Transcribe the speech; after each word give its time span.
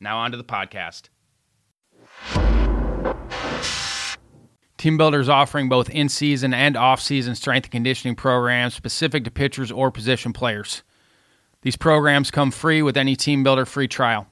Now, 0.00 0.18
on 0.18 0.30
to 0.32 0.36
the 0.36 0.44
podcast. 0.44 1.08
TeamBuildr 4.78 5.18
is 5.18 5.30
offering 5.30 5.70
both 5.70 5.88
in 5.88 6.10
season 6.10 6.52
and 6.52 6.76
off 6.76 7.00
season 7.00 7.34
strength 7.34 7.64
and 7.66 7.72
conditioning 7.72 8.14
programs 8.14 8.74
specific 8.74 9.24
to 9.24 9.30
pitchers 9.30 9.72
or 9.72 9.90
position 9.90 10.34
players. 10.34 10.82
These 11.62 11.76
programs 11.76 12.30
come 12.30 12.50
free 12.50 12.82
with 12.82 12.98
any 12.98 13.16
TeamBuildr 13.16 13.66
free 13.66 13.88
trial. 13.88 14.26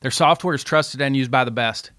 Their 0.00 0.10
software 0.10 0.56
is 0.56 0.64
trusted 0.64 1.00
and 1.00 1.16
used 1.16 1.30
by 1.30 1.44
the 1.44 1.52
best. 1.52 1.92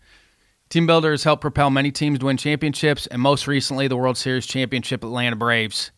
TeamBuildr 0.70 1.12
has 1.12 1.24
helped 1.24 1.40
propel 1.40 1.70
many 1.70 1.92
teams 1.92 2.20
to 2.20 2.26
win 2.26 2.36
championships 2.36 3.08
and 3.08 3.22
most 3.22 3.48
recently 3.48 3.88
the 3.88 3.96
World 3.96 4.18
Series 4.18 4.46
championship 4.46 5.04
Atlanta 5.06 5.38
Braves. 5.38 5.92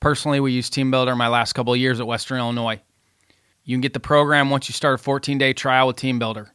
Personally, 0.00 0.40
we 0.40 0.50
used 0.50 0.74
TeamBuildr 0.74 1.16
my 1.16 1.28
last 1.28 1.52
couple 1.52 1.72
of 1.72 1.78
years 1.78 2.00
at 2.00 2.08
Western 2.08 2.38
Illinois. 2.38 2.80
You 3.64 3.76
can 3.76 3.80
get 3.80 3.92
the 3.92 4.00
program 4.00 4.50
once 4.50 4.68
you 4.68 4.72
start 4.72 5.00
a 5.00 5.02
14 5.02 5.38
day 5.38 5.52
trial 5.52 5.86
with 5.86 5.96
TeamBuildr. 5.96 6.50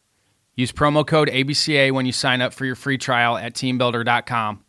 Use 0.56 0.72
promo 0.72 1.06
code 1.06 1.30
ABCA 1.30 1.92
when 1.92 2.06
you 2.06 2.12
sign 2.12 2.42
up 2.42 2.54
for 2.54 2.66
your 2.66 2.76
free 2.76 2.98
trial 2.98 3.38
at 3.38 3.54
teambuildr.com. 3.54 4.64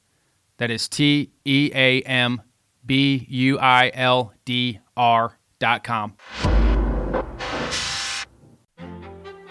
That 0.59 0.71
is 0.71 0.89
T 0.89 1.33
E 1.45 1.71
A 1.75 2.03
M 2.03 2.43
B 2.85 3.27
U 3.29 3.59
I 3.59 3.91
L 3.95 4.33
D 4.45 4.81
R.com. 4.97 6.15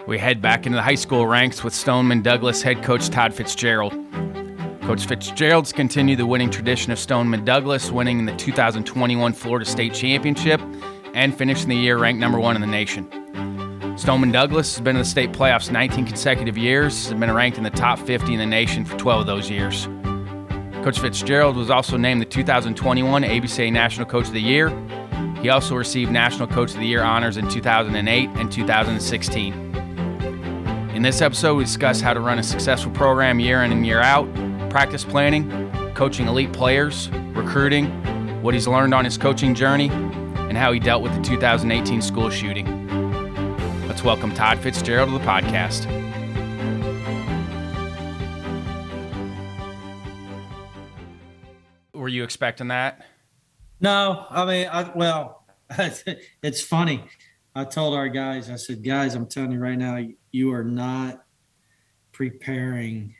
We 0.07 0.19
head 0.19 0.41
back 0.41 0.65
into 0.65 0.75
the 0.75 0.83
high 0.83 0.95
school 0.95 1.25
ranks 1.25 1.63
with 1.63 1.73
Stoneman 1.73 2.21
Douglas 2.21 2.61
head 2.61 2.83
coach 2.83 3.09
Todd 3.09 3.33
Fitz-Gerald. 3.33 3.93
Coach 4.83 5.05
Fitz-Gerald's 5.05 5.73
continued 5.73 6.19
the 6.19 6.27
winning 6.27 6.51
tradition 6.51 6.91
of 6.91 6.99
Stoneman 6.99 7.43
Douglas, 7.43 7.89
winning 7.89 8.19
in 8.19 8.25
the 8.25 8.35
2021 8.35 9.33
Florida 9.33 9.65
State 9.65 9.93
Championship 9.95 10.61
and 11.15 11.35
finishing 11.35 11.69
the 11.69 11.75
year 11.75 11.97
ranked 11.97 12.19
number 12.19 12.39
one 12.39 12.55
in 12.55 12.61
the 12.61 12.67
nation. 12.67 13.09
Stoneman 13.97 14.33
Douglas 14.33 14.75
has 14.75 14.83
been 14.83 14.97
in 14.97 15.01
the 15.01 15.07
state 15.07 15.31
playoffs 15.31 15.71
19 15.71 16.05
consecutive 16.05 16.57
years, 16.57 17.07
has 17.07 17.17
been 17.17 17.33
ranked 17.33 17.57
in 17.57 17.63
the 17.63 17.69
top 17.69 17.97
50 17.97 18.33
in 18.33 18.39
the 18.39 18.45
nation 18.45 18.83
for 18.83 18.97
12 18.97 19.21
of 19.21 19.25
those 19.25 19.49
years. 19.49 19.87
Coach 20.83 20.99
Fitz-Gerald 20.99 21.55
was 21.55 21.69
also 21.69 21.95
named 21.95 22.21
the 22.21 22.25
2021 22.25 23.23
ABCA 23.23 23.71
National 23.71 24.05
Coach 24.05 24.27
of 24.27 24.33
the 24.33 24.41
Year. 24.41 24.69
He 25.41 25.49
also 25.49 25.75
received 25.75 26.11
National 26.11 26.47
Coach 26.47 26.73
of 26.73 26.79
the 26.79 26.85
Year 26.85 27.01
honors 27.01 27.37
in 27.37 27.47
2008 27.47 28.29
and 28.35 28.51
2016. 28.51 29.53
In 30.93 31.01
this 31.01 31.21
episode, 31.21 31.55
we 31.55 31.63
discuss 31.63 32.01
how 32.01 32.13
to 32.13 32.19
run 32.19 32.39
a 32.39 32.43
successful 32.43 32.91
program 32.91 33.39
year 33.39 33.63
in 33.63 33.71
and 33.71 33.85
year 33.85 34.01
out 34.01 34.27
practice 34.69 35.05
planning, 35.05 35.71
coaching 35.93 36.27
elite 36.27 36.51
players, 36.51 37.09
recruiting, 37.33 37.85
what 38.41 38.53
he's 38.53 38.67
learned 38.67 38.93
on 38.93 39.05
his 39.05 39.17
coaching 39.17 39.55
journey, 39.55 39.89
and 40.55 40.63
how 40.63 40.71
he 40.71 40.79
dealt 40.79 41.03
with 41.03 41.13
the 41.13 41.21
2018 41.21 42.01
school 42.01 42.29
shooting. 42.29 42.65
Let's 43.89 44.05
welcome 44.05 44.33
Todd 44.33 44.57
Fitz-Gerald 44.59 45.09
to 45.09 45.17
the 45.17 45.25
podcast. 45.25 45.85
Were 51.93 52.07
you 52.07 52.23
expecting 52.23 52.69
that? 52.69 53.05
No, 53.81 54.27
I 54.29 54.45
mean, 54.45 54.69
I, 54.71 54.89
well, 54.95 55.45
it's 56.41 56.61
funny. 56.61 57.03
I 57.53 57.65
told 57.65 57.93
our 57.93 58.07
guys, 58.07 58.49
I 58.49 58.55
said, 58.55 58.81
guys, 58.81 59.13
I'm 59.13 59.27
telling 59.27 59.51
you 59.51 59.59
right 59.59 59.77
now, 59.77 60.07
you 60.31 60.53
are 60.53 60.63
not 60.63 61.25
preparing 62.13 63.13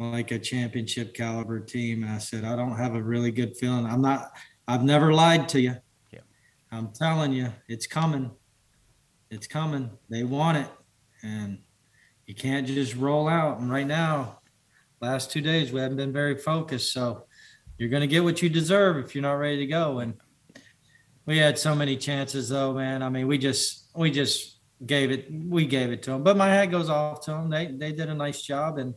like 0.00 0.32
a 0.32 0.40
championship 0.40 1.14
caliber 1.14 1.60
team. 1.60 2.02
And 2.02 2.10
I 2.10 2.18
said, 2.18 2.44
I 2.44 2.56
don't 2.56 2.76
have 2.76 2.96
a 2.96 3.02
really 3.02 3.30
good 3.30 3.56
feeling. 3.56 3.86
I'm 3.86 4.02
not, 4.02 4.32
I've 4.66 4.82
never 4.82 5.12
lied 5.12 5.48
to 5.50 5.60
you. 5.60 5.76
I'm 6.70 6.88
telling 6.92 7.32
you, 7.32 7.52
it's 7.68 7.86
coming. 7.86 8.30
It's 9.30 9.46
coming. 9.46 9.90
They 10.08 10.24
want 10.24 10.58
it. 10.58 10.68
And 11.22 11.58
you 12.26 12.34
can't 12.34 12.66
just 12.66 12.94
roll 12.94 13.28
out. 13.28 13.58
And 13.58 13.70
right 13.70 13.86
now, 13.86 14.40
last 15.00 15.30
two 15.30 15.40
days, 15.40 15.72
we 15.72 15.80
haven't 15.80 15.96
been 15.96 16.12
very 16.12 16.36
focused. 16.36 16.92
So 16.92 17.24
you're 17.78 17.88
going 17.88 18.02
to 18.02 18.06
get 18.06 18.24
what 18.24 18.42
you 18.42 18.48
deserve 18.48 18.98
if 18.98 19.14
you're 19.14 19.22
not 19.22 19.32
ready 19.32 19.58
to 19.58 19.66
go. 19.66 20.00
And 20.00 20.14
we 21.26 21.38
had 21.38 21.58
so 21.58 21.74
many 21.74 21.96
chances 21.96 22.48
though, 22.48 22.74
man. 22.74 23.02
I 23.02 23.08
mean, 23.08 23.26
we 23.26 23.38
just, 23.38 23.90
we 23.94 24.10
just 24.10 24.58
gave 24.84 25.10
it, 25.10 25.28
we 25.30 25.66
gave 25.66 25.90
it 25.90 26.02
to 26.04 26.10
them, 26.10 26.22
but 26.22 26.36
my 26.36 26.48
hat 26.48 26.66
goes 26.66 26.88
off 26.88 27.22
to 27.22 27.32
them. 27.32 27.50
They, 27.50 27.66
they 27.66 27.92
did 27.92 28.08
a 28.08 28.14
nice 28.14 28.42
job 28.42 28.78
and, 28.78 28.94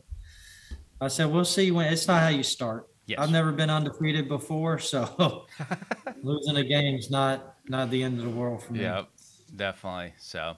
I 1.02 1.08
said, 1.08 1.32
we'll 1.32 1.44
see 1.44 1.72
when 1.72 1.92
it's 1.92 2.06
not 2.06 2.22
how 2.22 2.28
you 2.28 2.44
start. 2.44 2.88
Yes. 3.06 3.18
I've 3.18 3.32
never 3.32 3.50
been 3.50 3.70
undefeated 3.70 4.28
before, 4.28 4.78
so 4.78 5.46
losing 6.22 6.58
a 6.58 6.62
game 6.62 6.94
is 6.94 7.10
not 7.10 7.51
not 7.68 7.90
the 7.90 8.02
end 8.02 8.18
of 8.18 8.24
the 8.24 8.30
world 8.30 8.62
for 8.62 8.72
me. 8.72 8.80
Yep, 8.80 9.08
definitely. 9.54 10.14
So 10.18 10.56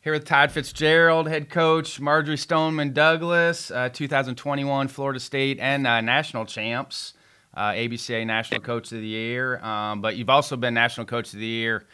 here 0.00 0.12
with 0.12 0.24
Todd 0.24 0.52
Fitz-Gerald, 0.52 1.28
head 1.28 1.48
coach, 1.48 2.00
Marjorie 2.00 2.36
Stoneman 2.36 2.92
Douglas, 2.92 3.70
uh, 3.70 3.88
2021 3.88 4.88
Florida 4.88 5.20
State 5.20 5.58
and 5.60 5.86
uh, 5.86 6.00
national 6.00 6.44
champs, 6.46 7.14
uh, 7.54 7.70
ABCA 7.70 8.26
National 8.26 8.60
Coach 8.60 8.92
of 8.92 9.00
the 9.00 9.06
Year. 9.06 9.58
Um, 9.64 10.00
but 10.00 10.16
you've 10.16 10.30
also 10.30 10.56
been 10.56 10.74
National 10.74 11.06
Coach 11.06 11.32
of 11.32 11.38
the 11.38 11.46
Year 11.46 11.86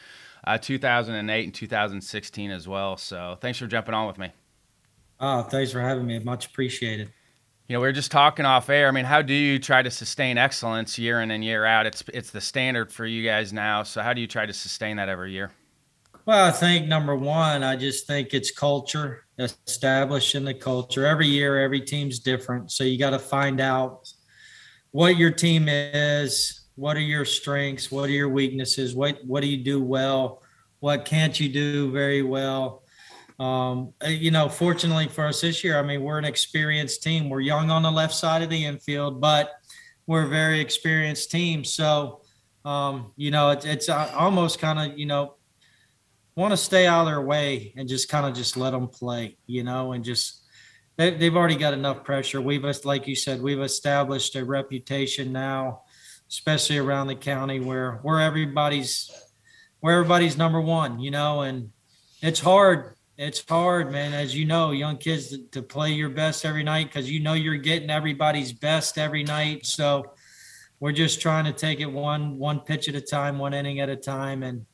uh, 0.44 0.59
2008 0.59 1.44
and 1.44 1.54
2016 1.54 2.50
as 2.50 2.66
well. 2.66 2.97
So 2.97 3.38
thanks 3.41 3.59
for 3.59 3.66
jumping 3.66 3.95
on 3.95 4.06
with 4.06 4.18
me. 4.18 4.30
Oh, 5.21 5.42
thanks 5.42 5.71
for 5.71 5.80
having 5.80 6.06
me. 6.06 6.18
Much 6.18 6.47
appreciated 6.47 7.13
you 7.71 7.77
know, 7.77 7.83
we 7.83 7.87
are 7.87 7.93
just 7.93 8.11
talking 8.11 8.45
off 8.45 8.69
air. 8.69 8.89
I 8.89 8.91
mean, 8.91 9.05
how 9.05 9.22
do 9.22 9.33
you 9.33 9.61
try 9.61 9.81
to 9.81 9.93
sustain 9.93 10.39
excellence 10.39 10.99
year 10.99 11.21
in 11.21 11.31
and 11.31 11.45
year 11.45 11.65
out? 11.65 11.87
It's 11.87 12.03
it's 12.13 12.33
the 12.33 12.41
standard 12.41 12.91
for 12.91 13.07
you 13.07 13.22
guys 13.22 13.53
now. 13.53 13.84
So 13.84 14.03
how 14.03 14.13
do 14.13 14.21
you 14.21 14.27
try 14.27 14.45
to 14.45 14.53
sustain 14.53 14.97
that 14.97 15.09
every 15.09 15.31
year? 15.31 15.53
Well, 16.27 16.47
I 16.47 16.51
think 16.51 16.89
number 16.89 17.15
one, 17.15 17.63
I 17.63 17.77
just 17.77 18.09
think 18.09 18.34
it's 18.34 18.51
culture, 18.51 19.25
establishing 19.39 20.45
the 20.45 20.53
culture. 20.53 21.07
Every 21.07 21.28
year, 21.28 21.61
every 21.63 21.81
team's 21.81 22.19
different. 22.19 22.72
So 22.72 22.83
you 22.83 22.99
got 22.99 23.11
to 23.11 23.21
find 23.21 23.61
out 23.61 24.13
what 24.91 25.16
your 25.16 25.31
team 25.31 25.69
is, 25.69 26.63
what 26.75 26.97
are 26.97 26.99
your 26.99 27.25
strengths, 27.25 27.89
what 27.89 28.09
are 28.09 28.13
your 28.13 28.31
weaknesses, 28.31 28.97
what 28.97 29.25
what 29.25 29.43
do 29.43 29.47
you 29.47 29.63
do 29.63 29.81
well, 29.81 30.43
what 30.81 31.05
can't 31.05 31.39
you 31.39 31.49
do 31.49 31.93
very 31.93 32.25
well 32.25 32.83
um, 33.41 33.95
uh, 34.04 34.09
you 34.09 34.31
know, 34.31 34.51
fortunately 34.51 35.09
for 35.09 35.27
us 35.27 35.41
this 35.41 35.65
year, 35.65 35.78
I 35.78 35.83
mean, 35.83 36.03
we're 36.03 36.19
an 36.19 36.27
experienced 36.27 37.03
team. 37.03 37.31
We're 37.31 37.41
young 37.41 37.71
on 37.71 37.83
the 37.83 37.91
left 37.91 38.15
side 38.15 38.42
of 38.42 38.51
the 38.51 38.66
infield, 38.66 39.19
but 39.21 39.51
we're 40.07 40.25
a 40.25 40.28
very 40.28 40.60
experienced 40.60 41.31
team. 41.31 41.65
So, 41.65 42.21
um, 42.66 43.13
you 43.16 43.31
know, 43.31 43.48
it's, 43.51 43.65
it's 43.65 43.89
uh, 43.89 44.13
almost 44.15 44.59
kind 44.59 44.78
of, 44.78 44.98
you 44.98 45.07
know, 45.07 45.37
want 46.37 46.53
to 46.53 46.57
stay 46.57 46.87
out 46.87 47.01
of 47.01 47.07
their 47.07 47.22
way 47.22 47.72
and 47.77 47.89
just 47.89 48.10
kind 48.10 48.27
of 48.27 48.34
just 48.34 48.59
let 48.59 48.72
them 48.72 48.89
play, 48.89 49.39
you 49.47 49.65
know, 49.65 49.92
and 49.92 50.04
just 50.04 50.45
they, 50.98 51.10
they've 51.10 51.34
already 51.34 51.57
got 51.57 51.72
enough 51.72 52.04
pressure. 52.04 52.42
We've, 52.42 52.63
like 52.84 53.09
you 53.09 53.16
said, 53.16 53.41
we've 53.41 53.60
established 53.60 54.37
a 54.37 54.45
reputation 54.45 55.33
now, 55.33 55.83
especially 56.28 56.77
around 56.77 57.07
the 57.07 57.15
county 57.15 57.59
where 57.59 58.01
where 58.03 58.21
everybody's 58.21 59.10
where 59.81 59.95
everybody's 59.95 60.37
number 60.37 60.60
one, 60.60 61.01
you 61.01 61.10
know, 61.10 61.41
and 61.41 61.71
it's 62.21 62.41
hard. 62.41 62.97
It's 63.21 63.45
hard, 63.47 63.93
man. 63.93 64.15
As 64.15 64.34
you 64.34 64.47
know, 64.47 64.71
young 64.71 64.97
kids 64.97 65.28
to, 65.28 65.45
to 65.49 65.61
play 65.61 65.93
your 65.93 66.09
best 66.09 66.47
every 66.47 66.63
night 66.63 66.87
because 66.87 67.11
you 67.11 67.21
know 67.21 67.34
you're 67.34 67.59
getting 67.59 67.91
everybody's 67.91 68.51
best 68.51 68.97
every 68.97 69.25
night. 69.25 69.67
So 69.67 70.15
we're 70.81 70.93
just 70.93 71.21
trying 71.21 71.45
to 71.45 71.53
take 71.53 71.81
it 71.81 71.93
one 71.93 72.39
one 72.39 72.61
pitch 72.61 72.89
at 72.89 72.95
a 72.95 73.01
time, 73.03 73.39
one 73.39 73.53
inning 73.53 73.81
at 73.81 73.91
a 73.91 73.97
time, 73.97 74.43
and 74.43 74.65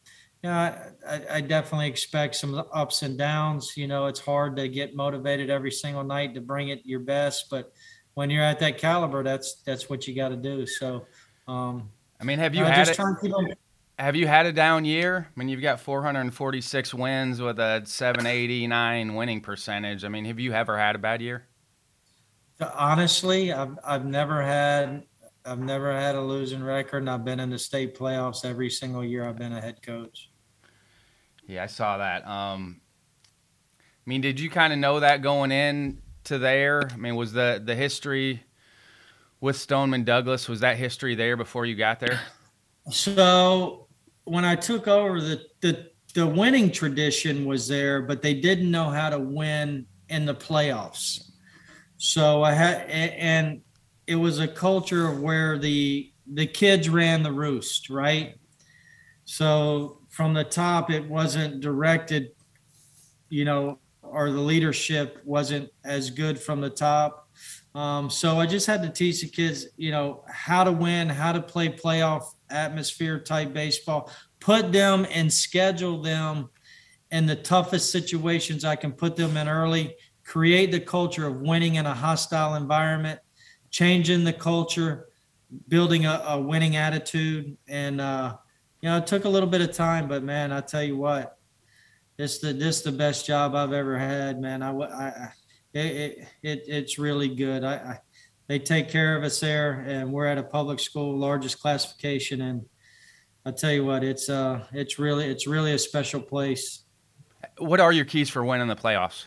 yeah, 0.44 0.90
I, 1.04 1.22
I 1.28 1.40
definitely 1.40 1.88
expect 1.88 2.37
some 2.37 2.62
ups 2.72 3.02
and 3.02 3.19
downs. 3.19 3.72
You 3.76 3.88
know, 3.88 4.06
it's 4.06 4.20
hard 4.20 4.54
to 4.58 4.69
get 4.69 4.94
motivated 4.94 5.50
every 5.50 5.72
single 5.72 6.04
night 6.04 6.32
to 6.34 6.40
bring 6.40 6.69
it 6.69 6.82
your 6.84 7.00
best, 7.00 7.50
but 7.50 7.72
when 8.14 8.31
you're 8.31 8.44
at 8.44 8.60
that 8.60 8.78
caliber, 8.78 9.25
that's 9.25 9.56
that's 9.66 9.90
what 9.90 10.06
you 10.06 10.14
got 10.14 10.28
to 10.28 10.37
do. 10.37 10.66
So, 10.66 11.04
um, 11.49 11.90
I 12.20 12.25
mean, 12.25 12.38
have 12.38 12.54
you 12.54 12.62
uh, 12.62 12.70
had 12.70 12.88
it? 12.88 13.58
Have 13.98 14.14
you 14.14 14.26
had 14.26 14.44
a 14.44 14.52
down 14.52 14.84
year? 14.84 15.26
I 15.34 15.38
mean, 15.38 15.48
you've 15.48 15.62
got 15.62 15.81
446 15.81 16.93
wins 16.93 17.40
with 17.40 17.58
a 17.58 17.82
789 17.84 19.14
winning 19.14 19.40
percentage. 19.40 20.04
I 20.04 20.08
mean, 20.08 20.26
have 20.26 20.38
you 20.38 20.52
ever 20.52 20.76
had 20.76 20.94
a 20.94 20.98
bad 20.98 21.22
year? 21.22 21.46
Honestly, 22.60 23.52
I've 23.52 23.78
I've 23.84 24.04
never 24.04 24.43
had 24.43 25.04
I've 25.44 25.60
never 25.60 25.93
had 25.93 26.14
a 26.14 26.20
losing 26.20 26.62
record, 26.62 26.98
and 26.98 27.10
I've 27.10 27.25
been 27.25 27.40
in 27.40 27.50
the 27.50 27.58
state 27.58 27.96
playoffs 27.96 28.44
every 28.44 28.70
single 28.70 29.04
year 29.04 29.26
I've 29.28 29.37
been 29.37 29.52
a 29.52 29.60
head 29.60 29.81
coach. 29.82 30.31
Yeah, 31.46 31.62
I 31.62 31.66
saw 31.66 31.99
that. 31.99 32.26
Um, 32.26 32.81
I 33.78 33.84
mean, 34.06 34.20
did 34.20 34.40
you 34.40 34.50
kind 34.50 34.72
of 34.72 34.78
know 34.78 35.00
that 35.00 35.22
going 35.22 35.52
in 35.52 36.02
to 36.25 36.38
there? 36.38 36.90
I 36.92 36.96
mean, 36.96 37.16
was 37.16 37.32
the 37.32 37.62
the 37.64 37.75
history 37.75 38.42
with 39.40 39.56
Stoneman 39.56 40.04
Douglas 40.04 40.49
was 40.49 40.60
that 40.60 40.76
history 40.76 41.14
there 41.14 41.37
before 41.37 41.66
you 41.66 41.76
got 41.76 42.00
there? 42.00 42.20
So 42.90 43.85
when 44.26 44.44
I 44.44 44.55
took 44.56 44.87
over, 44.87 45.20
the 45.20 45.40
the 45.61 45.90
the 46.14 46.26
winning 46.26 46.70
tradition 46.70 47.44
was 47.44 47.69
there, 47.69 48.02
but 48.02 48.23
they 48.23 48.34
didn't 48.34 48.70
know 48.70 48.90
how 48.90 49.11
to 49.11 49.19
win 49.19 49.87
in 50.08 50.26
the 50.26 50.34
playoffs. 50.34 51.31
So 51.96 52.43
I 52.43 52.52
had 52.52 52.88
and 52.90 53.62
it 54.06 54.17
was 54.17 54.38
a 54.38 54.49
culture 54.49 55.08
of 55.08 55.20
where 55.20 55.58
the 55.58 56.12
the 56.34 56.46
kids 56.46 56.88
ran 56.88 57.23
the 57.23 57.32
roost, 57.32 57.88
right? 57.88 58.34
So 59.25 60.00
from 60.08 60.34
the 60.34 60.44
top, 60.44 60.90
it 60.90 61.08
wasn't 61.08 61.61
directed, 61.61 62.32
you 63.28 63.44
know, 63.44 63.78
or 64.02 64.31
the 64.31 64.40
leadership 64.40 65.20
wasn't 65.25 65.70
as 65.84 66.11
good 66.11 66.38
from 66.38 66.61
the 66.61 66.70
top. 66.70 67.28
Um, 67.75 68.08
so 68.08 68.40
I 68.40 68.46
just 68.46 68.67
had 68.67 68.82
to 68.82 68.88
teach 68.88 69.20
the 69.20 69.28
kids, 69.28 69.67
you 69.76 69.90
know, 69.90 70.25
how 70.28 70.64
to 70.64 70.73
win, 70.73 71.08
how 71.08 71.32
to 71.32 71.43
play 71.43 71.69
playoff 71.69 72.25
atmosphere 72.50 73.19
type 73.19 73.52
baseball, 73.52 74.10
put 74.40 74.72
them 74.72 75.06
and 75.10 75.32
schedule 75.32 76.00
them 76.02 76.48
in 77.10 77.26
the 77.26 77.37
toughest 77.37 77.90
situations 77.90 78.64
I 78.64 78.76
can 78.76 78.93
put 78.93 79.16
them 79.16 79.37
in 79.37 79.48
early, 79.48 79.96
create 80.25 80.72
the 80.72 80.81
culture 80.81 81.26
of 81.26 81.40
winning 81.40 81.76
in 81.76 81.87
a 81.87 81.94
hostile 81.94 82.54
environment, 82.54 83.20
changing 83.70 84.25
the 84.25 84.32
culture, 84.32 85.06
building 85.69 86.06
a, 86.06 86.22
a 86.28 86.40
winning 86.40 86.76
attitude. 86.76 87.56
And, 87.69 88.00
uh, 88.00 88.37
you 88.81 88.88
know, 88.88 88.99
it 88.99 89.06
took 89.06 89.25
a 89.25 89.28
little 89.28 89.49
bit 89.49 89.60
of 89.60 89.72
time, 89.72 90.08
but 90.08 90.22
man, 90.22 90.52
I 90.52 90.60
tell 90.60 90.82
you 90.82 90.96
what, 90.96 91.38
it's 92.19 92.38
the, 92.38 92.52
this 92.52 92.82
the 92.82 92.92
best 92.92 93.26
job 93.26 93.54
I've 93.54 93.72
ever 93.72 93.99
had, 93.99 94.40
man. 94.40 94.62
I, 94.62 94.72
I, 94.72 95.32
it, 95.75 96.26
it, 96.42 96.64
it's 96.66 96.99
really 96.99 97.28
good. 97.34 97.62
I, 97.62 97.75
I, 97.75 97.99
they 98.48 98.58
take 98.58 98.88
care 98.88 99.16
of 99.16 99.25
us 99.25 99.40
there 99.40 99.84
and 99.87 100.12
we're 100.12 100.26
at 100.26 100.38
a 100.38 100.43
public 100.43 100.81
school, 100.81 101.16
largest 101.16 101.60
classification. 101.60 102.43
And 102.43 102.66
I 103.44 103.50
tell 103.50 103.72
you 103.72 103.84
what, 103.84 104.04
it's, 104.04 104.28
uh, 104.28 104.64
it's 104.72 104.98
really, 104.98 105.26
it's 105.26 105.46
really 105.46 105.72
a 105.72 105.78
special 105.78 106.20
place. 106.20 106.84
What 107.58 107.81
are 107.81 107.93
your 107.93 108.04
keys 108.04 108.31
for 108.31 108.44
winning 108.44 108.69
the 108.69 108.76
playoffs? 108.76 109.26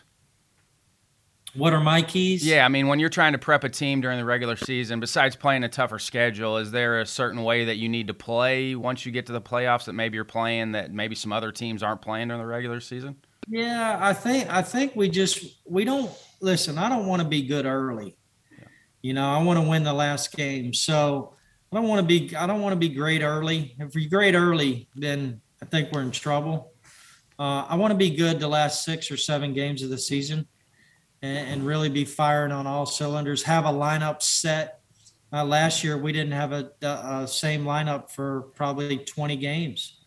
What 1.54 1.72
are 1.72 1.80
my 1.80 2.02
keys? 2.02 2.46
Yeah, 2.46 2.64
I 2.64 2.68
mean, 2.68 2.86
when 2.86 3.00
you're 3.00 3.08
trying 3.08 3.32
to 3.32 3.38
prep 3.38 3.64
a 3.64 3.68
team 3.68 4.00
during 4.00 4.18
the 4.18 4.24
regular 4.24 4.54
season, 4.56 5.00
besides 5.00 5.34
playing 5.34 5.64
a 5.64 5.68
tougher 5.68 5.98
schedule, 5.98 6.58
is 6.58 6.70
there 6.70 7.00
a 7.00 7.06
certain 7.06 7.42
way 7.42 7.64
that 7.64 7.76
you 7.76 7.88
need 7.88 8.06
to 8.06 8.14
play 8.14 8.76
once 8.76 9.04
you 9.04 9.10
get 9.10 9.26
to 9.26 9.32
the 9.32 9.40
playoffs 9.40 9.86
that 9.86 9.94
maybe 9.94 10.14
you're 10.14 10.24
playing 10.24 10.72
that 10.72 10.92
maybe 10.92 11.16
some 11.16 11.32
other 11.32 11.50
teams 11.50 11.82
aren't 11.82 12.02
playing 12.02 12.28
during 12.28 12.40
the 12.40 12.46
regular 12.46 12.78
season? 12.78 13.16
Yeah, 13.48 13.98
I 14.00 14.12
think 14.12 14.48
I 14.48 14.62
think 14.62 14.94
we 14.94 15.08
just 15.08 15.44
we 15.66 15.84
don't 15.84 16.10
listen. 16.40 16.78
I 16.78 16.88
don't 16.88 17.06
want 17.06 17.20
to 17.20 17.26
be 17.26 17.42
good 17.42 17.66
early. 17.66 18.16
You 19.02 19.14
know, 19.14 19.28
I 19.28 19.42
want 19.42 19.58
to 19.58 19.68
win 19.68 19.82
the 19.82 19.92
last 19.92 20.36
game. 20.36 20.74
So 20.74 21.34
I 21.72 21.76
don't 21.76 21.88
want 21.88 22.00
to 22.00 22.06
be 22.06 22.36
I 22.36 22.46
don't 22.46 22.60
want 22.60 22.72
to 22.72 22.78
be 22.78 22.88
great 22.88 23.22
early. 23.22 23.74
If 23.78 23.94
you're 23.94 24.10
great 24.10 24.34
early, 24.34 24.88
then 24.94 25.40
I 25.62 25.66
think 25.66 25.92
we're 25.92 26.02
in 26.02 26.10
trouble. 26.10 26.72
Uh, 27.38 27.64
I 27.68 27.76
want 27.76 27.92
to 27.92 27.96
be 27.96 28.10
good 28.10 28.38
the 28.38 28.48
last 28.48 28.84
six 28.84 29.10
or 29.10 29.16
seven 29.16 29.54
games 29.54 29.82
of 29.82 29.88
the 29.88 29.98
season 29.98 30.46
and, 31.22 31.48
and 31.48 31.66
really 31.66 31.88
be 31.88 32.04
firing 32.04 32.52
on 32.52 32.66
all 32.66 32.86
cylinders. 32.86 33.42
Have 33.44 33.64
a 33.64 33.70
lineup 33.70 34.20
set. 34.20 34.80
Uh, 35.32 35.44
last 35.44 35.84
year 35.84 35.96
we 35.96 36.12
didn't 36.12 36.32
have 36.32 36.52
a, 36.52 36.70
a, 36.82 37.22
a 37.22 37.28
same 37.28 37.64
lineup 37.64 38.10
for 38.10 38.42
probably 38.54 38.98
20 38.98 39.36
games, 39.36 40.00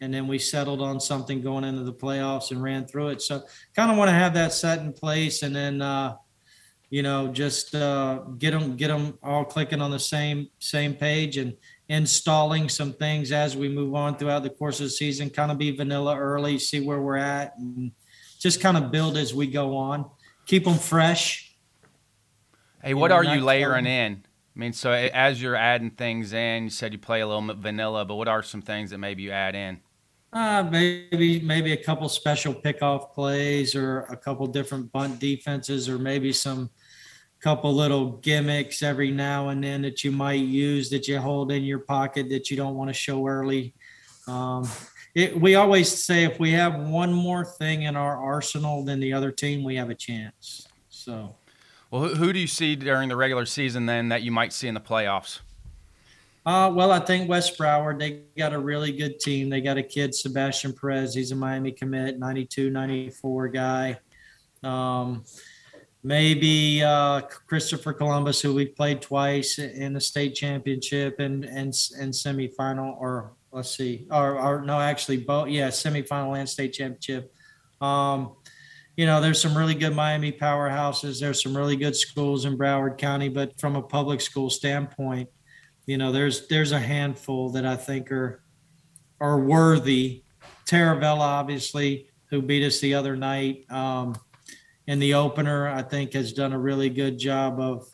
and 0.00 0.14
then 0.14 0.28
we 0.28 0.38
settled 0.38 0.80
on 0.80 1.00
something 1.00 1.42
going 1.42 1.64
into 1.64 1.82
the 1.82 1.92
playoffs 1.92 2.52
and 2.52 2.62
ran 2.62 2.86
through 2.86 3.08
it. 3.08 3.20
So 3.20 3.42
kind 3.74 3.90
of 3.90 3.98
want 3.98 4.08
to 4.08 4.14
have 4.14 4.34
that 4.34 4.52
set 4.52 4.78
in 4.78 4.92
place, 4.92 5.42
and 5.42 5.54
then 5.54 5.82
uh, 5.82 6.14
you 6.90 7.02
know 7.02 7.28
just 7.28 7.74
uh, 7.74 8.20
get 8.38 8.52
them 8.52 8.76
get 8.76 8.88
them 8.88 9.18
all 9.22 9.44
clicking 9.44 9.80
on 9.80 9.90
the 9.90 9.98
same 9.98 10.48
same 10.58 10.94
page 10.94 11.36
and 11.36 11.56
installing 11.88 12.68
some 12.68 12.92
things 12.92 13.32
as 13.32 13.56
we 13.56 13.68
move 13.68 13.94
on 13.94 14.16
throughout 14.16 14.42
the 14.42 14.50
course 14.50 14.80
of 14.80 14.86
the 14.86 14.90
season. 14.90 15.30
Kind 15.30 15.50
of 15.50 15.58
be 15.58 15.70
vanilla 15.70 16.18
early, 16.18 16.58
see 16.58 16.80
where 16.80 17.00
we're 17.00 17.16
at, 17.16 17.56
and 17.58 17.92
just 18.38 18.60
kind 18.60 18.76
of 18.76 18.90
build 18.90 19.16
as 19.16 19.34
we 19.34 19.46
go 19.46 19.76
on 19.76 20.04
keep 20.48 20.64
them 20.64 20.78
fresh. 20.78 21.54
Hey, 22.82 22.94
what 22.94 23.12
are 23.12 23.22
you 23.22 23.40
layering 23.40 23.86
in? 23.86 24.24
I 24.24 24.58
mean, 24.58 24.72
so 24.72 24.90
as 24.90 25.40
you're 25.40 25.54
adding 25.54 25.90
things 25.90 26.32
in, 26.32 26.64
you 26.64 26.70
said 26.70 26.92
you 26.92 26.98
play 26.98 27.20
a 27.20 27.26
little 27.26 27.54
vanilla, 27.54 28.04
but 28.04 28.16
what 28.16 28.26
are 28.26 28.42
some 28.42 28.62
things 28.62 28.90
that 28.90 28.98
maybe 28.98 29.22
you 29.22 29.30
add 29.30 29.54
in? 29.54 29.80
Uh, 30.32 30.62
maybe 30.70 31.40
maybe 31.40 31.72
a 31.72 31.76
couple 31.76 32.08
special 32.08 32.52
pickoff 32.52 33.12
plays, 33.12 33.74
or 33.74 34.00
a 34.10 34.16
couple 34.16 34.46
different 34.46 34.90
bunt 34.90 35.18
defenses, 35.20 35.88
or 35.88 35.98
maybe 35.98 36.32
some 36.32 36.68
couple 37.40 37.72
little 37.72 38.12
gimmicks 38.18 38.82
every 38.82 39.10
now 39.10 39.48
and 39.48 39.62
then 39.62 39.82
that 39.82 40.02
you 40.02 40.10
might 40.10 40.40
use 40.40 40.90
that 40.90 41.06
you 41.06 41.18
hold 41.18 41.52
in 41.52 41.62
your 41.62 41.78
pocket 41.78 42.28
that 42.30 42.50
you 42.50 42.56
don't 42.56 42.74
want 42.74 42.88
to 42.88 42.94
show 42.94 43.26
early. 43.26 43.74
Um, 44.26 44.68
it, 45.14 45.40
we 45.40 45.54
always 45.54 46.04
say 46.04 46.24
if 46.24 46.38
we 46.38 46.50
have 46.52 46.78
one 46.78 47.12
more 47.12 47.44
thing 47.44 47.82
in 47.82 47.96
our 47.96 48.16
arsenal 48.16 48.84
than 48.84 49.00
the 49.00 49.12
other 49.12 49.30
team, 49.30 49.64
we 49.64 49.76
have 49.76 49.90
a 49.90 49.94
chance. 49.94 50.68
So, 50.88 51.34
well, 51.90 52.14
who, 52.14 52.32
do 52.32 52.38
you 52.38 52.46
see 52.46 52.76
during 52.76 53.08
the 53.08 53.16
regular 53.16 53.46
season 53.46 53.86
then 53.86 54.08
that 54.10 54.22
you 54.22 54.30
might 54.30 54.52
see 54.52 54.68
in 54.68 54.74
the 54.74 54.80
playoffs? 54.80 55.40
Uh, 56.44 56.70
well, 56.74 56.90
I 56.90 56.98
think 56.98 57.28
West 57.28 57.58
Broward, 57.58 57.98
they 57.98 58.22
got 58.36 58.52
a 58.52 58.58
really 58.58 58.92
good 58.92 59.20
team. 59.20 59.50
They 59.50 59.60
got 59.60 59.76
a 59.76 59.82
kid, 59.82 60.14
Sebastian 60.14 60.72
Perez. 60.72 61.14
He's 61.14 61.30
a 61.30 61.36
Miami 61.36 61.72
commit, 61.72 62.18
92, 62.18 62.70
94 62.70 63.48
guy. 63.48 63.98
Um, 64.62 65.24
maybe 66.08 66.82
uh, 66.82 67.20
Christopher 67.46 67.92
Columbus, 67.92 68.40
who 68.40 68.54
we 68.54 68.64
played 68.64 69.02
twice 69.02 69.58
in 69.58 69.92
the 69.92 70.00
state 70.00 70.34
championship 70.34 71.20
and 71.20 71.44
and 71.44 71.74
and 72.00 72.12
semifinal, 72.12 72.96
or 72.98 73.32
let's 73.52 73.76
see, 73.76 74.06
or, 74.10 74.40
or 74.40 74.62
no, 74.62 74.80
actually 74.80 75.18
both. 75.18 75.48
Yeah, 75.48 75.68
semifinal 75.68 76.36
and 76.38 76.48
state 76.48 76.72
championship. 76.72 77.30
Um, 77.82 78.36
you 78.96 79.04
know, 79.04 79.20
there's 79.20 79.40
some 79.40 79.56
really 79.56 79.74
good 79.74 79.94
Miami 79.94 80.32
powerhouses. 80.32 81.20
There's 81.20 81.42
some 81.42 81.54
really 81.54 81.76
good 81.76 81.94
schools 81.94 82.46
in 82.46 82.56
Broward 82.56 82.96
County, 82.96 83.28
but 83.28 83.60
from 83.60 83.76
a 83.76 83.82
public 83.82 84.22
school 84.22 84.48
standpoint, 84.48 85.28
you 85.84 85.98
know, 85.98 86.10
there's 86.10 86.48
there's 86.48 86.72
a 86.72 86.80
handful 86.80 87.50
that 87.50 87.66
I 87.66 87.76
think 87.76 88.10
are 88.10 88.42
are 89.20 89.38
worthy. 89.38 90.24
Taravella, 90.64 91.20
obviously, 91.20 92.08
who 92.30 92.40
beat 92.40 92.66
us 92.66 92.80
the 92.80 92.94
other 92.94 93.14
night 93.14 93.70
um, 93.70 94.14
in 94.88 94.98
the 94.98 95.12
opener, 95.14 95.68
I 95.68 95.82
think 95.82 96.14
has 96.14 96.32
done 96.32 96.54
a 96.54 96.58
really 96.58 96.88
good 96.88 97.18
job 97.18 97.60
of 97.60 97.86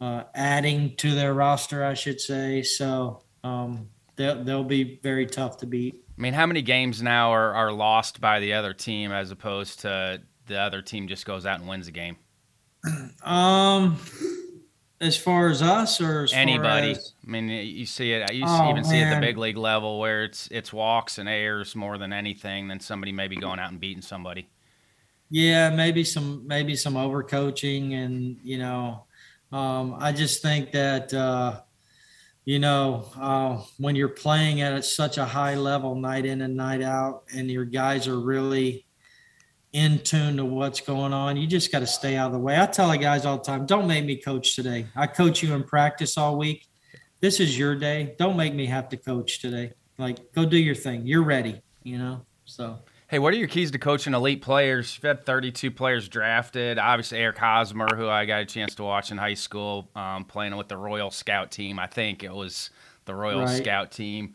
uh, 0.00 0.22
adding 0.36 0.94
to 0.96 1.16
their 1.16 1.34
roster, 1.34 1.84
I 1.84 1.94
should 1.94 2.20
say. 2.20 2.62
So 2.62 3.24
um, 3.42 3.88
they'll, 4.14 4.42
they'll 4.44 4.64
be 4.64 5.00
very 5.02 5.26
tough 5.26 5.58
to 5.58 5.66
beat. 5.66 5.96
I 6.16 6.22
mean, 6.22 6.32
how 6.32 6.46
many 6.46 6.62
games 6.62 7.02
now 7.02 7.32
are, 7.32 7.52
are 7.54 7.72
lost 7.72 8.20
by 8.20 8.38
the 8.38 8.52
other 8.52 8.72
team 8.72 9.10
as 9.10 9.32
opposed 9.32 9.80
to 9.80 10.22
the 10.46 10.58
other 10.58 10.80
team 10.80 11.08
just 11.08 11.26
goes 11.26 11.44
out 11.44 11.58
and 11.58 11.68
wins 11.68 11.86
the 11.86 11.92
game? 11.92 12.16
Um, 13.24 13.98
as 15.00 15.16
far 15.16 15.48
as 15.48 15.62
us 15.62 16.00
or 16.00 16.24
as 16.24 16.32
anybody. 16.32 16.92
As... 16.92 17.12
I 17.24 17.30
mean, 17.30 17.48
you 17.48 17.86
see 17.86 18.12
it. 18.12 18.32
You 18.32 18.44
oh, 18.46 18.70
even 18.70 18.82
man. 18.82 18.84
see 18.84 18.98
it 18.98 19.04
at 19.04 19.14
the 19.14 19.20
big 19.20 19.36
league 19.36 19.56
level 19.56 20.00
where 20.00 20.24
it's 20.24 20.48
it's 20.50 20.72
walks 20.72 21.18
and 21.18 21.28
airs 21.28 21.76
more 21.76 21.98
than 21.98 22.12
anything 22.12 22.66
than 22.66 22.80
somebody 22.80 23.12
maybe 23.12 23.36
going 23.36 23.60
out 23.60 23.70
and 23.70 23.78
beating 23.78 24.02
somebody. 24.02 24.48
Yeah, 25.34 25.70
maybe 25.70 26.04
some 26.04 26.46
maybe 26.46 26.76
some 26.76 26.92
overcoaching, 26.92 27.94
and 27.94 28.36
you 28.44 28.58
know, 28.58 29.06
um, 29.50 29.96
I 29.98 30.12
just 30.12 30.42
think 30.42 30.72
that 30.72 31.14
uh, 31.14 31.62
you 32.44 32.58
know 32.58 33.10
uh, 33.18 33.62
when 33.78 33.96
you're 33.96 34.10
playing 34.10 34.60
at 34.60 34.84
such 34.84 35.16
a 35.16 35.24
high 35.24 35.54
level 35.54 35.94
night 35.94 36.26
in 36.26 36.42
and 36.42 36.54
night 36.54 36.82
out, 36.82 37.22
and 37.34 37.50
your 37.50 37.64
guys 37.64 38.06
are 38.08 38.20
really 38.20 38.84
in 39.72 40.00
tune 40.00 40.36
to 40.36 40.44
what's 40.44 40.82
going 40.82 41.14
on. 41.14 41.38
You 41.38 41.46
just 41.46 41.72
got 41.72 41.78
to 41.78 41.86
stay 41.86 42.14
out 42.14 42.26
of 42.26 42.32
the 42.32 42.38
way. 42.38 42.60
I 42.60 42.66
tell 42.66 42.90
the 42.90 42.98
guys 42.98 43.24
all 43.24 43.38
the 43.38 43.44
time, 43.44 43.64
don't 43.64 43.86
make 43.86 44.04
me 44.04 44.16
coach 44.16 44.54
today. 44.54 44.84
I 44.94 45.06
coach 45.06 45.42
you 45.42 45.54
in 45.54 45.64
practice 45.64 46.18
all 46.18 46.36
week. 46.36 46.66
This 47.20 47.40
is 47.40 47.58
your 47.58 47.74
day. 47.74 48.16
Don't 48.18 48.36
make 48.36 48.52
me 48.52 48.66
have 48.66 48.90
to 48.90 48.98
coach 48.98 49.40
today. 49.40 49.72
Like, 49.96 50.30
go 50.34 50.44
do 50.44 50.58
your 50.58 50.74
thing. 50.74 51.06
You're 51.06 51.24
ready, 51.24 51.62
you 51.84 51.96
know? 51.96 52.26
So. 52.44 52.80
Hey, 53.12 53.18
what 53.18 53.34
are 53.34 53.36
your 53.36 53.46
keys 53.46 53.70
to 53.72 53.78
coaching 53.78 54.14
elite 54.14 54.40
players? 54.40 54.96
You've 54.96 55.02
had 55.02 55.26
32 55.26 55.70
players 55.70 56.08
drafted. 56.08 56.78
Obviously, 56.78 57.18
Eric 57.18 57.36
Hosmer, 57.36 57.94
who 57.94 58.08
I 58.08 58.24
got 58.24 58.40
a 58.40 58.46
chance 58.46 58.74
to 58.76 58.84
watch 58.84 59.10
in 59.10 59.18
high 59.18 59.34
school, 59.34 59.90
um, 59.94 60.24
playing 60.24 60.56
with 60.56 60.68
the 60.68 60.78
Royal 60.78 61.10
Scout 61.10 61.50
team. 61.50 61.78
I 61.78 61.86
think 61.86 62.24
it 62.24 62.32
was 62.32 62.70
the 63.04 63.14
Royal 63.14 63.40
right. 63.40 63.50
Scout 63.50 63.92
team. 63.92 64.32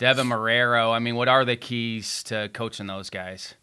Deven 0.00 0.26
Marrero. 0.26 0.92
I 0.92 0.98
mean, 0.98 1.14
what 1.14 1.28
are 1.28 1.44
the 1.44 1.54
keys 1.54 2.24
to 2.24 2.50
coaching 2.52 2.88
those 2.88 3.10
guys? 3.10 3.54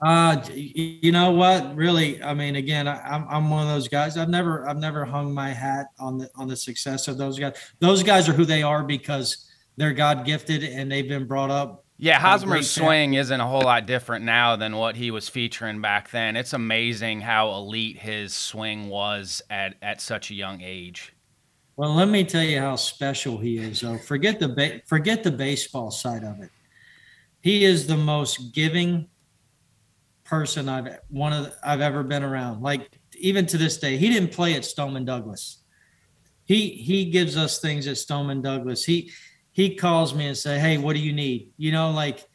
Uh, 0.00 0.40
you 0.54 1.10
know 1.10 1.32
what? 1.32 1.74
Really, 1.74 2.22
I 2.22 2.32
mean, 2.32 2.54
again, 2.54 2.86
I, 2.86 3.16
am 3.16 3.26
I'm 3.28 3.50
one 3.50 3.64
of 3.64 3.68
those 3.70 3.88
guys. 3.88 4.16
I've 4.16 4.28
never 4.28 4.68
I've 4.68 4.78
never 4.78 5.04
hung 5.04 5.34
my 5.34 5.48
hat 5.48 5.86
on 5.98 6.18
the 6.18 6.30
on 6.36 6.46
the 6.46 6.56
success 6.56 7.08
of 7.08 7.18
those 7.18 7.40
guys. 7.40 7.56
Those 7.80 8.04
guys 8.04 8.28
are 8.28 8.34
who 8.34 8.44
they 8.44 8.62
are 8.62 8.84
because 8.84 9.48
they're 9.76 9.92
God 9.92 10.24
gifted 10.24 10.62
and 10.62 10.92
they've 10.92 11.08
been 11.08 11.26
brought 11.26 11.50
up. 11.50 11.81
Yeah, 12.02 12.18
Hosmer's 12.18 12.68
swing 12.68 13.14
isn't 13.14 13.40
a 13.40 13.46
whole 13.46 13.60
lot 13.60 13.86
different 13.86 14.24
now 14.24 14.56
than 14.56 14.74
what 14.74 14.96
he 14.96 15.12
was 15.12 15.28
featuring 15.28 15.80
back 15.80 16.10
then. 16.10 16.34
It's 16.34 16.52
amazing 16.52 17.20
how 17.20 17.52
elite 17.52 17.96
his 17.96 18.34
swing 18.34 18.88
was 18.88 19.40
at 19.48 19.76
at 19.82 20.00
such 20.00 20.32
a 20.32 20.34
young 20.34 20.62
age. 20.62 21.14
Well, 21.76 21.94
let 21.94 22.08
me 22.08 22.24
tell 22.24 22.42
you 22.42 22.58
how 22.58 22.74
special 22.74 23.38
he 23.38 23.58
is. 23.58 23.82
Though, 23.82 23.98
forget 23.98 24.40
the 24.40 24.48
ba- 24.48 24.80
forget 24.84 25.22
the 25.22 25.30
baseball 25.30 25.92
side 25.92 26.24
of 26.24 26.42
it. 26.42 26.50
He 27.40 27.64
is 27.64 27.86
the 27.86 27.96
most 27.96 28.52
giving 28.52 29.06
person 30.24 30.68
I've 30.68 30.98
one 31.08 31.32
of 31.32 31.44
the, 31.44 31.54
I've 31.62 31.82
ever 31.82 32.02
been 32.02 32.24
around. 32.24 32.62
Like 32.62 32.98
even 33.16 33.46
to 33.46 33.56
this 33.56 33.76
day, 33.76 33.96
he 33.96 34.08
didn't 34.08 34.32
play 34.32 34.54
at 34.54 34.64
Stoneman 34.64 35.04
Douglas. 35.04 35.62
He 36.46 36.70
he 36.70 37.12
gives 37.12 37.36
us 37.36 37.60
things 37.60 37.86
at 37.86 37.96
Stoneman 37.96 38.42
Douglas. 38.42 38.82
He 38.82 39.12
he 39.52 39.76
calls 39.76 40.14
me 40.14 40.26
and 40.26 40.36
say, 40.36 40.58
"Hey, 40.58 40.78
what 40.78 40.94
do 40.94 41.00
you 41.00 41.12
need?" 41.12 41.52
You 41.56 41.72
know, 41.72 41.90
like 41.90 42.26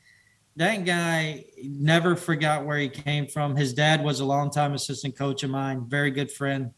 that 0.56 0.86
guy 0.86 1.46
never 1.64 2.16
forgot 2.16 2.66
where 2.66 2.78
he 2.78 2.90
came 2.90 3.28
from. 3.28 3.56
His 3.56 3.74
dad 3.74 4.04
was 4.04 4.20
a 4.20 4.26
longtime 4.26 4.74
assistant 4.74 5.16
coach 5.18 5.44
of 5.44 5.50
mine, 5.50 5.86
very 5.88 6.12
good 6.12 6.32
friend. 6.32 6.72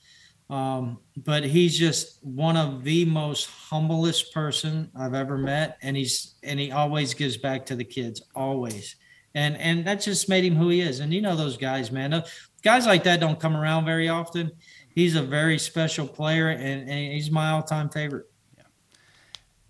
Um, 0.50 0.98
but 1.16 1.44
he's 1.44 1.78
just 1.78 2.24
one 2.24 2.58
of 2.58 2.84
the 2.84 3.06
most 3.06 3.46
humblest 3.46 4.34
person 4.34 4.90
I've 4.96 5.14
ever 5.14 5.38
met, 5.38 5.78
and 5.82 5.96
he's 5.96 6.36
and 6.44 6.60
he 6.60 6.72
always 6.72 7.14
gives 7.14 7.38
back 7.38 7.66
to 7.68 7.76
the 7.76 7.84
kids, 7.84 8.22
always 8.36 8.96
and 9.36 9.58
and 9.58 9.86
that 9.86 10.02
just 10.02 10.30
made 10.30 10.44
him 10.44 10.56
who 10.56 10.70
he 10.70 10.82
is. 10.82 11.00
And 11.00 11.14
you 11.14 11.22
know 11.22 11.36
those 11.36 11.58
guys, 11.58 11.92
man. 11.92 12.24
Guys 12.64 12.86
like 12.86 13.04
that 13.04 13.20
don't 13.20 13.40
come 13.40 13.56
around 13.56 13.86
very 13.86 14.10
often. 14.10 14.52
He's 14.94 15.16
a 15.16 15.22
very 15.22 15.58
special 15.58 16.08
player, 16.08 16.50
and, 16.50 16.90
and 16.90 17.14
he's 17.14 17.32
my 17.32 17.52
all-time 17.52 17.90
favorite. 17.90 18.26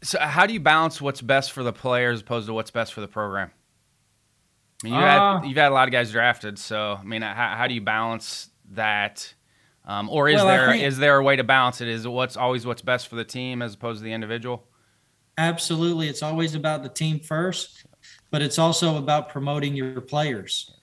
So, 0.01 0.19
how 0.19 0.45
do 0.45 0.53
you 0.53 0.59
balance 0.59 1.01
what's 1.01 1.21
best 1.21 1.51
for 1.51 1.63
the 1.63 1.73
player 1.73 2.11
as 2.11 2.21
opposed 2.21 2.47
to 2.47 2.53
what's 2.53 2.71
best 2.71 2.93
for 2.93 3.01
the 3.01 3.07
program? 3.07 3.51
I 4.83 4.87
mean, 4.87 4.93
you 4.93 4.99
uh, 4.99 5.39
had 5.39 5.47
you've 5.47 5.57
had 5.57 5.71
a 5.71 5.75
lot 5.75 5.87
of 5.87 5.91
guys 5.91 6.11
drafted, 6.11 6.57
so 6.57 6.97
I 6.99 7.03
mean, 7.03 7.21
how, 7.21 7.55
how 7.55 7.67
do 7.67 7.73
you 7.73 7.81
balance 7.81 8.49
that? 8.71 9.33
Um, 9.85 10.09
or 10.09 10.29
is 10.29 10.35
well, 10.35 10.47
there 10.47 10.71
think, 10.71 10.83
is 10.83 10.97
there 10.97 11.17
a 11.17 11.23
way 11.23 11.35
to 11.35 11.43
balance 11.43 11.81
it? 11.81 11.87
Is 11.87 12.05
it 12.05 12.09
what's 12.09 12.37
always 12.37 12.65
what's 12.65 12.81
best 12.81 13.07
for 13.07 13.15
the 13.15 13.25
team 13.25 13.61
as 13.61 13.73
opposed 13.73 13.99
to 13.99 14.03
the 14.03 14.13
individual? 14.13 14.67
Absolutely, 15.37 16.07
it's 16.07 16.21
always 16.21 16.53
about 16.55 16.83
the 16.83 16.89
team 16.89 17.19
first 17.19 17.85
but 18.31 18.41
it's 18.41 18.59
also 18.59 18.97
about 18.97 19.29
promoting 19.29 19.75
your 19.75 20.01
players. 20.01 20.75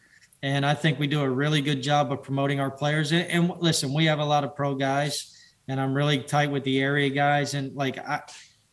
And 0.43 0.67
I 0.67 0.75
think 0.75 0.99
we 0.99 1.07
do 1.07 1.23
a 1.23 1.31
really 1.31 1.61
good 1.61 1.83
job 1.83 2.13
of 2.13 2.23
promoting 2.23 2.61
our 2.61 2.71
players. 2.71 3.13
And, 3.13 3.29
and 3.31 3.53
listen, 3.59 3.93
we 3.93 4.05
have 4.07 4.19
a 4.19 4.25
lot 4.25 4.45
of 4.45 4.55
pro 4.55 4.75
guys, 4.75 5.33
and 5.69 5.81
I'm 5.81 5.95
really 5.95 6.19
tight 6.19 6.51
with 6.51 6.65
the 6.65 6.81
area 6.81 7.09
guys. 7.09 7.55
And 7.55 7.75
like 7.75 7.99
I, 7.99 8.23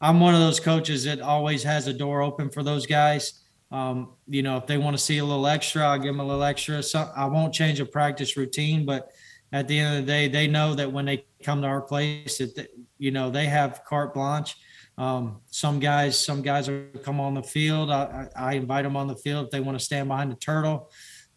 I'm 0.03 0.19
one 0.19 0.36
of 0.36 0.41
those 0.41 0.60
coaches 0.60 1.05
that 1.05 1.22
always 1.22 1.63
has 1.63 1.88
a 1.88 1.93
door 1.93 2.22
open 2.22 2.50
for 2.50 2.62
those 2.62 2.86
guys. 2.86 3.41
Um, 3.72 4.13
you 4.27 4.43
know, 4.43 4.57
if 4.57 4.67
they 4.67 4.77
want 4.77 4.95
to 4.95 5.01
see 5.01 5.17
a 5.17 5.25
little 5.25 5.48
extra, 5.48 5.83
I'll 5.83 5.98
give 5.98 6.13
them 6.13 6.19
a 6.19 6.25
little 6.25 6.43
extra. 6.43 6.83
So 6.83 7.10
I 7.15 7.25
won't 7.25 7.53
change 7.53 7.79
a 7.79 7.86
practice 7.86 8.38
routine, 8.38 8.86
but 8.86 9.12
at 9.51 9.67
the 9.67 9.79
end 9.79 9.98
of 9.98 10.05
the 10.05 10.12
day, 10.12 10.27
they 10.27 10.48
know 10.48 10.75
that 10.75 10.91
when 10.91 11.05
they 11.05 11.25
come 11.41 11.62
to 11.62 11.67
our 11.67 11.81
place, 11.81 12.38
that 12.38 12.67
you 13.00 13.10
know 13.10 13.31
they 13.31 13.45
have 13.45 13.83
carte 13.86 14.13
blanche 14.13 14.55
um, 14.98 15.41
some 15.50 15.79
guys, 15.79 16.24
some 16.24 16.41
guys 16.41 16.69
will 16.69 16.86
come 17.03 17.19
on 17.19 17.33
the 17.33 17.43
field. 17.43 17.89
I, 17.89 18.27
I, 18.36 18.53
invite 18.53 18.83
them 18.83 18.95
on 18.95 19.07
the 19.07 19.15
field 19.15 19.45
if 19.45 19.51
they 19.51 19.60
want 19.60 19.77
to 19.77 19.83
stand 19.83 20.07
behind 20.07 20.31
the 20.31 20.36
turtle. 20.36 20.91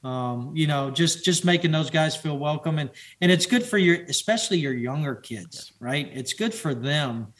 Um, 0.04 0.52
you 0.54 0.66
know, 0.66 0.90
just 0.90 1.25
just 1.25 1.44
making 1.44 1.73
those 1.73 1.88
guys 1.88 2.14
feel 2.14 2.37
welcome, 2.38 2.78
and 2.78 2.90
and 3.23 3.32
it's 3.32 3.46
good 3.46 3.64
for 3.64 3.78
your, 3.78 4.02
especially 4.04 4.58
your 4.58 4.75
younger 4.75 5.14
kids, 5.14 5.73
right? 5.80 6.11
It's 6.12 6.35
good 6.35 6.52
for 6.52 6.75
them 6.75 7.32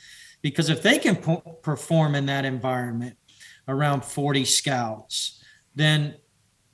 because 0.43 0.69
if 0.69 0.83
they 0.83 0.99
can 0.99 1.17
po- 1.17 1.59
perform 1.63 2.15
in 2.15 2.27
that 2.27 2.45
environment 2.45 3.17
around 3.69 4.05
40 4.05 4.45
scouts, 4.45 5.43
then 5.75 6.17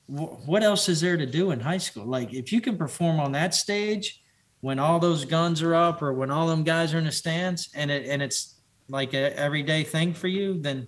w- 0.09 0.37
what 0.45 0.63
else 0.63 0.89
is 0.89 1.01
there 1.01 1.17
to 1.17 1.25
do 1.25 1.51
in 1.51 1.59
high 1.59 1.77
school? 1.77 2.05
Like 2.05 2.33
if 2.33 2.51
you 2.51 2.61
can 2.61 2.77
perform 2.77 3.19
on 3.19 3.31
that 3.33 3.53
stage 3.53 4.21
when 4.61 4.79
all 4.79 4.99
those 4.99 5.25
guns 5.25 5.61
are 5.61 5.75
up 5.75 6.01
or 6.01 6.13
when 6.13 6.31
all 6.31 6.47
them 6.47 6.63
guys 6.63 6.93
are 6.93 6.97
in 6.97 7.05
the 7.05 7.11
stands 7.11 7.69
and 7.75 7.91
it 7.91 8.07
and 8.07 8.21
it's 8.21 8.61
like 8.89 9.13
a 9.13 9.37
everyday 9.37 9.83
thing 9.83 10.13
for 10.13 10.27
you, 10.27 10.61
then 10.61 10.87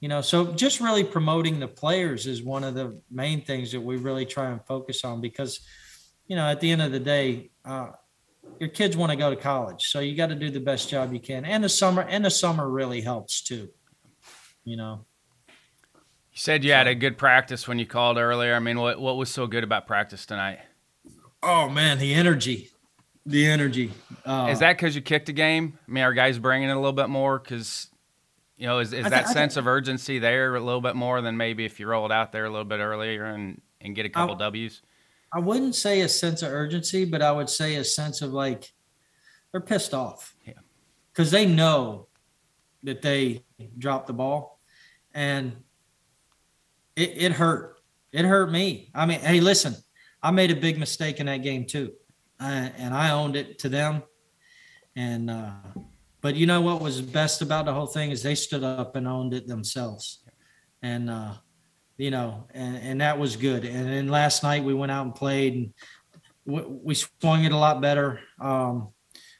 you 0.00 0.08
know. 0.08 0.20
So 0.20 0.52
just 0.52 0.80
really 0.80 1.04
promoting 1.04 1.60
the 1.60 1.68
players 1.68 2.26
is 2.26 2.42
one 2.42 2.64
of 2.64 2.74
the 2.74 3.00
main 3.10 3.44
things 3.44 3.72
that 3.72 3.80
we 3.80 3.96
really 3.96 4.26
try 4.26 4.50
and 4.50 4.64
focus 4.66 5.04
on 5.04 5.20
because 5.20 5.60
you 6.26 6.36
know 6.36 6.46
at 6.46 6.60
the 6.60 6.70
end 6.70 6.82
of 6.82 6.92
the 6.92 7.00
day. 7.00 7.50
Uh, 7.64 7.90
your 8.58 8.68
kids 8.68 8.96
want 8.96 9.10
to 9.10 9.16
go 9.16 9.30
to 9.30 9.36
college, 9.36 9.90
so 9.90 10.00
you 10.00 10.16
got 10.16 10.28
to 10.28 10.34
do 10.34 10.50
the 10.50 10.60
best 10.60 10.88
job 10.88 11.12
you 11.12 11.20
can. 11.20 11.44
And 11.44 11.62
the 11.62 11.68
summer, 11.68 12.02
and 12.02 12.24
the 12.24 12.30
summer 12.30 12.68
really 12.68 13.00
helps 13.00 13.40
too. 13.40 13.68
You 14.64 14.76
know. 14.76 15.04
You 15.48 16.38
said 16.38 16.64
you 16.64 16.72
had 16.72 16.86
a 16.86 16.94
good 16.94 17.18
practice 17.18 17.68
when 17.68 17.78
you 17.78 17.86
called 17.86 18.16
earlier. 18.16 18.54
I 18.54 18.58
mean, 18.58 18.78
what 18.78 19.00
what 19.00 19.16
was 19.16 19.30
so 19.30 19.46
good 19.46 19.64
about 19.64 19.86
practice 19.86 20.24
tonight? 20.26 20.60
Oh 21.42 21.68
man, 21.68 21.98
the 21.98 22.14
energy 22.14 22.72
the 23.26 23.46
energy. 23.46 23.92
Uh, 24.24 24.48
is 24.50 24.58
that 24.60 24.76
because 24.76 24.94
you 24.94 25.02
kicked 25.02 25.28
a 25.28 25.32
game? 25.32 25.78
I 25.86 25.90
mean, 25.90 26.04
are 26.04 26.12
guys 26.12 26.38
bringing 26.38 26.68
it 26.68 26.72
a 26.72 26.76
little 26.76 26.92
bit 26.92 27.08
more? 27.08 27.38
Because 27.38 27.88
you 28.56 28.66
know, 28.66 28.78
is, 28.78 28.92
is 28.92 29.04
that 29.04 29.24
th- 29.24 29.34
sense 29.34 29.56
of 29.56 29.66
urgency 29.66 30.18
there 30.18 30.54
a 30.54 30.60
little 30.60 30.80
bit 30.80 30.96
more 30.96 31.20
than 31.20 31.36
maybe 31.36 31.64
if 31.64 31.80
you 31.80 31.86
rolled 31.86 32.12
out 32.12 32.32
there 32.32 32.44
a 32.44 32.50
little 32.50 32.64
bit 32.64 32.80
earlier 32.80 33.24
and 33.24 33.60
and 33.80 33.94
get 33.94 34.06
a 34.06 34.08
couple 34.08 34.36
I, 34.36 34.38
W's? 34.38 34.82
I 35.34 35.38
wouldn't 35.38 35.74
say 35.74 36.02
a 36.02 36.08
sense 36.08 36.42
of 36.42 36.52
urgency, 36.52 37.04
but 37.04 37.22
I 37.22 37.32
would 37.32 37.48
say 37.48 37.76
a 37.76 37.84
sense 37.84 38.22
of 38.22 38.32
like 38.32 38.72
they're 39.50 39.60
pissed 39.60 39.94
off. 39.94 40.34
Yeah, 40.46 40.54
because 41.12 41.30
they 41.30 41.46
know 41.46 42.08
that 42.82 43.02
they 43.02 43.44
dropped 43.78 44.08
the 44.08 44.12
ball, 44.12 44.60
and 45.14 45.56
it, 46.96 47.10
it 47.16 47.32
hurt. 47.32 47.80
It 48.12 48.24
hurt 48.26 48.50
me. 48.50 48.90
I 48.94 49.06
mean, 49.06 49.20
hey, 49.20 49.40
listen, 49.40 49.74
I 50.22 50.30
made 50.32 50.50
a 50.50 50.56
big 50.56 50.78
mistake 50.78 51.18
in 51.18 51.26
that 51.26 51.38
game 51.38 51.64
too 51.64 51.92
and 52.42 52.94
I 52.94 53.10
owned 53.10 53.36
it 53.36 53.58
to 53.60 53.68
them. 53.68 54.02
And 54.96 55.30
uh, 55.30 55.52
but 56.20 56.34
you 56.34 56.46
know 56.46 56.60
what 56.60 56.80
was 56.80 57.00
best 57.00 57.42
about 57.42 57.64
the 57.64 57.72
whole 57.72 57.86
thing 57.86 58.10
is 58.10 58.22
they 58.22 58.34
stood 58.34 58.62
up 58.62 58.96
and 58.96 59.08
owned 59.08 59.32
it 59.34 59.46
themselves, 59.46 60.22
and 60.82 61.08
uh, 61.08 61.34
you 62.02 62.10
know, 62.10 62.48
and, 62.52 62.78
and 62.78 63.00
that 63.00 63.16
was 63.16 63.36
good. 63.36 63.64
And 63.64 63.86
then 63.86 64.08
last 64.08 64.42
night 64.42 64.64
we 64.64 64.74
went 64.74 64.90
out 64.90 65.04
and 65.06 65.14
played, 65.14 65.54
and 65.54 65.72
we, 66.44 66.60
we 66.62 66.94
swung 66.94 67.44
it 67.44 67.52
a 67.52 67.56
lot 67.56 67.80
better. 67.80 68.18
Um, 68.40 68.88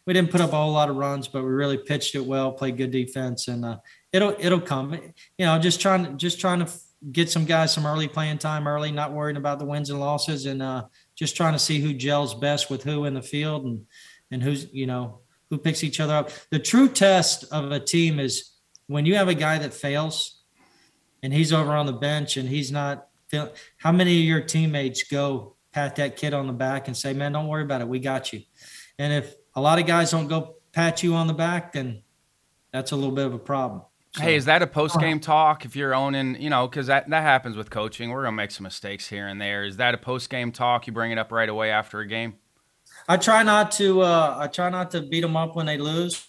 we 0.06 0.12
didn't 0.12 0.30
put 0.30 0.40
up 0.40 0.52
a 0.52 0.56
whole 0.56 0.70
lot 0.70 0.88
of 0.88 0.94
runs, 0.94 1.26
but 1.26 1.42
we 1.42 1.50
really 1.50 1.76
pitched 1.76 2.14
it 2.14 2.24
well, 2.24 2.52
played 2.52 2.76
good 2.76 2.92
defense, 2.92 3.48
and 3.48 3.64
uh, 3.64 3.78
it'll 4.12 4.36
it'll 4.38 4.60
come. 4.60 4.92
You 5.38 5.46
know, 5.46 5.58
just 5.58 5.80
trying 5.80 6.04
to 6.04 6.12
just 6.12 6.38
trying 6.38 6.64
to 6.64 6.72
get 7.10 7.28
some 7.28 7.46
guys 7.46 7.74
some 7.74 7.84
early 7.84 8.06
playing 8.06 8.38
time 8.38 8.68
early, 8.68 8.92
not 8.92 9.12
worrying 9.12 9.38
about 9.38 9.58
the 9.58 9.64
wins 9.64 9.90
and 9.90 9.98
losses, 9.98 10.46
and 10.46 10.62
uh, 10.62 10.84
just 11.16 11.34
trying 11.34 11.54
to 11.54 11.58
see 11.58 11.80
who 11.80 11.92
gels 11.92 12.32
best 12.32 12.70
with 12.70 12.84
who 12.84 13.06
in 13.06 13.14
the 13.14 13.22
field 13.22 13.64
and 13.64 13.86
and 14.30 14.40
who's 14.40 14.72
you 14.72 14.86
know 14.86 15.18
who 15.50 15.58
picks 15.58 15.82
each 15.82 15.98
other 15.98 16.14
up. 16.14 16.30
The 16.50 16.60
true 16.60 16.88
test 16.88 17.44
of 17.50 17.72
a 17.72 17.80
team 17.80 18.20
is 18.20 18.52
when 18.86 19.04
you 19.04 19.16
have 19.16 19.26
a 19.26 19.34
guy 19.34 19.58
that 19.58 19.74
fails 19.74 20.41
and 21.22 21.32
he's 21.32 21.52
over 21.52 21.72
on 21.72 21.86
the 21.86 21.92
bench 21.92 22.36
and 22.36 22.48
he's 22.48 22.72
not 22.72 23.08
how 23.78 23.92
many 23.92 24.18
of 24.18 24.24
your 24.24 24.40
teammates 24.40 25.04
go 25.04 25.56
pat 25.72 25.96
that 25.96 26.16
kid 26.16 26.34
on 26.34 26.46
the 26.46 26.52
back 26.52 26.86
and 26.86 26.96
say, 26.96 27.14
"Man, 27.14 27.32
don't 27.32 27.48
worry 27.48 27.62
about 27.62 27.80
it. 27.80 27.88
We 27.88 27.98
got 27.98 28.32
you." 28.32 28.42
And 28.98 29.12
if 29.12 29.34
a 29.54 29.60
lot 29.60 29.78
of 29.78 29.86
guys 29.86 30.10
don't 30.10 30.28
go 30.28 30.56
pat 30.72 31.02
you 31.02 31.14
on 31.14 31.26
the 31.26 31.34
back, 31.34 31.72
then 31.72 32.02
that's 32.72 32.92
a 32.92 32.96
little 32.96 33.14
bit 33.14 33.26
of 33.26 33.34
a 33.34 33.38
problem. 33.38 33.82
So, 34.14 34.22
hey, 34.22 34.36
is 34.36 34.44
that 34.44 34.60
a 34.60 34.66
post 34.66 35.00
game 35.00 35.20
talk 35.20 35.64
if 35.64 35.74
you're 35.74 35.94
owning, 35.94 36.40
you 36.40 36.50
know, 36.50 36.68
because 36.68 36.88
that, 36.88 37.08
that 37.08 37.22
happens 37.22 37.56
with 37.56 37.70
coaching. 37.70 38.10
We're 38.10 38.22
going 38.22 38.32
to 38.32 38.36
make 38.36 38.50
some 38.50 38.64
mistakes 38.64 39.08
here 39.08 39.26
and 39.26 39.40
there. 39.40 39.64
Is 39.64 39.78
that 39.78 39.94
a 39.94 39.98
post 39.98 40.28
game 40.28 40.52
talk? 40.52 40.86
You 40.86 40.92
bring 40.92 41.12
it 41.12 41.18
up 41.18 41.32
right 41.32 41.48
away 41.48 41.70
after 41.70 42.00
a 42.00 42.06
game? 42.06 42.34
I 43.08 43.16
try 43.16 43.42
not 43.42 43.72
to, 43.72 44.02
uh, 44.02 44.36
I 44.38 44.48
try 44.48 44.68
not 44.68 44.90
to 44.90 45.00
beat 45.00 45.22
them 45.22 45.34
up 45.34 45.56
when 45.56 45.64
they 45.64 45.78
lose. 45.78 46.28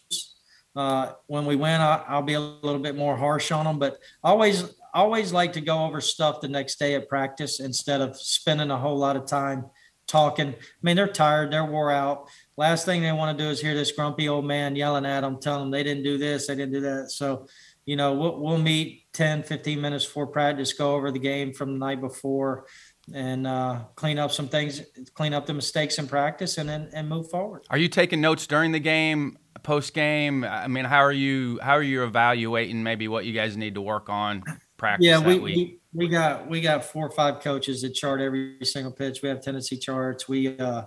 Uh, 0.74 1.12
when 1.28 1.46
we 1.46 1.58
win, 1.58 1.82
I, 1.82 2.04
I'll 2.08 2.22
be 2.22 2.36
a 2.36 2.40
little 2.40 2.80
bit 2.80 2.96
more 2.96 3.18
harsh 3.18 3.52
on 3.52 3.66
them, 3.66 3.80
but 3.80 4.00
always, 4.24 4.74
always 4.94 5.34
like 5.34 5.54
to 5.54 5.62
go 5.62 5.86
over 5.86 6.02
stuff 6.02 6.42
the 6.42 6.48
next 6.48 6.80
day 6.80 6.96
at 6.96 7.10
practice 7.10 7.60
instead 7.60 8.02
of 8.02 8.16
spending 8.18 8.72
a 8.72 8.78
whole 8.78 8.98
lot 8.98 9.16
of 9.16 9.26
time 9.26 9.66
talking. 10.08 10.50
I 10.50 10.56
mean, 10.82 10.96
they're 10.96 11.08
tired, 11.08 11.52
they're 11.52 11.66
wore 11.66 11.92
out. 11.92 12.30
Last 12.58 12.86
thing 12.86 13.02
they 13.02 13.12
want 13.12 13.38
to 13.38 13.44
do 13.44 13.50
is 13.50 13.60
hear 13.60 13.74
this 13.74 13.92
grumpy 13.92 14.30
old 14.30 14.46
man 14.46 14.76
yelling 14.76 15.06
at 15.06 15.22
them, 15.22 15.40
telling 15.40 15.62
them 15.62 15.72
they 15.72 15.84
didn't 15.84 16.04
do 16.04 16.18
this, 16.18 16.48
they 16.48 16.56
didn't 16.56 16.74
do 16.74 16.82
that. 16.82 17.12
So 17.12 17.48
you 17.86 17.96
know, 17.96 18.14
we'll, 18.14 18.40
we'll 18.40 18.58
meet 18.58 19.12
10, 19.14 19.44
15 19.44 19.82
minutes 19.82 20.06
before 20.06 20.28
practice, 20.28 20.74
go 20.74 20.96
over 20.96 21.12
the 21.12 21.20
game 21.20 21.54
from 21.54 21.74
the 21.74 21.80
night 21.80 22.00
before 22.00 22.66
and 23.14 23.46
uh, 23.46 23.82
clean 23.96 24.18
up 24.18 24.32
some 24.32 24.48
things, 24.48 24.82
clean 25.14 25.34
up 25.34 25.46
the 25.46 25.54
mistakes 25.54 25.98
in 26.00 26.08
practice 26.08 26.58
and 26.58 26.70
then 26.70 26.90
and 26.94 27.10
move 27.10 27.30
forward. 27.30 27.66
Are 27.70 27.78
you 27.78 27.90
taking 27.90 28.22
notes 28.22 28.48
during 28.48 28.72
the 28.72 28.80
game, 28.80 29.38
post 29.64 29.94
game? 29.94 30.46
I 30.46 30.68
mean, 30.68 30.86
how 30.86 31.00
are 31.00 31.12
you, 31.12 31.60
how 31.62 31.74
are 31.74 31.84
you 31.84 32.04
evaluating 32.04 32.84
maybe 32.84 33.10
what 33.10 33.26
you 33.26 33.34
guys 33.34 33.58
need 33.58 33.76
to 33.76 33.82
work 33.82 34.10
on 34.10 34.44
practice 34.84 35.06
yeah, 35.06 35.20
we, 35.20 35.40
we, 35.40 35.80
we, 35.94 36.08
got, 36.08 36.50
we 36.50 36.60
got 36.60 36.84
four 36.84 37.06
or 37.06 37.12
five 37.12 37.40
coaches 37.40 37.82
that 37.84 37.94
chart 37.94 38.20
every 38.20 38.58
single 38.64 38.92
pitch. 38.92 39.22
We 39.22 39.30
have 39.30 39.42
tendency 39.42 39.78
charts. 39.78 40.28
We, 40.28 40.58
uh, 40.58 40.84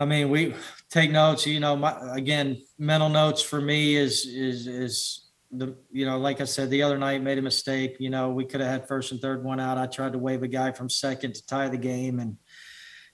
I 0.00 0.04
mean, 0.04 0.30
we 0.30 0.54
take 0.90 1.12
notes, 1.12 1.46
you 1.46 1.60
know, 1.60 1.76
my, 1.76 1.96
again, 2.12 2.60
mental 2.78 3.08
notes 3.08 3.40
for 3.40 3.60
me 3.60 3.96
is, 3.96 4.26
is, 4.26 4.66
is, 4.66 5.26
the 5.52 5.76
you 5.92 6.04
know, 6.06 6.18
like 6.18 6.40
I 6.40 6.44
said, 6.44 6.70
the 6.70 6.82
other 6.82 6.98
night 6.98 7.22
made 7.22 7.38
a 7.38 7.42
mistake. 7.42 7.96
You 8.00 8.10
know, 8.10 8.30
we 8.30 8.44
could 8.44 8.60
have 8.60 8.68
had 8.68 8.88
first 8.88 9.12
and 9.12 9.20
third 9.20 9.44
one 9.44 9.60
out. 9.60 9.78
I 9.78 9.86
tried 9.86 10.12
to 10.12 10.18
wave 10.18 10.42
a 10.42 10.48
guy 10.48 10.72
from 10.72 10.90
second 10.90 11.34
to 11.36 11.46
tie 11.46 11.68
the 11.68 11.78
game, 11.78 12.18
and 12.18 12.36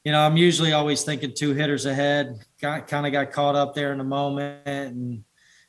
you 0.03 0.13
know, 0.13 0.21
I'm 0.21 0.37
usually 0.37 0.73
always 0.73 1.05
thinking 1.05 1.35
two 1.37 1.53
hitters 1.53 1.87
ahead. 1.87 2.41
Got 2.61 2.89
kind 2.89 3.07
of 3.07 3.13
got 3.13 3.33
caught 3.33 3.55
up 3.55 3.75
there 3.75 3.93
in 3.93 3.99
the 3.99 4.05
moment, 4.05 4.63
and 4.67 5.13
you 5.13 5.23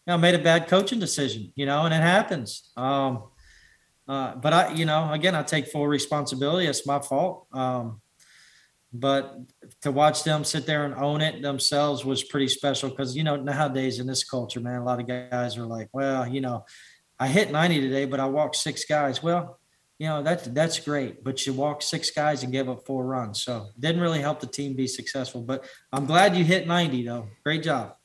know, 0.07 0.17
made 0.17 0.35
a 0.35 0.39
bad 0.39 0.67
coaching 0.67 0.99
decision. 0.99 1.51
You 1.55 1.65
know, 1.65 1.83
and 1.83 1.93
it 1.93 2.01
happens. 2.01 2.71
Um, 2.77 3.23
uh, 4.07 4.35
but 4.35 4.53
I, 4.53 4.73
you 4.73 4.85
know, 4.85 5.11
again, 5.11 5.35
I 5.35 5.43
take 5.43 5.67
full 5.67 5.87
responsibility. 5.87 6.67
It's 6.67 6.85
my 6.85 6.99
fault. 6.99 7.47
Um, 7.53 8.01
but 8.93 9.39
to 9.81 9.91
watch 9.91 10.23
them 10.23 10.43
sit 10.43 10.67
there 10.67 10.85
and 10.85 10.93
own 10.95 11.19
it 11.19 11.41
themselves 11.41 12.05
was 12.05 12.23
pretty 12.23 12.47
special 12.47 12.89
because 12.89 13.17
you 13.17 13.23
know 13.23 13.35
nowadays 13.35 13.99
in 13.99 14.05
this 14.05 14.23
culture 14.23 14.59
man 14.59 14.81
a 14.81 14.85
lot 14.85 14.99
of 14.99 15.07
guys 15.07 15.57
are 15.57 15.65
like 15.65 15.89
well 15.93 16.27
you 16.27 16.41
know 16.41 16.63
i 17.19 17.27
hit 17.27 17.51
90 17.51 17.81
today 17.81 18.05
but 18.05 18.19
i 18.19 18.25
walked 18.25 18.55
six 18.55 18.85
guys 18.85 19.23
well 19.23 19.59
you 19.97 20.07
know 20.07 20.21
that's 20.21 20.45
that's 20.49 20.79
great 20.79 21.23
but 21.23 21.43
you 21.45 21.53
walked 21.53 21.81
six 21.81 22.11
guys 22.11 22.43
and 22.43 22.51
gave 22.51 22.69
up 22.69 22.85
four 22.85 23.03
runs 23.03 23.41
so 23.41 23.69
didn't 23.79 24.01
really 24.01 24.21
help 24.21 24.39
the 24.39 24.47
team 24.47 24.75
be 24.75 24.85
successful 24.85 25.41
but 25.41 25.65
i'm 25.91 26.05
glad 26.05 26.37
you 26.37 26.43
hit 26.43 26.67
90 26.67 27.03
though 27.03 27.27
great 27.43 27.63
job 27.63 27.95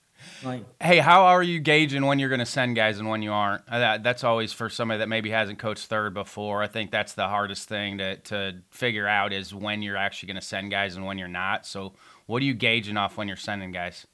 like, 0.44 0.64
hey, 0.80 0.98
how 0.98 1.26
are 1.26 1.42
you 1.42 1.60
gauging 1.60 2.04
when 2.04 2.18
you're 2.18 2.28
going 2.28 2.38
to 2.38 2.46
send 2.46 2.76
guys 2.76 2.98
and 2.98 3.08
when 3.08 3.22
you 3.22 3.32
aren't? 3.32 3.62
Uh, 3.68 3.78
that, 3.78 4.02
that's 4.02 4.24
always 4.24 4.52
for 4.52 4.68
somebody 4.68 4.98
that 4.98 5.08
maybe 5.08 5.30
hasn't 5.30 5.58
coached 5.58 5.86
third 5.86 6.14
before. 6.14 6.62
I 6.62 6.66
think 6.66 6.90
that's 6.90 7.14
the 7.14 7.28
hardest 7.28 7.68
thing 7.68 7.98
to 7.98 8.16
to 8.16 8.56
figure 8.70 9.06
out 9.06 9.32
is 9.32 9.54
when 9.54 9.82
you're 9.82 9.96
actually 9.96 10.28
going 10.28 10.40
to 10.40 10.46
send 10.46 10.70
guys 10.70 10.96
and 10.96 11.04
when 11.04 11.18
you're 11.18 11.28
not. 11.28 11.66
So, 11.66 11.94
what 12.26 12.42
are 12.42 12.46
you 12.46 12.54
gauging 12.54 12.96
off 12.96 13.16
when 13.16 13.28
you're 13.28 13.36
sending 13.36 13.72
guys? 13.72 14.06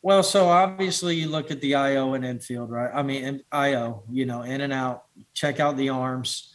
Well, 0.00 0.22
so 0.22 0.48
obviously 0.48 1.16
you 1.16 1.28
look 1.28 1.50
at 1.50 1.60
the 1.60 1.74
IO 1.74 2.14
and 2.14 2.24
infield, 2.24 2.70
right? 2.70 2.90
I 2.94 3.02
mean, 3.02 3.42
IO, 3.50 4.04
you 4.08 4.26
know, 4.26 4.42
in 4.42 4.60
and 4.60 4.72
out. 4.72 5.06
Check 5.34 5.58
out 5.58 5.76
the 5.76 5.88
arms. 5.88 6.52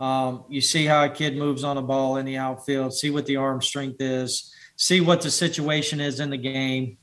Um, 0.00 0.44
you 0.48 0.60
see 0.60 0.84
how 0.84 1.04
a 1.04 1.08
kid 1.08 1.36
moves 1.36 1.62
on 1.62 1.76
a 1.76 1.82
ball 1.82 2.16
in 2.16 2.26
the 2.26 2.38
outfield. 2.38 2.94
See 2.94 3.10
what 3.10 3.26
the 3.26 3.36
arm 3.36 3.60
strength 3.60 4.00
is. 4.00 4.52
See 4.76 5.00
what 5.00 5.22
the 5.22 5.30
situation 5.30 6.00
is 6.00 6.20
in 6.20 6.30
the 6.30 6.36
game. 6.36 6.98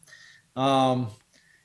Um, 0.56 1.08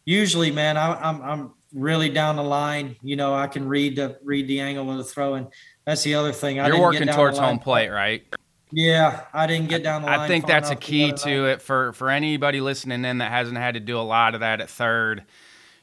usually, 0.08 0.50
man, 0.50 0.76
I, 0.78 0.92
am 0.92 1.22
I'm, 1.22 1.22
I'm 1.22 1.54
really 1.74 2.08
down 2.08 2.36
the 2.36 2.42
line. 2.42 2.96
You 3.02 3.16
know, 3.16 3.34
I 3.34 3.46
can 3.46 3.68
read 3.68 3.96
the 3.96 4.18
read 4.24 4.48
the 4.48 4.60
angle 4.60 4.90
of 4.90 4.96
the 4.96 5.04
throw, 5.04 5.34
and 5.34 5.48
that's 5.84 6.02
the 6.02 6.14
other 6.14 6.32
thing. 6.32 6.58
I 6.58 6.68
You're 6.68 6.80
working 6.80 7.08
towards 7.08 7.38
home 7.38 7.58
plate, 7.58 7.90
right? 7.90 8.22
Yeah, 8.70 9.24
I 9.32 9.46
didn't 9.46 9.68
get 9.68 9.82
down 9.82 10.02
the 10.02 10.08
line. 10.08 10.20
I 10.20 10.28
think 10.28 10.46
that's 10.46 10.70
a 10.70 10.76
key 10.76 11.12
to 11.12 11.46
it 11.46 11.62
for 11.62 11.92
for 11.92 12.10
anybody 12.10 12.60
listening 12.60 13.04
in 13.04 13.18
that 13.18 13.30
hasn't 13.30 13.58
had 13.58 13.74
to 13.74 13.80
do 13.80 13.98
a 13.98 14.02
lot 14.02 14.34
of 14.34 14.40
that 14.40 14.60
at 14.60 14.70
third. 14.70 15.24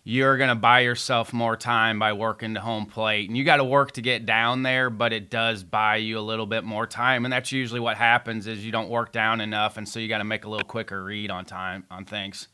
You're 0.07 0.37
going 0.37 0.49
to 0.49 0.55
buy 0.55 0.81
yourself 0.81 1.33
more 1.33 1.57
time 1.57 1.97
by 1.97 2.13
working 2.13 2.53
to 2.53 2.59
home 2.59 2.85
plate. 2.85 3.27
And 3.27 3.35
you 3.35 3.43
got 3.43 3.57
to 3.57 3.63
work 3.63 3.93
to 3.93 4.03
get 4.03 4.27
down 4.27 4.61
there, 4.61 4.91
but 4.91 5.13
it 5.13 5.31
does 5.31 5.63
buy 5.63 5.95
you 5.95 6.19
a 6.19 6.21
little 6.21 6.45
bit 6.45 6.63
more 6.63 6.85
time. 6.85 7.25
And 7.25 7.33
that's 7.33 7.51
usually 7.51 7.79
what 7.79 7.97
happens 7.97 8.45
is 8.45 8.63
you 8.63 8.71
don't 8.71 8.89
work 8.89 9.11
down 9.11 9.41
enough 9.41 9.77
and 9.77 9.89
so 9.89 9.99
you 9.99 10.07
got 10.07 10.19
to 10.19 10.23
make 10.23 10.45
a 10.45 10.49
little 10.49 10.67
quicker 10.67 11.03
read 11.03 11.31
on 11.31 11.43
time 11.43 11.85
on 11.89 12.05
things 12.05 12.49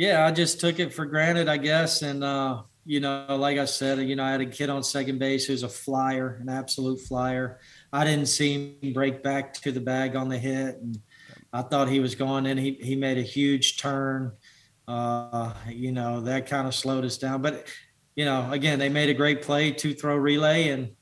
yeah, 0.00 0.24
I 0.24 0.32
just 0.32 0.60
took 0.60 0.78
it 0.78 0.94
for 0.94 1.04
granted, 1.04 1.46
I 1.46 1.58
guess. 1.58 2.00
And, 2.00 2.24
uh, 2.24 2.62
you 2.86 3.00
know, 3.00 3.26
like 3.38 3.58
I 3.58 3.66
said, 3.66 3.98
you 3.98 4.16
know, 4.16 4.24
I 4.24 4.30
had 4.30 4.40
a 4.40 4.46
kid 4.46 4.70
on 4.70 4.82
second 4.82 5.18
base 5.18 5.44
who's 5.44 5.62
a 5.62 5.68
flyer, 5.68 6.38
an 6.40 6.48
absolute 6.48 7.02
flyer. 7.02 7.60
I 7.92 8.06
didn't 8.06 8.28
see 8.28 8.78
him 8.80 8.94
break 8.94 9.22
back 9.22 9.52
to 9.60 9.72
the 9.72 9.80
bag 9.80 10.16
on 10.16 10.30
the 10.30 10.38
hit. 10.38 10.76
And 10.76 10.98
I 11.52 11.60
thought 11.60 11.90
he 11.90 12.00
was 12.00 12.14
going 12.14 12.46
in. 12.46 12.56
He, 12.56 12.78
he 12.80 12.96
made 12.96 13.18
a 13.18 13.22
huge 13.22 13.76
turn. 13.76 14.32
Uh, 14.88 15.52
you 15.68 15.92
know, 15.92 16.22
that 16.22 16.46
kind 16.46 16.66
of 16.66 16.74
slowed 16.74 17.04
us 17.04 17.18
down. 17.18 17.42
But, 17.42 17.66
you 18.16 18.24
know, 18.24 18.50
again, 18.50 18.78
they 18.78 18.88
made 18.88 19.10
a 19.10 19.14
great 19.14 19.42
play, 19.42 19.70
two 19.70 19.92
throw 19.92 20.16
relay 20.16 20.68
and, 20.68 20.92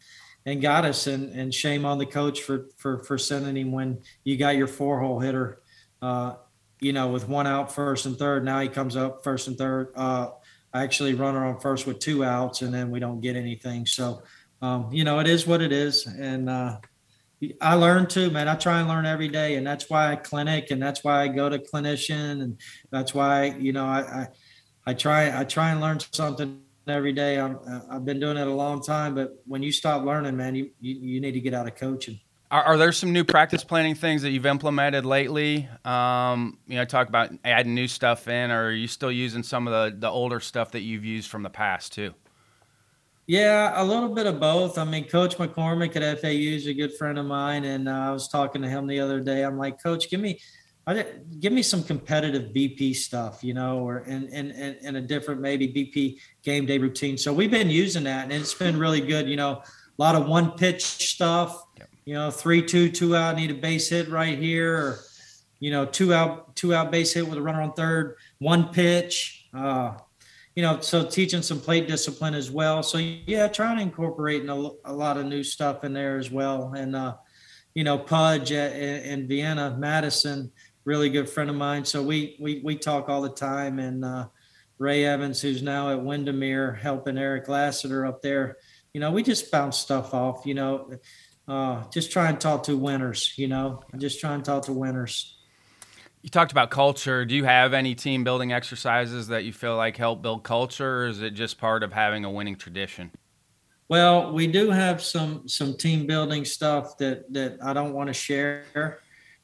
and 0.44 0.60
got 0.60 0.84
us. 0.84 1.06
And, 1.06 1.32
and 1.38 1.54
shame 1.54 1.84
on 1.84 1.98
the 1.98 2.06
coach 2.06 2.42
for, 2.42 2.66
for, 2.78 3.04
for 3.04 3.16
sending 3.16 3.56
him 3.56 3.70
when 3.70 4.00
you 4.24 4.36
got 4.36 4.56
your 4.56 4.66
four 4.66 4.98
hole 4.98 5.20
hitter, 5.20 5.62
uh, 6.02 6.34
you 6.80 6.92
know, 6.92 7.08
with 7.08 7.28
one 7.28 7.46
out 7.46 7.72
first 7.72 8.06
and 8.06 8.16
third. 8.16 8.44
Now 8.44 8.60
he 8.60 8.68
comes 8.68 8.96
up 8.96 9.24
first 9.24 9.48
and 9.48 9.56
third. 9.56 9.92
Uh, 9.96 10.30
actually, 10.74 11.14
runner 11.14 11.44
on 11.44 11.60
first 11.60 11.86
with 11.86 11.98
two 11.98 12.24
outs, 12.24 12.62
and 12.62 12.72
then 12.72 12.90
we 12.90 13.00
don't 13.00 13.20
get 13.20 13.36
anything. 13.36 13.86
So, 13.86 14.22
um, 14.62 14.92
you 14.92 15.04
know, 15.04 15.18
it 15.18 15.26
is 15.26 15.46
what 15.46 15.60
it 15.60 15.72
is. 15.72 16.06
And 16.06 16.48
uh, 16.48 16.78
I 17.60 17.74
learn 17.74 18.06
too, 18.06 18.30
man. 18.30 18.48
I 18.48 18.54
try 18.54 18.80
and 18.80 18.88
learn 18.88 19.06
every 19.06 19.28
day, 19.28 19.56
and 19.56 19.66
that's 19.66 19.88
why 19.88 20.12
I 20.12 20.16
clinic, 20.16 20.70
and 20.70 20.82
that's 20.82 21.04
why 21.04 21.22
I 21.22 21.28
go 21.28 21.48
to 21.48 21.58
clinician, 21.58 22.42
and 22.42 22.60
that's 22.90 23.14
why 23.14 23.56
you 23.58 23.72
know 23.72 23.86
I 23.86 24.00
I, 24.00 24.28
I 24.86 24.94
try 24.94 25.38
I 25.38 25.44
try 25.44 25.70
and 25.70 25.80
learn 25.80 26.00
something 26.12 26.62
every 26.86 27.12
day. 27.12 27.38
I'm, 27.38 27.58
I've 27.90 28.04
been 28.04 28.18
doing 28.18 28.36
it 28.36 28.46
a 28.46 28.52
long 28.52 28.82
time, 28.82 29.14
but 29.14 29.34
when 29.46 29.62
you 29.62 29.70
stop 29.70 30.04
learning, 30.04 30.36
man, 30.36 30.54
you 30.54 30.70
you, 30.80 30.94
you 30.94 31.20
need 31.20 31.32
to 31.32 31.40
get 31.40 31.54
out 31.54 31.68
of 31.68 31.76
coaching. 31.76 32.18
Are, 32.50 32.62
are, 32.62 32.78
there 32.78 32.92
some 32.92 33.12
new 33.12 33.24
practice 33.24 33.62
planning 33.62 33.94
things 33.94 34.22
that 34.22 34.30
you've 34.30 34.46
implemented 34.46 35.04
lately? 35.04 35.68
Um, 35.84 36.58
you 36.66 36.76
know, 36.76 36.84
talk 36.86 37.08
about 37.08 37.30
adding 37.44 37.74
new 37.74 37.86
stuff 37.86 38.26
in, 38.26 38.50
or 38.50 38.68
are 38.68 38.72
you 38.72 38.88
still 38.88 39.12
using 39.12 39.42
some 39.42 39.68
of 39.68 39.72
the, 39.72 39.98
the 39.98 40.08
older 40.08 40.40
stuff 40.40 40.70
that 40.70 40.80
you've 40.80 41.04
used 41.04 41.30
from 41.30 41.42
the 41.42 41.50
past 41.50 41.92
too? 41.92 42.14
Yeah, 43.26 43.72
a 43.74 43.84
little 43.84 44.08
bit 44.14 44.26
of 44.26 44.40
both. 44.40 44.78
I 44.78 44.84
mean, 44.84 45.06
Coach 45.06 45.36
McCormack 45.36 45.94
at 45.96 46.20
FAU 46.22 46.28
is 46.28 46.66
a 46.66 46.72
good 46.72 46.94
friend 46.94 47.18
of 47.18 47.26
mine, 47.26 47.64
and 47.64 47.86
uh, 47.86 47.92
I 47.92 48.10
was 48.12 48.28
talking 48.28 48.62
to 48.62 48.68
him 48.68 48.86
the 48.86 48.98
other 48.98 49.20
day. 49.20 49.42
I'm 49.44 49.58
like, 49.58 49.82
Coach, 49.82 50.08
give 50.08 50.20
me, 50.20 50.40
give 51.40 51.52
me 51.52 51.60
some 51.60 51.84
competitive 51.84 52.54
BP 52.54 52.96
stuff, 52.96 53.44
you 53.44 53.52
know, 53.52 53.80
or 53.80 53.98
in 54.06 54.28
in, 54.28 54.50
in 54.52 54.96
a 54.96 55.02
different 55.02 55.42
maybe 55.42 55.68
BP 55.68 56.16
game 56.42 56.64
day 56.64 56.78
routine. 56.78 57.18
So 57.18 57.30
we've 57.30 57.50
been 57.50 57.68
using 57.68 58.04
that, 58.04 58.24
and 58.24 58.32
it's 58.32 58.54
been 58.54 58.78
really 58.78 59.02
good. 59.02 59.28
You 59.28 59.36
know, 59.36 59.60
a 59.98 60.02
lot 60.02 60.14
of 60.14 60.26
one 60.26 60.52
pitch 60.52 60.82
stuff 60.82 61.66
you 62.08 62.14
know, 62.14 62.30
three, 62.30 62.62
two, 62.62 62.88
two 62.88 63.14
out, 63.14 63.36
need 63.36 63.50
a 63.50 63.54
base 63.54 63.90
hit 63.90 64.08
right 64.08 64.38
here, 64.38 64.74
or, 64.74 65.00
you 65.60 65.70
know, 65.70 65.84
two 65.84 66.14
out, 66.14 66.56
two 66.56 66.72
out 66.74 66.90
base 66.90 67.12
hit 67.12 67.28
with 67.28 67.36
a 67.36 67.42
runner 67.42 67.60
on 67.60 67.74
third, 67.74 68.16
one 68.38 68.72
pitch. 68.72 69.46
Uh, 69.52 69.92
you 70.54 70.62
know, 70.62 70.80
so 70.80 71.04
teaching 71.04 71.42
some 71.42 71.60
plate 71.60 71.86
discipline 71.86 72.32
as 72.32 72.50
well. 72.50 72.82
So 72.82 72.96
yeah, 72.96 73.46
trying 73.48 73.76
to 73.76 73.82
incorporate 73.82 74.48
a, 74.48 74.70
a 74.86 74.92
lot 74.92 75.18
of 75.18 75.26
new 75.26 75.44
stuff 75.44 75.84
in 75.84 75.92
there 75.92 76.16
as 76.16 76.30
well. 76.30 76.72
And 76.74 76.96
uh, 76.96 77.16
you 77.74 77.84
know, 77.84 77.98
Pudge 77.98 78.52
at, 78.52 78.74
in 78.74 79.28
Vienna, 79.28 79.76
Madison, 79.78 80.50
really 80.86 81.10
good 81.10 81.28
friend 81.28 81.50
of 81.50 81.56
mine. 81.56 81.84
So 81.84 82.02
we 82.02 82.38
we 82.40 82.62
we 82.64 82.74
talk 82.78 83.10
all 83.10 83.20
the 83.20 83.28
time. 83.28 83.78
And 83.78 84.02
uh, 84.02 84.28
Ray 84.78 85.04
Evans, 85.04 85.42
who's 85.42 85.62
now 85.62 85.90
at 85.90 86.02
Windermere, 86.02 86.72
helping 86.72 87.18
Eric 87.18 87.48
Lassiter 87.48 88.06
up 88.06 88.22
there. 88.22 88.56
You 88.94 89.02
know, 89.02 89.12
we 89.12 89.22
just 89.22 89.52
bounce 89.52 89.76
stuff 89.76 90.14
off. 90.14 90.46
You 90.46 90.54
know, 90.54 90.90
uh, 91.48 91.84
just 91.90 92.12
try 92.12 92.28
and 92.28 92.40
talk 92.40 92.64
to 92.64 92.76
winners, 92.76 93.32
you 93.36 93.48
know, 93.48 93.82
just 93.96 94.20
try 94.20 94.34
and 94.34 94.44
talk 94.44 94.64
to 94.64 94.72
winners. 94.72 95.36
You 96.22 96.28
talked 96.28 96.52
about 96.52 96.70
culture. 96.70 97.24
Do 97.24 97.34
you 97.34 97.44
have 97.44 97.72
any 97.72 97.94
team 97.94 98.24
building 98.24 98.52
exercises 98.52 99.28
that 99.28 99.44
you 99.44 99.52
feel 99.52 99.76
like 99.76 99.96
help 99.96 100.20
build 100.20 100.42
culture, 100.42 101.04
or 101.04 101.06
is 101.06 101.22
it 101.22 101.30
just 101.30 101.58
part 101.58 101.82
of 101.82 101.92
having 101.92 102.24
a 102.24 102.30
winning 102.30 102.56
tradition? 102.56 103.12
Well, 103.88 104.32
we 104.32 104.46
do 104.46 104.70
have 104.70 105.00
some 105.00 105.48
some 105.48 105.74
team 105.76 106.06
building 106.06 106.44
stuff 106.44 106.98
that 106.98 107.32
that 107.32 107.58
I 107.62 107.72
don't 107.72 107.94
want 107.94 108.08
to 108.08 108.12
share, 108.12 108.98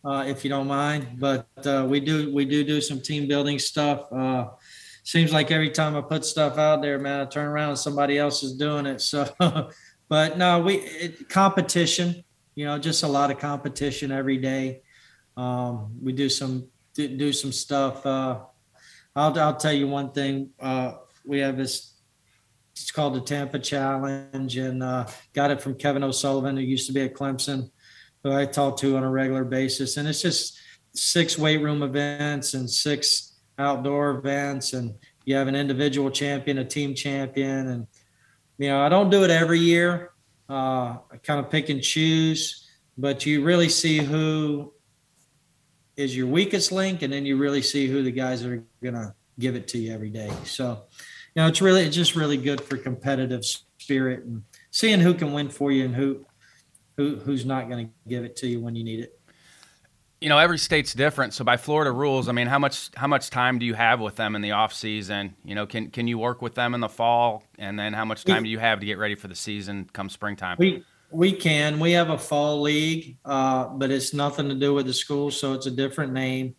uh, 0.04 0.24
if 0.26 0.44
you 0.44 0.50
don't 0.50 0.66
mind. 0.66 1.16
But 1.18 1.46
uh, 1.64 1.86
we 1.88 2.00
do 2.00 2.34
we 2.34 2.44
do 2.44 2.64
do 2.64 2.80
some 2.80 3.00
team 3.00 3.28
building 3.28 3.58
stuff. 3.58 4.12
Uh, 4.12 4.48
seems 5.04 5.32
like 5.32 5.50
every 5.50 5.70
time 5.70 5.96
I 5.96 6.00
put 6.00 6.24
stuff 6.24 6.58
out 6.58 6.82
there, 6.82 6.98
man, 6.98 7.20
I 7.20 7.24
turn 7.26 7.46
around 7.46 7.70
and 7.70 7.78
somebody 7.78 8.18
else 8.18 8.42
is 8.42 8.56
doing 8.56 8.86
it. 8.86 9.00
So, 9.00 9.24
but 10.08 10.38
no, 10.38 10.60
we 10.60 10.76
it, 10.76 11.28
competition. 11.28 12.24
You 12.54 12.66
know, 12.66 12.78
just 12.78 13.02
a 13.02 13.08
lot 13.08 13.30
of 13.30 13.38
competition 13.38 14.12
every 14.12 14.38
day. 14.38 14.82
Um, 15.36 15.98
we 16.02 16.12
do 16.12 16.28
some 16.28 16.68
do 16.94 17.32
some 17.32 17.52
stuff. 17.52 18.04
Uh, 18.06 18.40
I'll 19.16 19.38
I'll 19.38 19.56
tell 19.56 19.72
you 19.72 19.88
one 19.88 20.12
thing. 20.12 20.50
Uh, 20.60 20.94
we 21.26 21.40
have 21.40 21.56
this. 21.56 21.92
It's 22.72 22.90
called 22.90 23.14
the 23.14 23.20
Tampa 23.20 23.60
Challenge, 23.60 24.56
and 24.56 24.82
uh, 24.82 25.06
got 25.32 25.50
it 25.50 25.60
from 25.60 25.76
Kevin 25.76 26.02
O'Sullivan, 26.02 26.56
who 26.56 26.62
used 26.62 26.88
to 26.88 26.92
be 26.92 27.02
at 27.02 27.14
Clemson, 27.14 27.70
who 28.22 28.32
I 28.32 28.46
talk 28.46 28.78
to 28.78 28.96
on 28.96 29.04
a 29.04 29.10
regular 29.10 29.44
basis. 29.44 29.96
And 29.96 30.08
it's 30.08 30.22
just 30.22 30.58
six 30.92 31.38
weight 31.38 31.58
room 31.58 31.82
events 31.82 32.54
and 32.54 32.68
six 32.68 33.34
outdoor 33.58 34.18
events, 34.18 34.72
and 34.72 34.94
you 35.24 35.36
have 35.36 35.46
an 35.46 35.54
individual 35.54 36.10
champion, 36.10 36.58
a 36.58 36.64
team 36.64 36.94
champion, 36.94 37.68
and 37.68 37.86
you 38.58 38.68
know 38.68 38.80
I 38.80 38.88
don't 38.88 39.10
do 39.10 39.24
it 39.24 39.30
every 39.30 39.60
year. 39.60 40.10
Uh, 40.48 40.98
I 41.10 41.16
kind 41.22 41.40
of 41.40 41.50
pick 41.50 41.68
and 41.68 41.82
choose, 41.82 42.68
but 42.98 43.24
you 43.24 43.42
really 43.42 43.68
see 43.68 43.98
who 43.98 44.72
is 45.96 46.16
your 46.16 46.26
weakest 46.26 46.72
link, 46.72 47.02
and 47.02 47.12
then 47.12 47.24
you 47.24 47.36
really 47.36 47.62
see 47.62 47.86
who 47.86 48.02
the 48.02 48.10
guys 48.10 48.44
are 48.44 48.64
going 48.82 48.94
to 48.94 49.14
give 49.38 49.54
it 49.56 49.68
to 49.68 49.78
you 49.78 49.92
every 49.92 50.10
day. 50.10 50.30
So, 50.44 50.82
you 51.34 51.42
know, 51.42 51.48
it's 51.48 51.62
really 51.62 51.82
it's 51.82 51.96
just 51.96 52.14
really 52.14 52.36
good 52.36 52.60
for 52.60 52.76
competitive 52.76 53.44
spirit 53.44 54.24
and 54.24 54.42
seeing 54.70 55.00
who 55.00 55.14
can 55.14 55.32
win 55.32 55.48
for 55.48 55.72
you 55.72 55.84
and 55.84 55.94
who 55.94 56.24
who 56.96 57.16
who's 57.16 57.44
not 57.44 57.68
going 57.68 57.86
to 57.86 57.92
give 58.08 58.24
it 58.24 58.36
to 58.36 58.46
you 58.46 58.60
when 58.60 58.74
you 58.74 58.84
need 58.84 59.00
it. 59.00 59.18
You 60.24 60.30
know, 60.30 60.38
every 60.38 60.56
state's 60.56 60.94
different. 60.94 61.34
So 61.34 61.44
by 61.44 61.58
Florida 61.58 61.92
rules, 61.92 62.30
I 62.30 62.32
mean, 62.32 62.46
how 62.46 62.58
much 62.58 62.88
how 62.96 63.06
much 63.06 63.28
time 63.28 63.58
do 63.58 63.66
you 63.66 63.74
have 63.74 64.00
with 64.00 64.16
them 64.16 64.34
in 64.34 64.40
the 64.40 64.52
off 64.52 64.72
season? 64.72 65.34
You 65.44 65.54
know, 65.54 65.66
can 65.66 65.90
can 65.90 66.08
you 66.08 66.16
work 66.16 66.40
with 66.40 66.54
them 66.54 66.72
in 66.72 66.80
the 66.80 66.88
fall, 66.88 67.44
and 67.58 67.78
then 67.78 67.92
how 67.92 68.06
much 68.06 68.24
time 68.24 68.38
we, 68.38 68.44
do 68.44 68.48
you 68.48 68.58
have 68.58 68.80
to 68.80 68.86
get 68.86 68.96
ready 68.96 69.16
for 69.16 69.28
the 69.28 69.34
season 69.34 69.86
come 69.92 70.08
springtime? 70.08 70.56
We 70.58 70.82
we 71.10 71.30
can. 71.30 71.78
We 71.78 71.92
have 71.92 72.08
a 72.08 72.16
fall 72.16 72.62
league, 72.62 73.18
uh, 73.26 73.66
but 73.66 73.90
it's 73.90 74.14
nothing 74.14 74.48
to 74.48 74.54
do 74.54 74.72
with 74.72 74.86
the 74.86 74.94
school, 74.94 75.30
so 75.30 75.52
it's 75.52 75.66
a 75.66 75.70
different 75.70 76.14
name. 76.14 76.54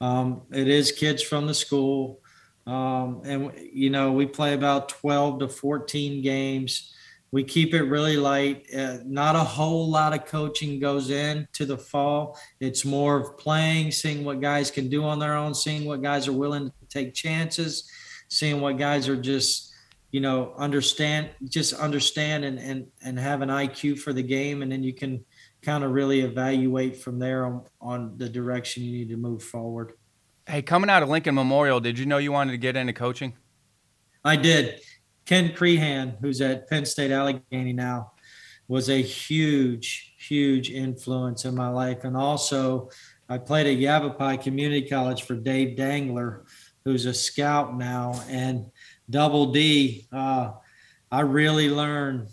Um, 0.00 0.42
it 0.52 0.68
is 0.68 0.92
kids 0.92 1.20
from 1.20 1.48
the 1.48 1.54
school, 1.54 2.20
um, 2.68 3.22
and 3.24 3.52
you 3.72 3.90
know 3.90 4.12
we 4.12 4.26
play 4.26 4.54
about 4.54 4.88
twelve 4.88 5.40
to 5.40 5.48
fourteen 5.48 6.22
games. 6.22 6.94
We 7.32 7.44
keep 7.44 7.74
it 7.74 7.84
really 7.84 8.16
light. 8.16 8.66
Uh, 8.76 8.98
not 9.04 9.36
a 9.36 9.40
whole 9.40 9.88
lot 9.88 10.12
of 10.12 10.26
coaching 10.26 10.80
goes 10.80 11.10
into 11.10 11.64
the 11.64 11.78
fall. 11.78 12.38
It's 12.58 12.84
more 12.84 13.16
of 13.16 13.38
playing, 13.38 13.92
seeing 13.92 14.24
what 14.24 14.40
guys 14.40 14.70
can 14.70 14.88
do 14.88 15.04
on 15.04 15.18
their 15.18 15.36
own, 15.36 15.54
seeing 15.54 15.84
what 15.84 16.02
guys 16.02 16.26
are 16.26 16.32
willing 16.32 16.70
to 16.70 16.86
take 16.88 17.14
chances, 17.14 17.88
seeing 18.28 18.60
what 18.60 18.78
guys 18.78 19.08
are 19.08 19.16
just 19.16 19.68
you 20.12 20.20
know 20.20 20.52
understand 20.56 21.30
just 21.48 21.72
understand 21.74 22.44
and 22.44 22.58
and 22.58 22.84
and 23.04 23.16
have 23.16 23.42
an 23.42 23.48
IQ 23.48 23.96
for 24.00 24.12
the 24.12 24.22
game 24.24 24.62
and 24.62 24.72
then 24.72 24.82
you 24.82 24.92
can 24.92 25.24
kind 25.62 25.84
of 25.84 25.92
really 25.92 26.20
evaluate 26.20 26.96
from 26.96 27.18
there 27.18 27.44
on, 27.44 27.64
on 27.80 28.16
the 28.16 28.28
direction 28.28 28.82
you 28.82 28.92
need 28.92 29.08
to 29.10 29.16
move 29.16 29.42
forward. 29.42 29.92
Hey, 30.46 30.62
coming 30.62 30.90
out 30.90 31.02
of 31.02 31.08
Lincoln 31.08 31.34
Memorial, 31.34 31.80
did 31.80 31.98
you 31.98 32.06
know 32.06 32.18
you 32.18 32.32
wanted 32.32 32.52
to 32.52 32.58
get 32.58 32.76
into 32.76 32.92
coaching? 32.92 33.34
I 34.24 34.36
did. 34.36 34.80
Ken 35.30 35.50
Crehan, 35.50 36.16
who's 36.20 36.40
at 36.40 36.68
Penn 36.68 36.84
State 36.84 37.12
Allegheny 37.12 37.72
now, 37.72 38.10
was 38.66 38.90
a 38.90 39.00
huge, 39.00 40.12
huge 40.18 40.72
influence 40.72 41.44
in 41.44 41.54
my 41.54 41.68
life. 41.68 42.02
And 42.02 42.16
also, 42.16 42.90
I 43.28 43.38
played 43.38 43.68
at 43.68 43.76
Yavapai 43.76 44.38
Community 44.38 44.88
College 44.88 45.22
for 45.22 45.36
Dave 45.36 45.76
Dangler, 45.76 46.46
who's 46.84 47.06
a 47.06 47.14
scout 47.14 47.78
now. 47.78 48.20
And 48.28 48.72
double 49.08 49.52
D, 49.52 50.08
uh, 50.12 50.50
I 51.12 51.20
really 51.20 51.70
learned 51.70 52.26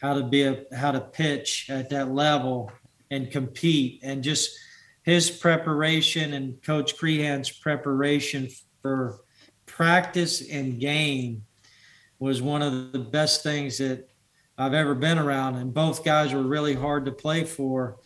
how 0.00 0.14
to 0.14 0.22
be 0.22 0.44
a 0.44 0.62
how 0.72 0.92
to 0.92 1.00
pitch 1.00 1.66
at 1.70 1.90
that 1.90 2.12
level 2.12 2.70
and 3.10 3.32
compete 3.32 3.98
and 4.04 4.22
just 4.22 4.56
his 5.02 5.28
preparation 5.28 6.34
and 6.34 6.62
coach 6.62 6.96
Crehan's 6.96 7.50
preparation 7.50 8.48
for 8.80 9.22
practice 9.66 10.48
and 10.48 10.78
game 10.78 11.42
was 12.22 12.40
one 12.40 12.62
of 12.62 12.92
the 12.92 12.98
best 12.98 13.42
things 13.42 13.78
that 13.78 14.08
I've 14.56 14.74
ever 14.74 14.94
been 14.94 15.18
around 15.18 15.56
and 15.56 15.74
both 15.74 16.04
guys 16.04 16.32
were 16.32 16.42
really 16.42 16.74
hard 16.74 17.04
to 17.06 17.12
play 17.12 17.44
for 17.44 17.98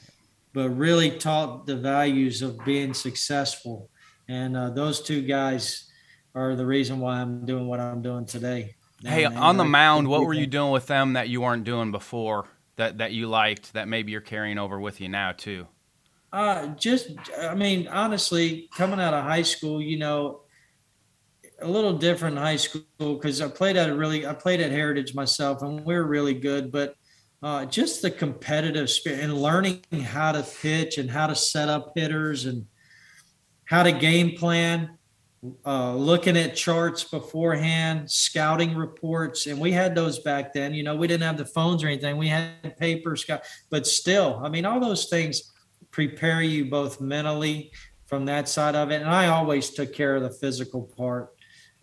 but 0.55 0.71
really 0.71 1.11
taught 1.11 1.67
the 1.67 1.77
values 1.77 2.41
of 2.41 2.65
being 2.65 2.95
successful 2.95 3.91
and 4.29 4.57
uh, 4.57 4.71
those 4.71 5.03
two 5.03 5.23
guys 5.23 5.91
are 6.35 6.57
the 6.57 6.67
reason 6.67 6.99
why 6.99 7.21
I'm 7.21 7.47
doing 7.47 7.67
what 7.67 7.81
I'm 7.81 8.03
doing 8.03 8.27
today. 8.27 8.75
Hey, 9.03 9.25
and, 9.25 9.37
on 9.37 9.57
the 9.57 9.65
mound, 9.65 10.09
what 10.09 10.25
were 10.25 10.35
you 10.35 10.47
doing 10.47 10.73
with 10.73 10.87
them 10.87 11.15
that 11.15 11.29
you 11.29 11.41
weren't 11.41 11.65
doing 11.65 11.91
before 11.91 12.47
that 12.77 12.99
that 12.99 13.13
you 13.13 13.27
liked 13.27 13.73
that 13.75 13.89
maybe 13.89 14.13
you're 14.13 14.21
carrying 14.21 14.59
over 14.59 14.79
with 14.81 15.01
you 15.01 15.09
now 15.09 15.33
too? 15.33 15.67
Uh, 16.33 16.69
just 16.69 17.11
I 17.39 17.55
mean, 17.55 17.89
honestly, 17.89 18.69
coming 18.75 19.01
out 19.01 19.15
of 19.15 19.25
high 19.25 19.43
school, 19.43 19.81
you 19.81 19.99
know, 19.99 20.43
a 21.61 21.69
little 21.69 21.93
different 21.93 22.37
in 22.37 22.43
high 22.43 22.57
school 22.57 22.83
because 22.99 23.41
I 23.41 23.49
played 23.49 23.77
at 23.77 23.89
a 23.89 23.95
really 23.95 24.27
I 24.27 24.35
played 24.35 24.61
at 24.61 24.71
Heritage 24.71 25.15
myself 25.15 25.63
and 25.63 25.85
we 25.85 25.95
were 25.95 26.07
really 26.07 26.35
good, 26.35 26.71
but 26.71 26.95
uh, 27.43 27.67
just 27.67 28.03
the 28.03 28.11
competitive 28.11 28.91
spirit 28.91 29.21
and 29.21 29.35
learning 29.35 29.83
how 30.03 30.33
to 30.33 30.43
pitch 30.63 30.99
and 30.99 31.11
how 31.11 31.27
to 31.27 31.35
set 31.35 31.69
up 31.69 31.93
hitters 31.95 32.47
and 32.47 32.67
how 33.65 33.83
to 33.83 33.93
game 33.93 34.37
plan 34.37 34.97
uh, 35.65 35.95
looking 35.95 36.37
at 36.37 36.57
charts 36.57 37.05
beforehand, 37.05 38.11
scouting 38.11 38.75
reports, 38.75 39.47
and 39.47 39.61
we 39.61 39.71
had 39.71 39.95
those 39.95 40.19
back 40.21 40.53
then. 40.53 40.75
You 40.75 40.83
know, 40.83 40.97
we 40.97 41.07
didn't 41.07 41.25
have 41.25 41.37
the 41.37 41.45
phones 41.45 41.85
or 41.85 41.89
anything. 41.89 42.17
We 42.17 42.29
had 42.29 42.77
paper 42.79 43.17
scout, 43.17 43.43
but 43.71 43.87
still, 43.87 44.41
I 44.43 44.49
mean, 44.49 44.65
all 44.65 44.81
those 44.81 45.07
things 45.07 45.53
prepare 45.91 46.43
you 46.43 46.65
both 46.67 47.01
mentally 47.01 47.71
from 48.07 48.25
that 48.27 48.49
side 48.49 48.75
of 48.75 48.91
it. 48.91 49.03
And 49.03 49.11
I 49.11 49.29
always 49.29 49.71
took 49.71 49.93
care 49.93 50.17
of 50.17 50.23
the 50.23 50.31
physical 50.31 50.83
part. 50.97 51.36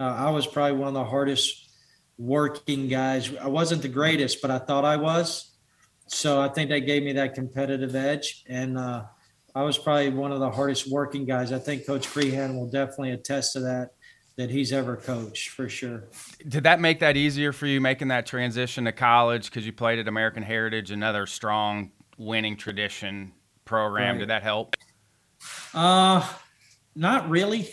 Uh, 0.04 0.16
I 0.16 0.32
was 0.32 0.46
probably 0.46 0.78
one 0.78 0.90
of 0.90 0.94
the 0.94 1.06
hardest 1.06 1.70
working 2.18 2.90
guys. 2.90 3.34
I 3.38 3.48
wasn't 3.48 3.82
the 3.82 3.88
greatest, 3.88 4.42
but 4.42 4.52
I 4.52 4.60
thought 4.60 4.84
I 4.84 4.98
was. 4.98 5.52
So 6.08 6.42
I 6.42 6.50
think 6.50 6.70
that 6.72 6.82
gave 6.82 7.04
me 7.04 7.14
that 7.14 7.36
competitive 7.36 7.96
edge. 7.96 8.44
And 8.50 8.78
uh, 8.78 9.06
I 9.56 9.64
was 9.64 9.78
probably 9.78 10.10
one 10.10 10.34
of 10.34 10.42
the 10.42 10.52
hardest 10.52 10.92
working 10.92 11.24
guys. 11.24 11.54
I 11.54 11.60
think 11.60 11.88
Coach 11.88 12.08
Crehan 12.08 12.56
will 12.56 12.70
definitely 12.70 13.12
attest 13.12 13.54
to 13.54 13.62
that 13.62 13.92
that 14.36 14.50
he's 14.50 14.74
ever 14.74 14.98
coached 14.98 15.50
for 15.50 15.70
sure. 15.70 16.06
Did 16.48 16.64
that 16.64 16.82
make 16.82 17.00
that 17.00 17.16
easier 17.16 17.54
for 17.54 17.68
you 17.68 17.80
making 17.80 18.08
that 18.10 18.26
transition 18.26 18.84
to 18.86 18.92
college 18.92 19.46
because 19.46 19.66
you 19.66 19.72
played 19.72 20.00
at 20.00 20.08
American 20.08 20.44
Heritage, 20.44 20.92
another 20.92 21.28
strong 21.28 21.92
winning 22.18 22.58
tradition 22.58 23.32
program? 23.64 24.16
Right. 24.16 24.20
Did 24.20 24.30
that 24.30 24.44
help? 24.44 24.76
Uh 25.74 26.28
not 26.96 27.30
really. 27.30 27.70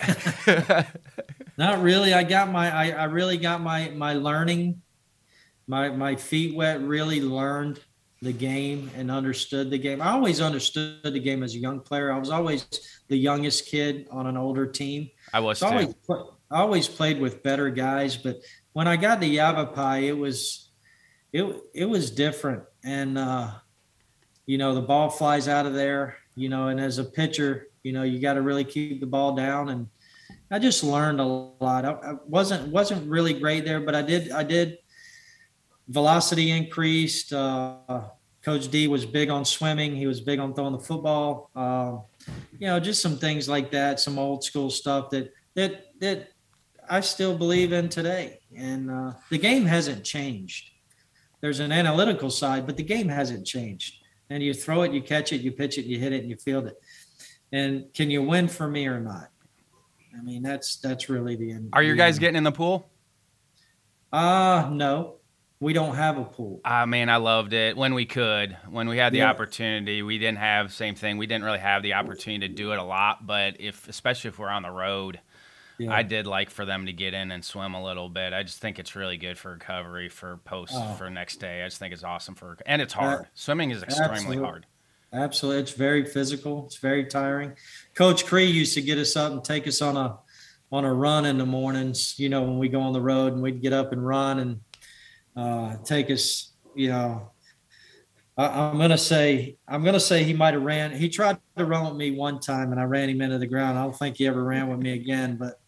not 1.59 1.83
really. 1.83 2.15
I 2.15 2.23
got 2.23 2.51
my 2.51 2.71
I, 2.71 2.91
I 2.91 3.05
really 3.05 3.37
got 3.37 3.61
my 3.61 3.91
my 3.91 4.15
learning 4.15 4.83
my 5.67 5.89
my 5.91 6.17
feet 6.17 6.55
wet 6.55 6.81
really 6.83 7.21
learned 7.21 7.81
the 8.23 8.33
game 8.33 8.91
and 8.97 9.11
understood 9.11 9.71
the 9.71 9.79
game. 9.79 10.03
I 10.03 10.11
always 10.11 10.41
understood 10.41 11.03
the 11.03 11.21
game 11.21 11.43
as 11.43 11.55
a 11.55 11.59
young 11.59 11.81
player. 11.81 12.13
I 12.13 12.19
was 12.19 12.29
always 12.29 12.67
the 13.09 13.17
youngest 13.17 13.67
kid 13.67 14.07
on 14.11 14.27
an 14.27 14.37
older 14.37 14.67
team. 14.67 15.11
I 15.33 15.41
was 15.41 15.59
so 15.59 15.69
I 15.69 15.71
always, 15.71 15.95
I 16.09 16.61
always 16.61 16.89
played 16.89 17.21
with 17.21 17.43
better 17.43 17.71
guys, 17.71 18.17
but 18.17 18.37
when 18.73 18.87
I 18.87 18.97
got 18.97 19.21
to 19.21 19.27
Yavapai, 19.27 20.07
it 20.09 20.19
was 20.19 20.71
it 21.33 21.45
it 21.75 21.87
was 21.87 22.11
different. 22.11 22.65
And 22.85 23.17
uh, 23.17 23.53
you 24.45 24.59
know, 24.59 24.75
the 24.75 24.83
ball 24.83 25.09
flies 25.09 25.49
out 25.49 25.65
of 25.65 25.75
there, 25.75 26.17
you 26.35 26.49
know, 26.49 26.69
and 26.69 26.81
as 26.81 26.99
a 26.99 27.05
pitcher, 27.05 27.69
you 27.83 27.93
know, 27.93 28.03
you 28.03 28.19
got 28.21 28.35
to 28.35 28.43
really 28.43 28.65
keep 28.65 29.01
the 29.01 29.07
ball 29.07 29.35
down 29.35 29.69
and 29.71 29.87
I 30.51 30.59
just 30.59 30.83
learned 30.83 31.21
a 31.21 31.25
lot. 31.25 31.85
I, 31.85 31.93
I 31.93 32.15
wasn't 32.27 32.69
wasn't 32.73 33.09
really 33.09 33.35
great 33.35 33.65
there, 33.65 33.81
but 33.81 33.95
I 33.95 34.03
did 34.03 34.33
I 34.33 34.43
did 34.43 34.79
velocity 35.89 36.51
increased. 36.51 37.33
Uh, 37.33 38.03
Coach 38.43 38.69
D 38.69 38.89
was 38.89 39.05
big 39.05 39.31
on 39.31 39.45
swimming. 39.45 39.95
He 39.95 40.07
was 40.07 40.21
big 40.21 40.39
on 40.39 40.55
throwing 40.55 40.73
the 40.73 40.79
football. 40.79 41.51
Uh, 41.55 41.99
you 42.59 42.67
know, 42.67 42.81
just 42.81 43.03
some 43.03 43.17
things 43.17 43.49
like 43.49 43.71
that, 43.71 44.01
some 44.01 44.19
old 44.19 44.43
school 44.43 44.71
stuff 44.71 45.11
that 45.11 45.33
that 45.55 45.87
that 46.01 46.31
I 46.89 47.01
still 47.01 47.37
believe 47.37 47.73
in 47.73 47.89
today. 47.89 48.41
And 48.57 48.91
uh, 48.91 49.13
the 49.31 49.39
game 49.39 49.67
hasn't 49.67 50.05
changed. 50.05 50.71
There's 51.41 51.61
an 51.61 51.71
analytical 51.71 52.31
side, 52.31 52.67
but 52.67 52.77
the 52.77 52.83
game 52.83 53.09
hasn't 53.09 53.47
changed. 53.47 53.99
And 54.31 54.43
you 54.43 54.53
throw 54.55 54.83
it, 54.83 54.93
you 54.93 55.03
catch 55.03 55.33
it, 55.33 55.41
you 55.41 55.53
pitch 55.53 55.79
it, 55.79 55.87
you 55.87 55.99
hit 55.99 56.13
it, 56.13 56.23
and 56.23 56.31
you 56.31 56.37
field 56.37 56.67
it. 56.67 56.77
And 57.53 57.93
can 57.95 58.11
you 58.11 58.23
win 58.23 58.49
for 58.49 58.69
me 58.69 58.87
or 58.87 59.01
not? 59.01 59.29
I 60.17 60.23
mean, 60.23 60.43
that's 60.43 60.77
that's 60.77 61.09
really 61.09 61.37
the 61.37 61.53
end. 61.53 61.71
Are 61.73 61.83
you 61.83 61.95
guys 61.97 62.19
getting 62.19 62.37
in 62.37 62.45
the 62.45 62.53
pool? 62.53 62.91
Uh 64.13 64.69
no 64.73 65.21
we 65.61 65.75
don't 65.75 65.95
have 65.95 66.17
a 66.17 66.25
pool. 66.25 66.61
I 66.65 66.87
mean, 66.87 67.11
I 67.11 67.19
loved 67.19 67.53
it 67.53 67.77
when 67.77 67.93
we 67.93 68.07
could, 68.07 68.57
when 68.71 68.89
we 68.89 68.97
had 68.97 69.13
the 69.13 69.19
yeah. 69.19 69.31
opportunity. 69.31 70.03
We 70.03 70.19
didn't 70.19 70.39
have 70.39 70.73
same 70.73 70.95
thing. 70.95 71.19
We 71.19 71.27
didn't 71.27 71.45
really 71.45 71.59
have 71.59 71.83
the 71.83 71.95
opportunity 71.95 72.49
to 72.49 72.55
do 72.55 72.73
it 72.73 72.79
a 72.79 72.83
lot, 72.83 73.27
but 73.27 73.61
if 73.61 73.87
especially 73.87 74.29
if 74.29 74.39
we're 74.39 74.49
on 74.49 74.63
the 74.63 74.71
road, 74.71 75.21
yeah. 75.79 75.93
I 75.93 76.03
did 76.03 76.27
like 76.27 76.49
for 76.49 76.65
them 76.65 76.87
to 76.87 76.95
get 76.95 77.13
in 77.13 77.31
and 77.31 77.45
swim 77.45 77.75
a 77.75 77.85
little 77.85 78.09
bit. 78.09 78.33
I 78.33 78.43
just 78.43 78.59
think 78.59 78.79
it's 78.79 78.97
really 78.97 79.19
good 79.19 79.37
for 79.37 79.53
recovery 79.53 80.09
for 80.09 80.39
post 80.39 80.73
oh. 80.75 80.95
for 80.95 81.11
next 81.11 81.37
day. 81.37 81.63
I 81.63 81.67
just 81.67 81.79
think 81.79 81.93
it's 81.93 82.05
awesome 82.05 82.35
for 82.35 82.57
and 82.65 82.81
it's 82.81 82.95
hard. 82.95 83.21
Uh, 83.21 83.29
Swimming 83.35 83.71
is 83.71 83.83
extremely 83.83 84.15
absolutely. 84.15 84.45
hard. 84.45 84.67
Absolutely, 85.13 85.63
it's 85.63 85.73
very 85.73 86.05
physical. 86.05 86.67
It's 86.67 86.77
very 86.77 87.05
tiring. 87.05 87.57
Coach 87.95 88.27
Cree 88.27 88.45
used 88.45 88.75
to 88.75 88.83
get 88.83 88.99
us 88.99 89.17
up 89.17 89.33
and 89.33 89.43
take 89.43 89.67
us 89.67 89.83
on 89.83 89.97
a 89.97 90.19
on 90.71 90.85
a 90.85 90.95
run 90.95 91.27
in 91.27 91.37
the 91.37 91.47
mornings. 91.47 92.17
You 92.17 92.29
know, 92.29 92.43
when 92.43 92.59
we 92.59 92.69
go 92.69 92.81
on 92.81 92.93
the 92.93 93.01
road 93.01 93.33
and 93.33 93.43
we'd 93.43 93.61
get 93.61 93.73
up 93.73 93.93
and 93.93 94.07
run 94.07 94.39
and 94.39 94.61
uh, 95.37 95.77
take 95.85 96.11
us. 96.11 96.53
You 96.77 96.91
know, 96.91 97.33
I, 98.37 98.71
am 98.71 98.79
gonna 98.79 98.97
say 98.97 99.57
I'm 99.67 99.83
gonna 99.83 99.99
say 99.99 100.23
he 100.23 100.33
might 100.33 100.55
have 100.55 100.63
ran. 100.63 100.93
He 100.93 101.09
tried 101.09 101.39
to 101.57 101.65
run 101.65 101.87
with 101.87 101.97
me 101.97 102.13
one 102.13 102.39
time, 102.39 102.71
and 102.71 102.81
I 102.81 102.85
ran 102.85 103.11
him 103.11 103.21
into 103.21 103.39
the 103.39 103.47
ground. 103.49 103.79
I 103.79 103.83
don't 103.83 103.97
think 103.97 104.17
he 104.17 104.29
ever 104.29 104.45
ran 104.45 104.69
with 104.69 104.79
me 104.79 104.93
again. 104.93 105.37
But 105.37 105.61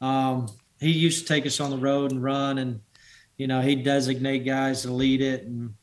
um, 0.00 0.46
he 0.78 0.90
used 0.90 1.26
to 1.26 1.34
take 1.34 1.46
us 1.46 1.58
on 1.58 1.70
the 1.70 1.78
road 1.78 2.12
and 2.12 2.22
run, 2.22 2.58
and 2.58 2.80
you 3.36 3.48
know 3.48 3.60
he'd 3.60 3.84
designate 3.84 4.44
guys 4.44 4.82
to 4.82 4.92
lead 4.92 5.20
it, 5.20 5.42
and 5.42 5.74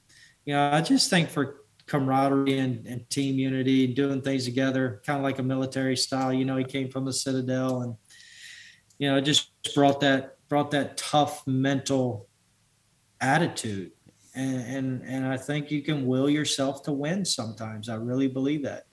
you 0.45 0.53
know 0.53 0.71
I 0.71 0.79
just 0.79 1.10
think 1.10 1.29
for 1.29 1.58
camaraderie 1.87 2.57
and, 2.57 2.85
and 2.87 3.09
team 3.09 3.35
unity, 3.35 3.87
doing 3.87 4.21
things 4.21 4.45
together, 4.45 5.01
kind 5.05 5.17
of 5.17 5.23
like 5.23 5.39
a 5.39 5.43
military 5.43 5.95
style. 5.97 6.33
You 6.33 6.45
know, 6.45 6.57
he 6.57 6.63
came 6.63 6.89
from 6.89 7.05
the 7.05 7.13
Citadel, 7.13 7.81
and 7.81 7.95
you 8.97 9.09
know 9.09 9.17
it 9.17 9.21
just 9.21 9.51
brought 9.73 9.99
that 10.01 10.37
brought 10.47 10.71
that 10.71 10.97
tough 10.97 11.45
mental 11.47 12.27
attitude 13.21 13.91
and, 14.35 14.61
and 14.61 15.01
and 15.03 15.25
I 15.25 15.37
think 15.37 15.71
you 15.71 15.81
can 15.81 16.05
will 16.05 16.29
yourself 16.29 16.83
to 16.83 16.91
win 16.91 17.25
sometimes. 17.25 17.89
I 17.89 17.95
really 17.95 18.27
believe 18.27 18.63
that. 18.63 18.85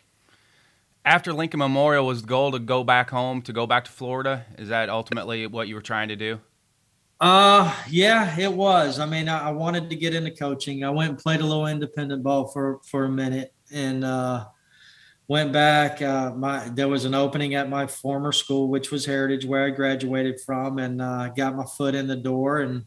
After 1.05 1.33
Lincoln 1.33 1.59
Memorial, 1.59 2.07
was 2.07 2.23
the 2.23 2.29
goal 2.29 2.53
to 2.53 2.61
go 2.61 2.85
back 2.85 3.11
home, 3.11 3.43
to 3.43 3.53
go 3.53 3.67
back 3.67 3.85
to 3.85 3.91
Florida? 3.91 4.47
Is 4.57 4.69
that 4.69 4.89
ultimately 4.89 5.49
what 5.49 5.67
you 5.67 5.75
were 5.75 5.83
trying 5.83 6.09
to 6.09 6.17
do? 6.17 6.41
Uh, 7.23 7.73
yeah, 7.89 8.37
it 8.37 8.53
was. 8.53 8.99
I 8.99 9.07
mean, 9.07 9.29
I, 9.29 9.51
I 9.51 9.51
wanted 9.53 9.89
to 9.91 9.95
get 9.95 10.13
into 10.13 10.33
coaching. 10.33 10.83
I 10.83 10.91
went 10.91 11.11
and 11.11 11.19
played 11.19 11.41
a 11.41 11.47
little 11.47 11.69
independent 11.69 12.25
ball 12.25 12.49
for 12.49 12.81
for 12.85 13.05
a 13.05 13.09
minute, 13.09 13.55
and 13.71 14.05
uh, 14.05 14.47
went 15.29 15.53
back. 15.53 16.03
Uh, 16.03 16.33
my 16.35 16.69
there 16.71 16.89
was 16.89 17.05
an 17.05 17.15
opening 17.15 17.55
at 17.55 17.71
my 17.71 17.87
former 17.87 18.33
school, 18.33 18.67
which 18.67 18.91
was 18.91 19.07
Heritage, 19.07 19.45
where 19.45 19.65
I 19.65 19.71
graduated 19.71 20.41
from, 20.41 20.81
and 20.81 21.01
uh, 21.01 21.29
got 21.29 21.55
my 21.55 21.65
foot 21.65 21.95
in 21.95 22.09
the 22.09 22.17
door 22.17 22.59
and 22.59 22.87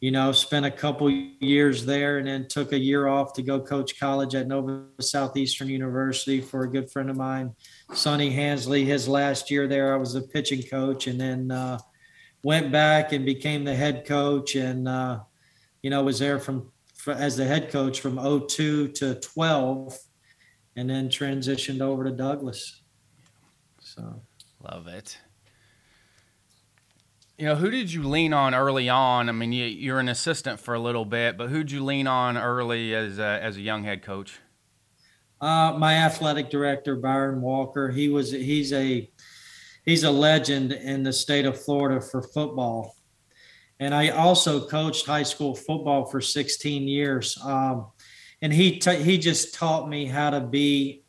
you 0.00 0.12
know, 0.12 0.30
spent 0.30 0.64
a 0.64 0.70
couple 0.70 1.10
years 1.10 1.84
there 1.84 2.18
and 2.18 2.28
then 2.28 2.46
took 2.46 2.72
a 2.72 2.78
year 2.78 3.08
off 3.08 3.32
to 3.32 3.42
go 3.42 3.58
coach 3.60 3.98
college 3.98 4.36
at 4.36 4.46
Nova 4.46 4.84
Southeastern 5.00 5.68
University 5.68 6.40
for 6.40 6.62
a 6.62 6.70
good 6.70 6.88
friend 6.88 7.10
of 7.10 7.16
mine, 7.16 7.52
Sonny 7.92 8.30
Hansley. 8.30 8.84
His 8.84 9.08
last 9.08 9.50
year 9.50 9.66
there, 9.66 9.92
I 9.92 9.96
was 9.96 10.14
a 10.14 10.22
pitching 10.22 10.62
coach 10.62 11.08
and 11.08 11.20
then 11.20 11.50
uh, 11.50 11.80
went 12.42 12.70
back 12.70 13.12
and 13.12 13.24
became 13.24 13.64
the 13.64 13.74
head 13.74 14.06
coach 14.06 14.54
and, 14.54 14.88
uh, 14.88 15.20
you 15.82 15.90
know, 15.90 16.02
was 16.02 16.18
there 16.18 16.38
from 16.38 16.70
as 17.06 17.36
the 17.36 17.44
head 17.44 17.70
coach 17.70 18.00
from 18.00 18.16
02 18.16 18.88
to 18.88 19.14
12 19.14 19.98
and 20.76 20.90
then 20.90 21.08
transitioned 21.08 21.80
over 21.80 22.04
to 22.04 22.10
Douglas. 22.10 22.82
So 23.80 24.22
love 24.60 24.86
it. 24.86 25.18
You 27.38 27.46
know, 27.46 27.54
who 27.54 27.70
did 27.70 27.92
you 27.92 28.02
lean 28.02 28.32
on 28.32 28.54
early 28.54 28.88
on? 28.88 29.28
I 29.28 29.32
mean, 29.32 29.52
you, 29.52 29.64
you're 29.64 30.00
an 30.00 30.08
assistant 30.08 30.58
for 30.58 30.74
a 30.74 30.80
little 30.80 31.04
bit, 31.04 31.38
but 31.38 31.50
who'd 31.50 31.70
you 31.70 31.84
lean 31.84 32.08
on 32.08 32.36
early 32.36 32.94
as 32.94 33.18
a, 33.18 33.40
as 33.42 33.56
a 33.56 33.60
young 33.60 33.84
head 33.84 34.02
coach? 34.02 34.40
Uh, 35.40 35.72
my 35.78 35.94
athletic 35.94 36.50
director, 36.50 36.96
Byron 36.96 37.40
Walker. 37.40 37.90
He 37.90 38.08
was 38.08 38.32
he's 38.32 38.72
a 38.72 39.08
he's 39.88 40.04
a 40.04 40.10
legend 40.10 40.72
in 40.72 41.02
the 41.02 41.12
state 41.12 41.46
of 41.46 41.60
Florida 41.60 42.00
for 42.00 42.22
football, 42.22 42.94
and 43.80 43.94
I 43.94 44.08
also 44.10 44.66
coached 44.66 45.06
high 45.06 45.22
school 45.22 45.54
football 45.54 46.04
for 46.04 46.20
16 46.20 46.86
years. 46.88 47.38
Um, 47.44 47.86
and 48.42 48.52
he 48.52 48.80
he 49.02 49.18
just 49.18 49.54
taught 49.54 49.88
me 49.88 50.06
how 50.06 50.30
to 50.30 50.40
be 50.40 51.04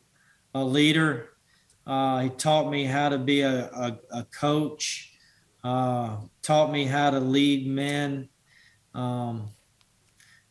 a 0.54 0.64
leader. 0.64 1.30
Uh, 1.86 2.20
he 2.20 2.28
taught 2.30 2.70
me 2.70 2.84
how 2.84 3.08
to 3.08 3.18
be 3.18 3.42
a, 3.42 3.66
a, 3.66 3.98
a 4.12 4.24
coach 4.24 5.10
uh, 5.62 6.16
taught 6.42 6.72
me 6.72 6.84
how 6.84 7.10
to 7.10 7.20
lead 7.20 7.66
men. 7.66 8.28
Um, 8.94 9.50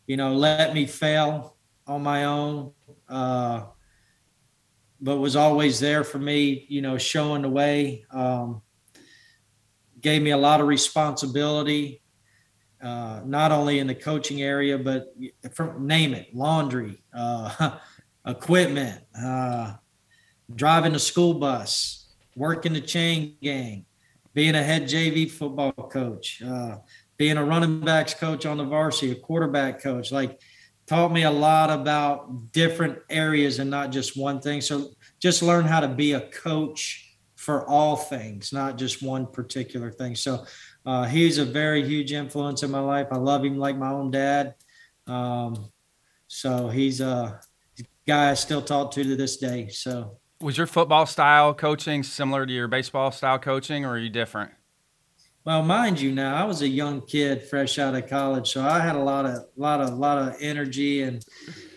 you 0.08 0.18
know, 0.18 0.34
let 0.34 0.74
me 0.74 0.86
fail 0.86 1.56
on 1.88 2.04
my 2.04 2.26
own, 2.26 2.74
uh, 3.08 3.66
but 5.02 5.18
was 5.18 5.36
always 5.36 5.80
there 5.80 6.04
for 6.04 6.20
me. 6.20 6.66
You 6.70 6.82
know, 6.82 6.98
showing 6.98 7.42
the 7.42 7.50
way. 7.50 8.06
Um, 8.12 8.62
gave 10.02 10.22
me 10.22 10.32
a 10.32 10.38
lot 10.38 10.62
of 10.62 10.68
responsibility, 10.68 12.02
uh, 12.82 13.22
not 13.26 13.52
only 13.52 13.80
in 13.80 13.88
the 13.88 13.96
coaching 13.96 14.42
area, 14.42 14.78
but 14.78 15.14
from 15.54 15.86
name 15.86 16.14
it, 16.14 16.34
laundry, 16.34 17.02
uh, 17.14 17.78
equipment, 18.26 19.04
uh, 19.22 19.74
driving 20.56 20.94
the 20.94 21.00
school 21.00 21.34
bus, 21.34 22.08
working 22.36 22.74
the 22.74 22.82
chain 22.82 23.36
gang, 23.42 23.86
being 24.34 24.56
a 24.56 24.64
head 24.64 24.84
JV 24.84 25.30
football 25.30 25.74
coach, 25.74 26.42
uh, 26.42 26.78
being 27.18 27.38
a 27.38 27.44
running 27.44 27.82
backs 27.82 28.14
coach 28.14 28.46
on 28.46 28.58
the 28.58 28.64
varsity, 28.64 29.12
a 29.12 29.16
quarterback 29.16 29.82
coach, 29.82 30.12
like 30.12 30.40
taught 30.90 31.12
me 31.12 31.22
a 31.22 31.32
lot 31.32 31.70
about 31.70 32.52
different 32.52 32.98
areas 33.12 33.60
and 33.60 33.70
not 33.70 33.92
just 33.92 34.18
one 34.18 34.42
thing. 34.42 34.60
So 34.60 34.90
just 35.20 35.44
learn 35.44 35.66
how 35.66 35.80
to 35.82 35.88
be 35.88 36.14
a 36.14 36.22
coach 36.30 37.16
for 37.36 37.64
all 37.68 37.96
things, 37.96 38.52
not 38.52 38.76
just 38.76 39.04
one 39.04 39.28
particular 39.28 39.92
thing. 39.92 40.16
So 40.16 40.46
uh, 40.88 41.06
he's 41.06 41.38
a 41.38 41.46
very 41.46 41.88
huge 41.88 42.12
influence 42.12 42.64
in 42.64 42.72
my 42.72 42.80
life. 42.80 43.08
I 43.12 43.18
love 43.18 43.46
him 43.46 43.60
like 43.60 43.78
my 43.78 43.92
own 43.92 44.10
dad. 44.10 44.56
Um, 45.06 45.70
so 46.28 46.70
he's 46.70 47.02
a 47.02 47.40
guy 48.08 48.32
I 48.32 48.34
still 48.34 48.62
talk 48.62 48.90
to 48.92 49.04
to 49.04 49.16
this 49.16 49.38
day. 49.38 49.68
So 49.68 50.18
was 50.42 50.58
your 50.58 50.68
football 50.68 51.06
style 51.06 51.54
coaching 51.54 52.02
similar 52.02 52.48
to 52.48 52.52
your 52.52 52.68
baseball 52.68 53.12
style 53.12 53.38
coaching, 53.38 53.86
or 53.86 53.92
are 53.92 54.00
you 54.00 54.10
different? 54.10 54.52
Well, 55.46 55.64
mind 55.64 56.02
you, 56.02 56.12
now 56.12 56.36
I 56.36 56.44
was 56.44 56.62
a 56.62 56.68
young 56.68 57.02
kid, 57.02 57.44
fresh 57.44 57.80
out 57.80 57.96
of 57.96 58.10
college, 58.10 58.50
so 58.52 58.62
I 58.62 58.82
had 58.82 58.98
a 58.98 59.04
lot 59.04 59.26
of, 59.26 59.46
lot 59.56 59.80
of, 59.80 59.98
lot 59.98 60.18
of 60.18 60.36
energy, 60.42 61.02
and 61.02 61.26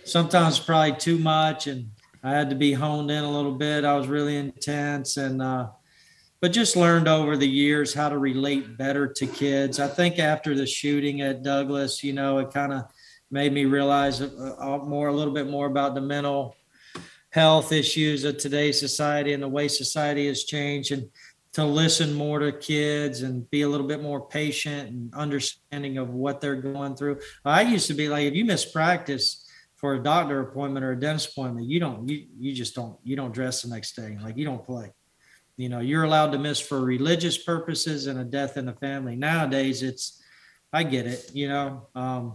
sometimes 0.05 0.59
probably 0.59 0.97
too 0.97 1.17
much, 1.17 1.69
and 1.69 1.91
I 2.25 2.33
had 2.33 2.51
to 2.51 2.57
be 2.57 2.73
honed 2.73 3.13
in 3.13 3.23
a 3.23 3.31
little 3.31 3.55
bit. 3.55 3.85
I 3.85 3.95
was 3.97 4.09
really 4.09 4.37
intense, 4.37 5.17
and 5.17 5.41
uh, 5.41 5.69
but 6.41 6.53
just 6.53 6.75
learned 6.75 7.07
over 7.07 7.37
the 7.37 7.49
years 7.49 7.95
how 7.95 8.09
to 8.09 8.19
relate 8.19 8.77
better 8.77 9.07
to 9.07 9.27
kids. 9.29 9.79
I 9.79 9.87
think 9.87 10.19
after 10.19 10.57
the 10.57 10.67
shooting 10.67 11.21
at 11.21 11.45
Douglas, 11.45 12.03
you 12.03 12.13
know, 12.13 12.39
it 12.39 12.53
kind 12.53 12.73
of 12.73 12.87
made 13.31 13.53
me 13.53 13.65
realize 13.65 14.21
uh, 14.21 14.79
more, 14.85 15.07
a 15.07 15.15
little 15.15 15.33
bit 15.33 15.49
more 15.49 15.67
about 15.67 15.95
the 15.95 16.01
mental 16.01 16.57
health 17.31 17.71
issues 17.71 18.25
of 18.25 18.39
today's 18.39 18.79
society 18.79 19.33
and 19.33 19.43
the 19.43 19.49
way 19.49 19.69
society 19.69 20.27
has 20.27 20.45
changed 20.45 20.93
and 20.93 21.09
to 21.53 21.65
listen 21.65 22.15
more 22.15 22.39
to 22.39 22.53
kids 22.53 23.23
and 23.23 23.49
be 23.51 23.63
a 23.63 23.69
little 23.69 23.87
bit 23.87 24.03
more 24.03 24.27
patient 24.27 24.89
and 24.89 25.15
understanding 25.15 25.99
of 25.99 26.09
what 26.11 26.41
they're 26.41 26.57
going 26.57 26.97
through. 26.97 27.21
I 27.45 27.63
used 27.63 27.89
to 27.89 27.95
be 27.95 28.09
like, 28.09 28.25
if 28.25 28.35
you 28.35 28.45
miss 28.45 28.65
practice 28.65 29.47
for 29.77 29.95
a 29.95 30.03
doctor 30.03 30.41
appointment 30.41 30.85
or 30.85 30.93
a 30.93 30.99
dentist 30.99 31.33
appointment, 31.33 31.67
you 31.67 31.79
don't, 31.79 32.09
you, 32.09 32.27
you 32.39 32.55
just 32.55 32.75
don't, 32.75 32.97
you 33.03 33.17
don't 33.17 33.33
dress 33.33 33.63
the 33.63 33.69
next 33.69 33.97
day. 33.97 34.17
Like 34.23 34.39
you 34.39 34.45
don't 34.45 34.65
play. 34.65 34.93
You 35.59 35.69
know, 35.69 35.81
you're 35.81 36.05
allowed 36.05 36.33
to 36.33 36.39
miss 36.39 36.59
for 36.59 36.81
religious 36.81 37.37
purposes 37.37 38.07
and 38.07 38.19
a 38.19 38.25
death 38.25 38.57
in 38.57 38.65
the 38.65 38.73
family. 38.73 39.17
Nowadays, 39.17 39.83
it's, 39.83 40.23
I 40.73 40.85
get 40.85 41.07
it, 41.07 41.31
you 41.35 41.49
know, 41.49 41.89
um, 41.95 42.33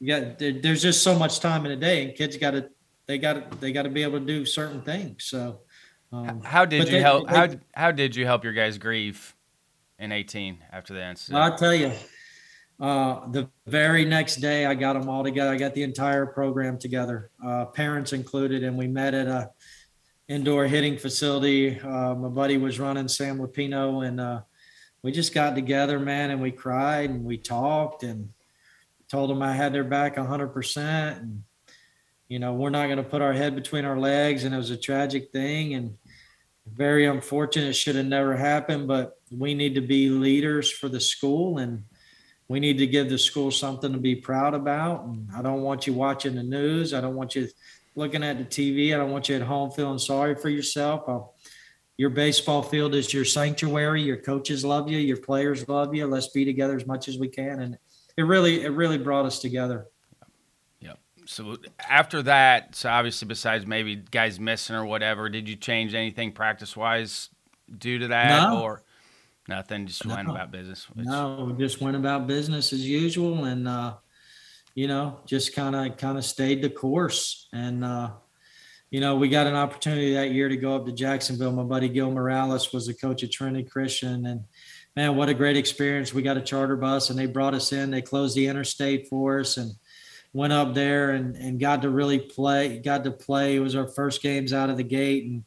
you 0.00 0.08
got, 0.08 0.38
there, 0.40 0.52
there's 0.52 0.82
just 0.82 1.04
so 1.04 1.16
much 1.16 1.38
time 1.38 1.66
in 1.66 1.72
a 1.72 1.76
day 1.76 2.04
and 2.04 2.16
kids 2.16 2.36
got 2.36 2.52
to 2.52 2.68
they 3.10 3.18
got 3.18 3.50
to, 3.50 3.56
they 3.58 3.72
got 3.72 3.82
to 3.82 3.88
be 3.88 4.04
able 4.04 4.20
to 4.20 4.24
do 4.24 4.44
certain 4.44 4.82
things. 4.82 5.24
So, 5.24 5.62
um, 6.12 6.40
how 6.42 6.64
did 6.64 6.86
you 6.86 6.90
they, 6.92 7.00
help? 7.00 7.28
They, 7.28 7.36
how 7.36 7.48
how 7.74 7.90
did 7.90 8.16
you 8.16 8.26
help 8.26 8.44
your 8.44 8.52
guys 8.52 8.78
grieve 8.78 9.34
in 9.98 10.12
eighteen 10.12 10.58
after 10.72 10.94
the 10.94 11.04
incident? 11.04 11.42
I'll 11.42 11.56
tell 11.56 11.74
you. 11.74 11.92
Uh, 12.80 13.28
the 13.28 13.46
very 13.66 14.06
next 14.06 14.36
day, 14.36 14.64
I 14.64 14.74
got 14.74 14.94
them 14.94 15.06
all 15.06 15.22
together. 15.22 15.50
I 15.50 15.56
got 15.58 15.74
the 15.74 15.82
entire 15.82 16.24
program 16.24 16.78
together, 16.78 17.30
uh, 17.44 17.66
parents 17.66 18.14
included, 18.14 18.64
and 18.64 18.74
we 18.74 18.86
met 18.86 19.12
at 19.12 19.26
a 19.26 19.50
indoor 20.28 20.64
hitting 20.66 20.96
facility. 20.96 21.78
Uh, 21.78 22.14
my 22.14 22.28
buddy 22.28 22.56
was 22.56 22.80
running 22.80 23.06
Sam 23.06 23.38
Lapino, 23.38 24.06
and 24.06 24.18
uh, 24.18 24.40
we 25.02 25.12
just 25.12 25.34
got 25.34 25.54
together, 25.54 25.98
man, 25.98 26.30
and 26.30 26.40
we 26.40 26.52
cried 26.52 27.10
and 27.10 27.24
we 27.24 27.36
talked 27.36 28.02
and 28.02 28.30
told 29.10 29.28
them 29.28 29.42
I 29.42 29.52
had 29.52 29.72
their 29.72 29.84
back 29.84 30.16
100%. 30.16 31.18
And 31.18 31.42
you 32.28 32.38
know, 32.38 32.54
we're 32.54 32.70
not 32.70 32.86
going 32.86 32.98
to 32.98 33.02
put 33.02 33.22
our 33.22 33.32
head 33.32 33.56
between 33.56 33.84
our 33.84 33.98
legs. 33.98 34.44
And 34.44 34.54
it 34.54 34.58
was 34.58 34.70
a 34.70 34.76
tragic 34.76 35.32
thing 35.32 35.74
and 35.74 35.96
very 36.74 37.06
unfortunate. 37.06 37.74
Should 37.74 37.96
have 37.96 38.06
never 38.06 38.36
happened, 38.36 38.88
but 38.88 39.18
we 39.30 39.54
need 39.54 39.74
to 39.74 39.80
be 39.80 40.08
leaders 40.08 40.70
for 40.70 40.88
the 40.88 41.00
school 41.00 41.58
and 41.58 41.84
we 42.48 42.58
need 42.58 42.78
to 42.78 42.86
give 42.86 43.08
the 43.08 43.18
school 43.18 43.50
something 43.50 43.92
to 43.92 43.98
be 43.98 44.16
proud 44.16 44.54
about. 44.54 45.04
And 45.04 45.28
I 45.36 45.40
don't 45.40 45.62
want 45.62 45.86
you 45.86 45.92
watching 45.92 46.34
the 46.34 46.42
news. 46.42 46.92
I 46.92 47.00
don't 47.00 47.14
want 47.14 47.36
you 47.36 47.48
looking 47.94 48.24
at 48.24 48.38
the 48.38 48.44
TV. 48.44 48.92
I 48.92 48.98
don't 48.98 49.12
want 49.12 49.28
you 49.28 49.36
at 49.36 49.42
home 49.42 49.70
feeling 49.70 49.98
sorry 49.98 50.34
for 50.34 50.48
yourself. 50.48 51.04
I'll, 51.06 51.34
your 51.96 52.10
baseball 52.10 52.62
field 52.62 52.94
is 52.94 53.12
your 53.12 53.26
sanctuary. 53.26 54.02
Your 54.02 54.16
coaches 54.16 54.64
love 54.64 54.90
you. 54.90 54.98
Your 54.98 55.18
players 55.18 55.68
love 55.68 55.94
you. 55.94 56.06
Let's 56.06 56.28
be 56.28 56.44
together 56.44 56.74
as 56.74 56.86
much 56.86 57.08
as 57.08 57.18
we 57.18 57.28
can. 57.28 57.60
And 57.60 57.78
it 58.16 58.22
really, 58.22 58.64
it 58.64 58.70
really 58.70 58.98
brought 58.98 59.26
us 59.26 59.38
together. 59.38 59.86
So 61.30 61.58
after 61.88 62.22
that, 62.24 62.74
so 62.74 62.88
obviously 62.90 63.28
besides 63.28 63.64
maybe 63.64 63.94
guys 63.94 64.40
missing 64.40 64.74
or 64.74 64.84
whatever, 64.84 65.28
did 65.28 65.48
you 65.48 65.54
change 65.54 65.94
anything 65.94 66.32
practice 66.32 66.76
wise 66.76 67.28
due 67.78 68.00
to 68.00 68.08
that 68.08 68.50
No. 68.50 68.62
or 68.62 68.82
nothing? 69.48 69.86
Just 69.86 70.04
went 70.04 70.28
about 70.28 70.50
business. 70.50 70.86
which- 70.90 71.06
No, 71.06 71.54
just 71.56 71.80
went 71.80 71.96
about 71.96 72.26
business 72.26 72.72
as 72.72 72.84
usual 72.84 73.44
and, 73.44 73.68
uh, 73.68 73.94
you 74.74 74.88
know, 74.88 75.20
just 75.24 75.54
kind 75.54 75.76
of, 75.76 75.96
kind 75.96 76.18
of 76.18 76.24
stayed 76.24 76.62
the 76.62 76.70
course. 76.70 77.46
And, 77.52 77.84
uh, 77.84 78.10
you 78.90 78.98
know, 78.98 79.14
we 79.14 79.28
got 79.28 79.46
an 79.46 79.54
opportunity 79.54 80.14
that 80.14 80.32
year 80.32 80.48
to 80.48 80.56
go 80.56 80.74
up 80.74 80.84
to 80.86 80.92
Jacksonville. 80.92 81.52
My 81.52 81.62
buddy 81.62 81.88
Gil 81.88 82.10
Morales 82.10 82.72
was 82.72 82.88
the 82.88 82.94
coach 82.94 83.22
at 83.22 83.30
Trinity 83.30 83.62
Christian 83.68 84.26
and 84.26 84.44
man, 84.96 85.14
what 85.14 85.28
a 85.28 85.34
great 85.34 85.56
experience. 85.56 86.12
We 86.12 86.22
got 86.22 86.36
a 86.36 86.42
charter 86.42 86.74
bus 86.74 87.08
and 87.08 87.16
they 87.16 87.26
brought 87.26 87.54
us 87.54 87.72
in, 87.72 87.92
they 87.92 88.02
closed 88.02 88.36
the 88.36 88.48
interstate 88.48 89.06
for 89.06 89.38
us 89.38 89.56
and 89.58 89.76
went 90.32 90.52
up 90.52 90.74
there 90.74 91.10
and, 91.10 91.36
and 91.36 91.58
got 91.58 91.82
to 91.82 91.90
really 91.90 92.18
play, 92.18 92.78
got 92.78 93.04
to 93.04 93.10
play. 93.10 93.56
It 93.56 93.60
was 93.60 93.74
our 93.74 93.88
first 93.88 94.22
games 94.22 94.52
out 94.52 94.70
of 94.70 94.76
the 94.76 94.84
gate 94.84 95.24
and 95.24 95.44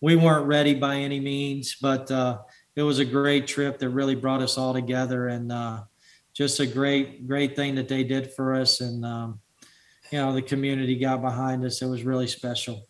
we 0.00 0.16
weren't 0.16 0.46
ready 0.46 0.74
by 0.74 0.96
any 0.96 1.20
means, 1.20 1.76
but, 1.80 2.10
uh, 2.10 2.38
it 2.76 2.82
was 2.82 3.00
a 3.00 3.04
great 3.04 3.46
trip 3.46 3.78
that 3.78 3.90
really 3.90 4.14
brought 4.14 4.40
us 4.40 4.56
all 4.56 4.72
together 4.72 5.28
and 5.28 5.50
uh, 5.52 5.82
just 6.32 6.60
a 6.60 6.66
great 6.66 7.26
great 7.26 7.56
thing 7.56 7.74
that 7.74 7.88
they 7.88 8.04
did 8.04 8.32
for 8.32 8.54
us 8.54 8.80
and 8.80 9.04
um, 9.04 9.40
you 10.10 10.18
know 10.18 10.32
the 10.32 10.40
community 10.40 10.96
got 10.96 11.20
behind 11.20 11.64
us 11.64 11.82
it 11.82 11.86
was 11.86 12.04
really 12.04 12.28
special 12.28 12.86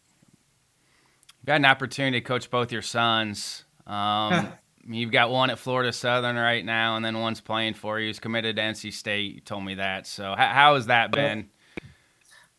got 1.45 1.57
an 1.57 1.65
opportunity 1.65 2.21
to 2.21 2.27
coach 2.27 2.51
both 2.51 2.73
your 2.73 2.83
sons. 2.83 3.65
Um, 3.87 4.53
you've 4.87 5.13
got 5.13 5.31
one 5.31 5.51
at 5.51 5.59
Florida 5.59 5.93
Southern 5.93 6.37
right 6.37 6.65
now, 6.65 6.97
and 6.97 7.05
then 7.05 7.19
one's 7.19 7.41
playing 7.41 7.75
for 7.75 7.99
you. 7.99 8.07
He's 8.09 8.19
committed 8.19 8.57
to 8.57 8.63
NC 8.63 8.93
State. 8.93 9.35
You 9.35 9.41
told 9.41 9.65
me 9.65 9.77
that. 9.77 10.07
So 10.07 10.35
how, 10.37 10.49
how 10.49 10.75
has 10.77 10.87
that 10.87 11.11
been? 11.13 11.49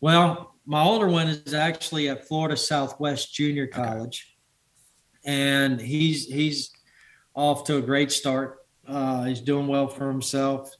well 0.02 0.56
my 0.66 0.82
older 0.82 1.08
one 1.08 1.28
is 1.28 1.54
actually 1.54 2.10
at 2.10 2.28
florida 2.28 2.56
southwest 2.56 3.32
junior 3.32 3.66
college 3.66 4.36
and 5.24 5.80
he's 5.80 6.26
he's 6.26 6.72
off 7.34 7.64
to 7.64 7.78
a 7.78 7.80
great 7.80 8.12
start 8.12 8.58
uh, 8.86 9.22
he's 9.22 9.40
doing 9.40 9.68
well 9.68 9.86
for 9.86 10.08
himself 10.08 10.74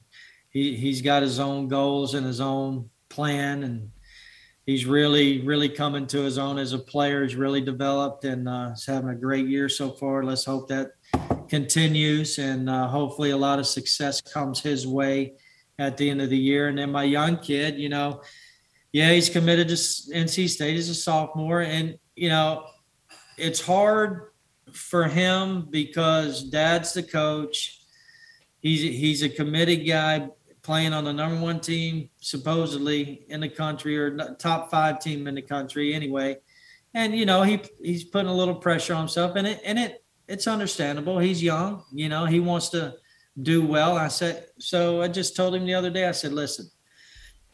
he, 0.49 0.75
he's 0.75 1.01
got 1.01 1.23
his 1.23 1.39
own 1.39 1.67
goals 1.67 2.13
and 2.13 2.25
his 2.25 2.41
own 2.41 2.87
plan 3.09 3.63
and 3.63 3.89
he's 4.65 4.85
really 4.85 5.41
really 5.41 5.69
coming 5.69 6.05
to 6.05 6.19
his 6.19 6.37
own 6.37 6.57
as 6.59 6.73
a 6.73 6.79
player 6.79 7.23
he's 7.23 7.35
really 7.35 7.61
developed 7.61 8.25
and 8.25 8.47
uh, 8.47 8.69
he's 8.69 8.85
having 8.85 9.09
a 9.09 9.15
great 9.15 9.47
year 9.47 9.69
so 9.69 9.89
far 9.89 10.23
let's 10.23 10.43
hope 10.45 10.67
that 10.67 10.91
continues 11.53 12.39
and 12.39 12.69
uh, 12.69 12.87
hopefully 12.87 13.29
a 13.29 13.37
lot 13.37 13.59
of 13.59 13.67
success 13.67 14.21
comes 14.21 14.59
his 14.59 14.87
way 14.87 15.33
at 15.77 15.97
the 15.97 16.09
end 16.09 16.19
of 16.19 16.29
the 16.29 16.37
year. 16.37 16.67
And 16.69 16.77
then 16.77 16.91
my 16.91 17.03
young 17.03 17.37
kid 17.37 17.77
you 17.77 17.89
know 17.89 18.21
yeah 18.91 19.11
he's 19.11 19.29
committed 19.29 19.67
to 19.67 19.75
nc 19.75 20.49
state 20.49 20.77
as 20.77 20.89
a 20.89 20.95
sophomore 20.95 21.61
and 21.61 21.97
you 22.15 22.29
know 22.29 22.65
it's 23.37 23.61
hard 23.61 24.33
for 24.71 25.05
him 25.05 25.67
because 25.69 26.43
dad's 26.43 26.93
the 26.93 27.03
coach. 27.03 27.79
He's 28.59 28.81
he's 28.81 29.23
a 29.23 29.29
committed 29.29 29.85
guy 29.85 30.29
playing 30.61 30.93
on 30.93 31.03
the 31.03 31.13
number 31.13 31.39
one 31.39 31.59
team 31.59 32.09
supposedly 32.19 33.25
in 33.27 33.41
the 33.41 33.49
country 33.49 33.97
or 33.97 34.35
top 34.35 34.71
five 34.71 34.99
team 34.99 35.27
in 35.27 35.35
the 35.35 35.41
country 35.41 35.93
anyway. 35.93 36.37
And 36.93 37.15
you 37.15 37.25
know 37.25 37.43
he 37.43 37.61
he's 37.81 38.03
putting 38.03 38.29
a 38.29 38.35
little 38.35 38.55
pressure 38.55 38.93
on 38.93 39.01
himself 39.01 39.35
and 39.35 39.47
it 39.47 39.61
and 39.63 39.77
it 39.77 40.02
it's 40.27 40.47
understandable. 40.47 41.19
He's 41.19 41.41
young 41.43 41.83
you 41.91 42.09
know 42.09 42.25
he 42.25 42.39
wants 42.39 42.69
to 42.69 42.95
do 43.41 43.65
well. 43.65 43.97
I 43.97 44.09
said 44.09 44.47
so 44.59 45.01
i 45.01 45.07
just 45.07 45.35
told 45.35 45.55
him 45.55 45.65
the 45.65 45.73
other 45.73 45.89
day 45.89 46.07
i 46.07 46.11
said 46.11 46.33
listen 46.33 46.69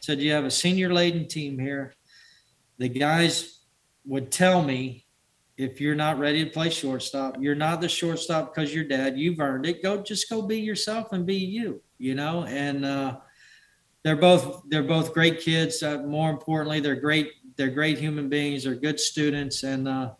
said 0.00 0.20
you 0.20 0.32
have 0.32 0.46
a 0.46 0.50
senior 0.50 0.92
laden 0.92 1.28
team 1.28 1.58
here. 1.58 1.92
The 2.78 2.88
guys 2.88 3.60
would 4.06 4.32
tell 4.32 4.62
me 4.62 5.04
if 5.58 5.78
you're 5.78 5.94
not 5.94 6.18
ready 6.18 6.42
to 6.42 6.50
play 6.50 6.70
shortstop. 6.70 7.36
You're 7.38 7.54
not 7.54 7.82
the 7.82 7.88
shortstop 7.88 8.54
because 8.54 8.74
you're 8.74 8.84
dad 8.84 9.18
you've 9.18 9.40
earned 9.40 9.66
it. 9.66 9.82
Go 9.82 10.02
just 10.02 10.30
go 10.30 10.40
be 10.40 10.58
yourself 10.58 11.12
and 11.12 11.26
be 11.26 11.36
you 11.36 11.82
you 11.98 12.14
know 12.14 12.44
and 12.44 12.84
uh 12.86 13.18
they're 14.02 14.16
both 14.16 14.62
they're 14.70 14.82
both 14.82 15.12
great 15.12 15.40
kids. 15.40 15.82
Uh, 15.82 15.98
more 15.98 16.30
importantly 16.30 16.80
they're 16.80 16.96
great 16.96 17.30
they're 17.56 17.68
great 17.68 17.98
human 17.98 18.30
beings. 18.30 18.64
They're 18.64 18.74
good 18.74 18.98
students. 18.98 19.64
And 19.64 19.86
uh 19.86 20.12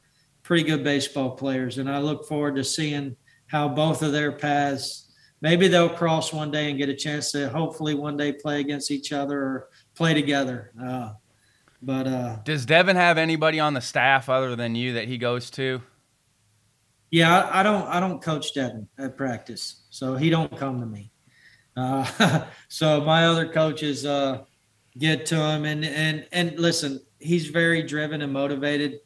pretty 0.50 0.64
good 0.64 0.82
baseball 0.82 1.30
players 1.30 1.78
and 1.78 1.88
i 1.88 2.00
look 2.00 2.26
forward 2.26 2.56
to 2.56 2.64
seeing 2.64 3.14
how 3.46 3.68
both 3.68 4.02
of 4.02 4.10
their 4.10 4.32
paths 4.32 5.12
maybe 5.40 5.68
they'll 5.68 5.88
cross 5.88 6.32
one 6.32 6.50
day 6.50 6.68
and 6.68 6.76
get 6.76 6.88
a 6.88 6.94
chance 6.94 7.30
to 7.30 7.48
hopefully 7.50 7.94
one 7.94 8.16
day 8.16 8.32
play 8.32 8.58
against 8.58 8.90
each 8.90 9.12
other 9.12 9.40
or 9.40 9.68
play 9.94 10.12
together 10.12 10.72
uh 10.84 11.12
but 11.80 12.08
uh 12.08 12.36
Does 12.44 12.66
Devin 12.66 12.96
have 12.96 13.16
anybody 13.16 13.60
on 13.60 13.74
the 13.74 13.80
staff 13.80 14.28
other 14.28 14.56
than 14.56 14.74
you 14.74 14.94
that 14.94 15.06
he 15.06 15.18
goes 15.18 15.50
to? 15.50 15.80
Yeah, 17.12 17.42
I, 17.42 17.60
I 17.60 17.62
don't. 17.62 17.86
I 17.86 18.00
don't 18.00 18.20
coach 18.20 18.52
Devin 18.52 18.88
at 18.98 19.16
practice, 19.16 19.82
so 19.90 20.14
he 20.16 20.30
don't 20.30 20.54
come 20.56 20.78
to 20.80 20.86
me. 20.86 21.10
Uh, 21.76 22.44
so 22.68 23.00
my 23.00 23.26
other 23.26 23.48
coaches 23.48 24.04
uh, 24.04 24.42
get 24.98 25.26
to 25.26 25.36
him, 25.36 25.64
and 25.64 25.84
and 25.84 26.26
and 26.32 26.58
listen, 26.58 27.00
he's 27.18 27.46
very 27.46 27.82
driven 27.82 28.20
and 28.22 28.32
motivated. 28.32 29.00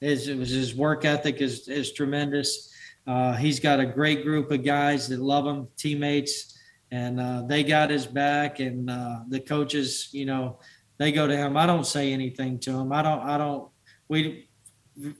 His 0.00 0.26
his 0.26 0.74
work 0.74 1.04
ethic 1.04 1.40
is 1.40 1.68
is 1.68 1.92
tremendous. 1.92 2.72
Uh, 3.06 3.34
he's 3.34 3.58
got 3.58 3.80
a 3.80 3.86
great 3.86 4.22
group 4.22 4.50
of 4.50 4.62
guys 4.62 5.08
that 5.08 5.18
love 5.18 5.46
him, 5.46 5.68
teammates, 5.76 6.58
and 6.90 7.18
uh, 7.18 7.42
they 7.46 7.64
got 7.64 7.90
his 7.90 8.06
back. 8.06 8.60
And 8.60 8.90
uh, 8.90 9.20
the 9.28 9.40
coaches, 9.40 10.08
you 10.12 10.26
know, 10.26 10.58
they 10.98 11.10
go 11.10 11.26
to 11.26 11.36
him. 11.36 11.56
I 11.56 11.66
don't 11.66 11.86
say 11.86 12.12
anything 12.12 12.58
to 12.60 12.72
him. 12.72 12.92
I 12.92 13.02
don't. 13.02 13.20
I 13.20 13.38
don't. 13.38 13.70
We 14.08 14.48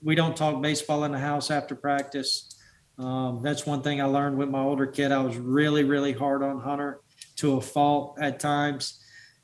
we 0.02 0.14
don't 0.14 0.36
talk 0.36 0.60
baseball 0.60 1.04
in 1.04 1.12
the 1.12 1.18
house 1.18 1.50
after 1.50 1.74
practice. 1.74 2.54
Um, 2.98 3.40
that's 3.42 3.64
one 3.64 3.82
thing 3.82 4.00
I 4.00 4.06
learned 4.06 4.38
with 4.38 4.48
my 4.48 4.60
older 4.60 4.86
kid. 4.86 5.12
I 5.12 5.22
was 5.22 5.36
really, 5.36 5.84
really 5.84 6.12
hard 6.12 6.42
on 6.42 6.60
Hunter 6.60 7.00
to 7.36 7.56
a 7.56 7.60
fault 7.60 8.18
at 8.20 8.40
times. 8.40 9.00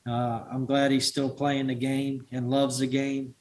Uh, 0.07 0.43
I'm 0.53 0.67
glad 0.67 0.91
he's 0.91 1.07
still 1.07 1.31
playing 1.31 1.69
the 1.69 1.75
game 1.75 2.27
and 2.33 2.51
loves 2.51 2.79
the 2.79 2.87
game. 2.87 3.35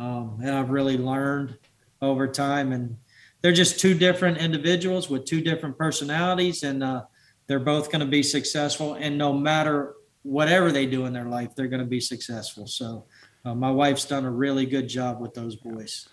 Um, 0.00 0.38
and 0.42 0.50
I've 0.50 0.70
really 0.70 0.96
learned 0.96 1.58
over 2.00 2.26
time. 2.26 2.72
And 2.72 2.96
they're 3.42 3.52
just 3.52 3.78
two 3.78 3.94
different 3.94 4.38
individuals 4.38 5.08
with 5.10 5.26
two 5.26 5.40
different 5.42 5.78
personalities, 5.78 6.62
and 6.62 6.82
uh, 6.82 7.02
they're 7.46 7.60
both 7.60 7.90
going 7.90 8.00
to 8.00 8.06
be 8.06 8.22
successful. 8.22 8.94
And 8.94 9.16
no 9.16 9.32
matter 9.32 9.94
whatever 10.22 10.72
they 10.72 10.86
do 10.86 11.06
in 11.06 11.12
their 11.12 11.26
life, 11.26 11.54
they're 11.54 11.68
going 11.68 11.80
to 11.80 11.86
be 11.86 12.00
successful. 12.00 12.66
So 12.66 13.04
uh, 13.44 13.54
my 13.54 13.70
wife's 13.70 14.04
done 14.04 14.24
a 14.24 14.30
really 14.30 14.66
good 14.66 14.88
job 14.88 15.20
with 15.20 15.34
those 15.34 15.56
boys. 15.56 16.08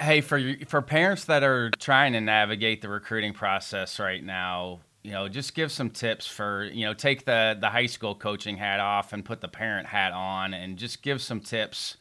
Hey, 0.00 0.20
for 0.20 0.40
for 0.66 0.82
parents 0.82 1.24
that 1.26 1.44
are 1.44 1.70
trying 1.78 2.14
to 2.14 2.20
navigate 2.20 2.82
the 2.82 2.88
recruiting 2.88 3.32
process 3.32 4.00
right 4.00 4.22
now, 4.22 4.80
you 5.04 5.12
know, 5.12 5.28
just 5.28 5.54
give 5.54 5.70
some 5.70 5.88
tips 5.88 6.26
for 6.26 6.64
you 6.64 6.84
know, 6.84 6.94
take 6.94 7.24
the 7.24 7.56
the 7.60 7.70
high 7.70 7.86
school 7.86 8.16
coaching 8.16 8.56
hat 8.56 8.80
off 8.80 9.12
and 9.12 9.24
put 9.24 9.40
the 9.40 9.48
parent 9.48 9.86
hat 9.86 10.12
on, 10.12 10.52
and 10.52 10.76
just 10.78 11.00
give 11.00 11.22
some 11.22 11.40
tips 11.40 11.96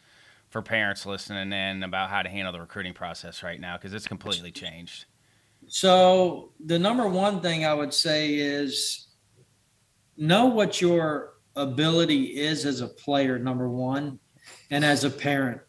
for 0.54 0.62
parents 0.62 1.04
listening 1.08 1.52
in 1.52 1.82
about 1.82 2.12
how 2.12 2.22
to 2.22 2.30
handle 2.30 2.54
the 2.54 2.60
recruiting 2.60 2.94
process 2.94 3.42
right 3.42 3.60
now 3.60 3.76
because 3.76 3.92
it's 3.92 4.08
completely 4.08 4.52
changed. 4.52 5.06
So 5.68 6.52
the 6.64 6.78
number 6.78 7.08
one 7.08 7.42
thing 7.42 7.66
I 7.66 7.74
would 7.74 7.92
say 7.92 8.36
is 8.36 9.08
know 10.16 10.46
what 10.46 10.80
your 10.80 11.34
ability 11.56 12.38
is 12.40 12.68
as 12.68 12.82
a 12.82 12.88
player, 12.88 13.40
number 13.40 13.68
one, 13.68 14.20
and 14.70 14.86
as 14.86 15.04
a 15.06 15.10
parent. 15.10 15.60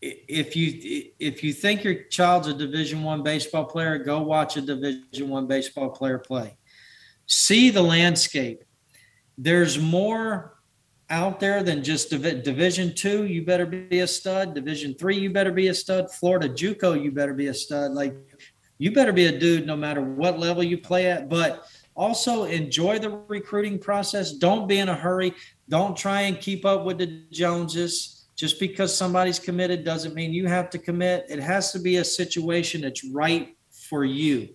If 0.00 0.56
you 0.56 1.10
if 1.20 1.44
you 1.44 1.52
think 1.52 1.84
your 1.84 2.04
child's 2.04 2.48
a 2.48 2.54
Division 2.54 3.02
One 3.02 3.22
baseball 3.22 3.66
player, 3.66 3.98
go 3.98 4.22
watch 4.22 4.56
a 4.56 4.62
Division 4.62 5.28
One 5.28 5.46
baseball 5.46 5.90
player 5.90 6.18
play. 6.18 6.56
See 7.26 7.68
the 7.68 7.82
landscape. 7.82 8.64
There's 9.36 9.78
more 9.78 10.57
out 11.10 11.40
there 11.40 11.62
than 11.62 11.82
just 11.82 12.10
Divi- 12.10 12.42
Division 12.42 12.94
Two. 12.94 13.24
You 13.24 13.44
better 13.44 13.66
be 13.66 14.00
a 14.00 14.06
stud. 14.06 14.54
Division 14.54 14.94
Three, 14.94 15.18
you 15.18 15.30
better 15.30 15.52
be 15.52 15.68
a 15.68 15.74
stud. 15.74 16.10
Florida 16.10 16.48
JUCO, 16.48 17.02
you 17.02 17.10
better 17.10 17.34
be 17.34 17.46
a 17.46 17.54
stud. 17.54 17.92
Like 17.92 18.14
you 18.78 18.92
better 18.92 19.12
be 19.12 19.26
a 19.26 19.38
dude 19.38 19.66
no 19.66 19.76
matter 19.76 20.02
what 20.02 20.38
level 20.38 20.62
you 20.62 20.78
play 20.78 21.10
at. 21.10 21.28
But 21.28 21.64
also 21.94 22.44
enjoy 22.44 22.98
the 22.98 23.10
recruiting 23.28 23.78
process. 23.78 24.32
Don't 24.32 24.68
be 24.68 24.78
in 24.78 24.88
a 24.88 24.94
hurry. 24.94 25.34
Don't 25.68 25.96
try 25.96 26.22
and 26.22 26.40
keep 26.40 26.64
up 26.64 26.84
with 26.84 26.98
the 26.98 27.24
Joneses. 27.30 28.26
Just 28.36 28.60
because 28.60 28.96
somebody's 28.96 29.40
committed 29.40 29.84
doesn't 29.84 30.14
mean 30.14 30.32
you 30.32 30.46
have 30.46 30.70
to 30.70 30.78
commit. 30.78 31.26
It 31.28 31.40
has 31.40 31.72
to 31.72 31.80
be 31.80 31.96
a 31.96 32.04
situation 32.04 32.82
that's 32.82 33.04
right 33.04 33.56
for 33.70 34.04
you. 34.04 34.50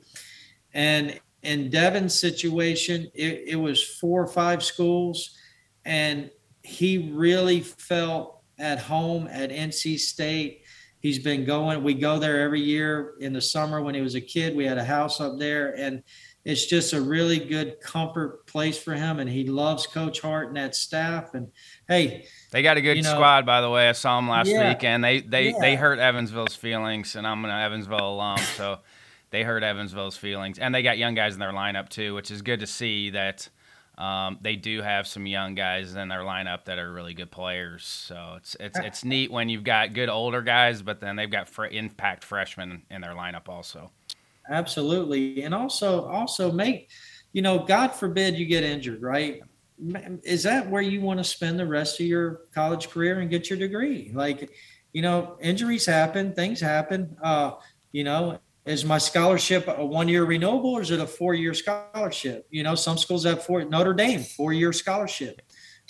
And 0.73 1.19
in 1.41 1.69
Devin's 1.69 2.17
situation, 2.17 3.11
it, 3.13 3.43
it 3.47 3.55
was 3.57 3.83
four 3.83 4.23
or 4.23 4.27
five 4.27 4.63
schools, 4.63 5.37
and 5.83 6.29
he 6.63 7.11
really 7.13 7.59
felt 7.59 8.41
at 8.57 8.79
home 8.79 9.27
at 9.27 9.49
NC 9.49 9.99
State. 9.99 10.63
He's 10.99 11.19
been 11.19 11.43
going. 11.43 11.83
We 11.83 11.93
go 11.93 12.17
there 12.17 12.41
every 12.41 12.61
year 12.61 13.15
in 13.19 13.33
the 13.33 13.41
summer 13.41 13.81
when 13.81 13.93
he 13.93 14.01
was 14.01 14.15
a 14.15 14.21
kid. 14.21 14.55
We 14.55 14.65
had 14.65 14.77
a 14.77 14.83
house 14.85 15.19
up 15.19 15.37
there, 15.37 15.77
and 15.77 16.01
it's 16.45 16.65
just 16.65 16.93
a 16.93 17.01
really 17.01 17.39
good 17.39 17.81
comfort 17.81 18.47
place 18.47 18.77
for 18.81 18.93
him. 18.93 19.19
And 19.19 19.29
he 19.29 19.45
loves 19.45 19.85
Coach 19.85 20.21
Hart 20.21 20.47
and 20.47 20.55
that 20.55 20.75
staff. 20.75 21.33
And 21.33 21.51
hey, 21.89 22.25
they 22.51 22.61
got 22.61 22.77
a 22.77 22.81
good 22.81 22.95
you 22.95 23.03
know, 23.03 23.11
squad, 23.11 23.45
by 23.45 23.59
the 23.59 23.69
way. 23.69 23.89
I 23.89 23.91
saw 23.91 24.17
them 24.17 24.29
last 24.29 24.47
yeah, 24.47 24.69
weekend. 24.69 25.03
They 25.03 25.19
they 25.19 25.49
yeah. 25.49 25.59
they 25.59 25.75
hurt 25.75 25.99
Evansville's 25.99 26.55
feelings, 26.55 27.17
and 27.17 27.27
I'm 27.27 27.43
an 27.43 27.51
Evansville 27.51 28.13
alum, 28.13 28.37
so 28.37 28.79
they 29.31 29.43
hurt 29.43 29.63
Evansville's 29.63 30.15
feelings. 30.15 30.57
And 30.57 30.73
they 30.73 30.83
got 30.83 30.97
young 30.97 31.15
guys 31.15 31.33
in 31.33 31.39
their 31.39 31.51
lineup 31.51 31.89
too, 31.89 32.13
which 32.13 32.31
is 32.31 32.41
good 32.41 32.61
to 32.61 32.67
see 32.67 33.09
that 33.09 33.49
um, 33.97 34.39
they 34.41 34.55
do 34.55 34.81
have 34.81 35.07
some 35.07 35.25
young 35.25 35.55
guys 35.55 35.95
in 35.95 36.07
their 36.07 36.21
lineup 36.21 36.65
that 36.65 36.79
are 36.79 36.91
really 36.91 37.13
good 37.13 37.31
players. 37.31 37.85
So 37.85 38.35
it's 38.37 38.55
it's 38.59 38.79
it's 38.79 39.03
neat 39.05 39.31
when 39.31 39.49
you've 39.49 39.63
got 39.63 39.93
good 39.93 40.09
older 40.09 40.41
guys, 40.41 40.81
but 40.81 40.99
then 40.99 41.15
they've 41.15 41.31
got 41.31 41.47
fr- 41.47 41.65
impact 41.65 42.23
freshmen 42.23 42.83
in 42.89 43.01
their 43.01 43.13
lineup 43.13 43.47
also. 43.47 43.91
Absolutely, 44.49 45.43
and 45.43 45.53
also 45.53 46.05
also 46.05 46.51
make 46.51 46.89
you 47.33 47.41
know, 47.41 47.59
God 47.59 47.89
forbid 47.89 48.37
you 48.37 48.45
get 48.45 48.63
injured, 48.63 49.01
right? 49.01 49.41
Is 50.23 50.43
that 50.43 50.69
where 50.69 50.83
you 50.83 51.01
want 51.01 51.19
to 51.19 51.23
spend 51.23 51.59
the 51.59 51.65
rest 51.65 51.99
of 51.99 52.05
your 52.05 52.41
college 52.53 52.89
career 52.89 53.19
and 53.19 53.29
get 53.29 53.49
your 53.49 53.59
degree? 53.59 54.11
Like, 54.13 54.51
you 54.93 55.01
know, 55.01 55.35
injuries 55.41 55.85
happen, 55.85 56.33
things 56.33 56.61
happen. 56.61 57.17
Uh, 57.21 57.53
you 57.91 58.03
know, 58.03 58.39
is 58.65 58.85
my 58.85 58.97
scholarship 58.97 59.67
a 59.67 59.85
one 59.85 60.07
year 60.07 60.23
renewable 60.23 60.71
or 60.71 60.81
is 60.81 60.91
it 60.91 60.99
a 60.99 61.07
four 61.07 61.33
year 61.33 61.53
scholarship? 61.53 62.47
You 62.49 62.63
know, 62.63 62.75
some 62.75 62.97
schools 62.97 63.25
have 63.25 63.43
four, 63.43 63.63
Notre 63.65 63.93
Dame, 63.93 64.21
four 64.21 64.53
year 64.53 64.71
scholarship. 64.71 65.41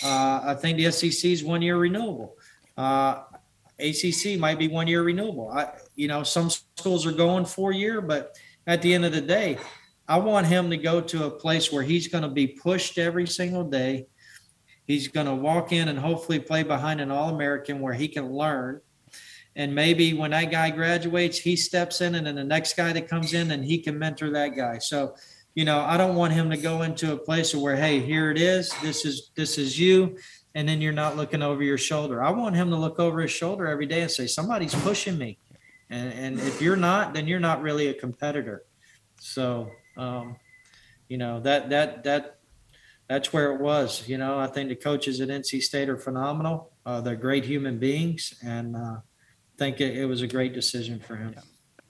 Uh, 0.03 0.41
I 0.43 0.55
think 0.55 0.77
the 0.77 0.91
SEC 0.91 1.31
is 1.31 1.43
one 1.43 1.61
year 1.61 1.77
renewable. 1.77 2.35
Uh, 2.75 3.23
ACC 3.79 4.39
might 4.39 4.57
be 4.57 4.67
one 4.67 4.87
year 4.87 5.03
renewable. 5.03 5.49
I, 5.49 5.71
you 5.95 6.07
know, 6.07 6.23
some 6.23 6.49
schools 6.49 7.05
are 7.05 7.11
going 7.11 7.45
four 7.45 7.71
year, 7.71 8.01
but 8.01 8.35
at 8.65 8.81
the 8.81 8.93
end 8.93 9.05
of 9.05 9.11
the 9.11 9.21
day, 9.21 9.57
I 10.07 10.17
want 10.17 10.47
him 10.47 10.69
to 10.69 10.77
go 10.77 10.99
to 10.99 11.25
a 11.25 11.31
place 11.31 11.71
where 11.71 11.83
he's 11.83 12.07
going 12.07 12.23
to 12.23 12.29
be 12.29 12.47
pushed 12.47 12.97
every 12.97 13.27
single 13.27 13.63
day. 13.63 14.07
He's 14.85 15.07
going 15.07 15.27
to 15.27 15.35
walk 15.35 15.71
in 15.71 15.87
and 15.87 15.97
hopefully 15.97 16.39
play 16.39 16.63
behind 16.63 16.99
an 17.01 17.11
All 17.11 17.33
American 17.33 17.79
where 17.79 17.93
he 17.93 18.07
can 18.07 18.31
learn 18.31 18.81
and 19.55 19.73
maybe 19.73 20.13
when 20.13 20.31
that 20.31 20.51
guy 20.51 20.69
graduates 20.69 21.37
he 21.37 21.55
steps 21.55 22.01
in 22.01 22.15
and 22.15 22.25
then 22.25 22.35
the 22.35 22.43
next 22.43 22.75
guy 22.75 22.91
that 22.93 23.07
comes 23.07 23.33
in 23.33 23.51
and 23.51 23.63
he 23.63 23.77
can 23.77 23.97
mentor 23.97 24.31
that 24.31 24.49
guy. 24.49 24.77
So 24.79 25.15
you 25.55 25.65
know 25.65 25.81
i 25.81 25.97
don't 25.97 26.15
want 26.15 26.33
him 26.33 26.49
to 26.49 26.57
go 26.57 26.81
into 26.81 27.13
a 27.13 27.17
place 27.17 27.53
where 27.53 27.75
hey 27.75 27.99
here 27.99 28.31
it 28.31 28.39
is 28.39 28.73
this 28.81 29.05
is 29.05 29.31
this 29.35 29.57
is 29.57 29.79
you 29.79 30.17
and 30.55 30.67
then 30.67 30.81
you're 30.81 30.93
not 30.93 31.17
looking 31.17 31.41
over 31.41 31.63
your 31.63 31.79
shoulder. 31.79 32.23
I 32.23 32.29
want 32.29 32.55
him 32.55 32.69
to 32.69 32.75
look 32.75 32.99
over 32.99 33.21
his 33.21 33.31
shoulder 33.31 33.65
every 33.65 33.87
day 33.87 34.01
and 34.01 34.11
say 34.11 34.27
somebody's 34.27 34.75
pushing 34.75 35.17
me. 35.17 35.39
And, 35.89 36.13
and 36.13 36.39
if 36.39 36.61
you're 36.61 36.75
not 36.75 37.13
then 37.13 37.27
you're 37.27 37.39
not 37.39 37.61
really 37.61 37.87
a 37.87 37.93
competitor. 37.93 38.63
So 39.19 39.71
um, 39.97 40.37
you 41.07 41.17
know 41.17 41.39
that 41.41 41.69
that 41.69 42.03
that 42.03 42.39
that's 43.07 43.33
where 43.33 43.53
it 43.53 43.61
was. 43.61 44.07
You 44.07 44.17
know 44.17 44.39
i 44.39 44.47
think 44.47 44.69
the 44.69 44.75
coaches 44.75 45.21
at 45.21 45.29
nc 45.29 45.61
state 45.61 45.89
are 45.89 45.97
phenomenal. 45.97 46.71
Uh, 46.85 47.01
they're 47.01 47.15
great 47.15 47.45
human 47.45 47.77
beings 47.79 48.33
and 48.43 48.75
uh, 48.75 48.97
think 49.63 49.81
it, 49.81 49.97
it 49.97 50.05
was 50.05 50.21
a 50.21 50.27
great 50.27 50.53
decision 50.53 50.99
for 50.99 51.15
him. 51.15 51.33
Yeah. 51.35 51.41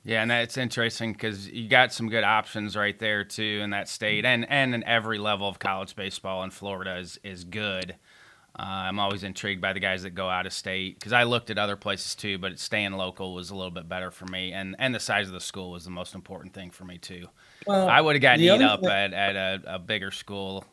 Yeah, 0.05 0.21
and 0.21 0.29
that's 0.29 0.57
interesting 0.57 1.13
because 1.13 1.47
you 1.49 1.69
got 1.69 1.93
some 1.93 2.09
good 2.09 2.25
options 2.25 2.75
right 2.75 2.97
there 2.99 3.23
too 3.23 3.61
in 3.63 3.69
that 3.69 3.87
state, 3.87 4.25
and 4.25 4.45
and 4.49 4.75
in 4.75 4.83
every 4.83 5.17
level 5.17 5.47
of 5.47 5.59
college 5.59 5.95
baseball 5.95 6.43
in 6.43 6.49
Florida 6.49 6.97
is 6.97 7.17
is 7.23 7.45
good. 7.45 7.95
Uh, 8.59 8.63
I'm 8.63 8.99
always 8.99 9.23
intrigued 9.23 9.61
by 9.61 9.71
the 9.71 9.79
guys 9.79 10.03
that 10.03 10.11
go 10.11 10.29
out 10.29 10.45
of 10.45 10.51
state 10.51 10.99
because 10.99 11.13
I 11.13 11.23
looked 11.23 11.49
at 11.49 11.57
other 11.57 11.77
places 11.77 12.15
too, 12.15 12.37
but 12.37 12.59
staying 12.59 12.91
local 12.91 13.33
was 13.33 13.49
a 13.49 13.55
little 13.55 13.71
bit 13.71 13.87
better 13.87 14.11
for 14.11 14.25
me, 14.25 14.51
and 14.51 14.75
and 14.77 14.93
the 14.93 14.99
size 14.99 15.27
of 15.27 15.33
the 15.33 15.39
school 15.39 15.71
was 15.71 15.85
the 15.85 15.89
most 15.89 16.15
important 16.15 16.53
thing 16.53 16.69
for 16.69 16.83
me 16.83 16.97
too. 16.97 17.27
Well, 17.65 17.87
I 17.87 18.01
would 18.01 18.15
have 18.15 18.21
gotten 18.21 18.41
eat 18.41 18.61
up 18.61 18.81
thing- 18.81 18.89
at, 18.89 19.13
at 19.13 19.35
a, 19.37 19.75
a 19.75 19.79
bigger 19.79 20.11
school, 20.11 20.65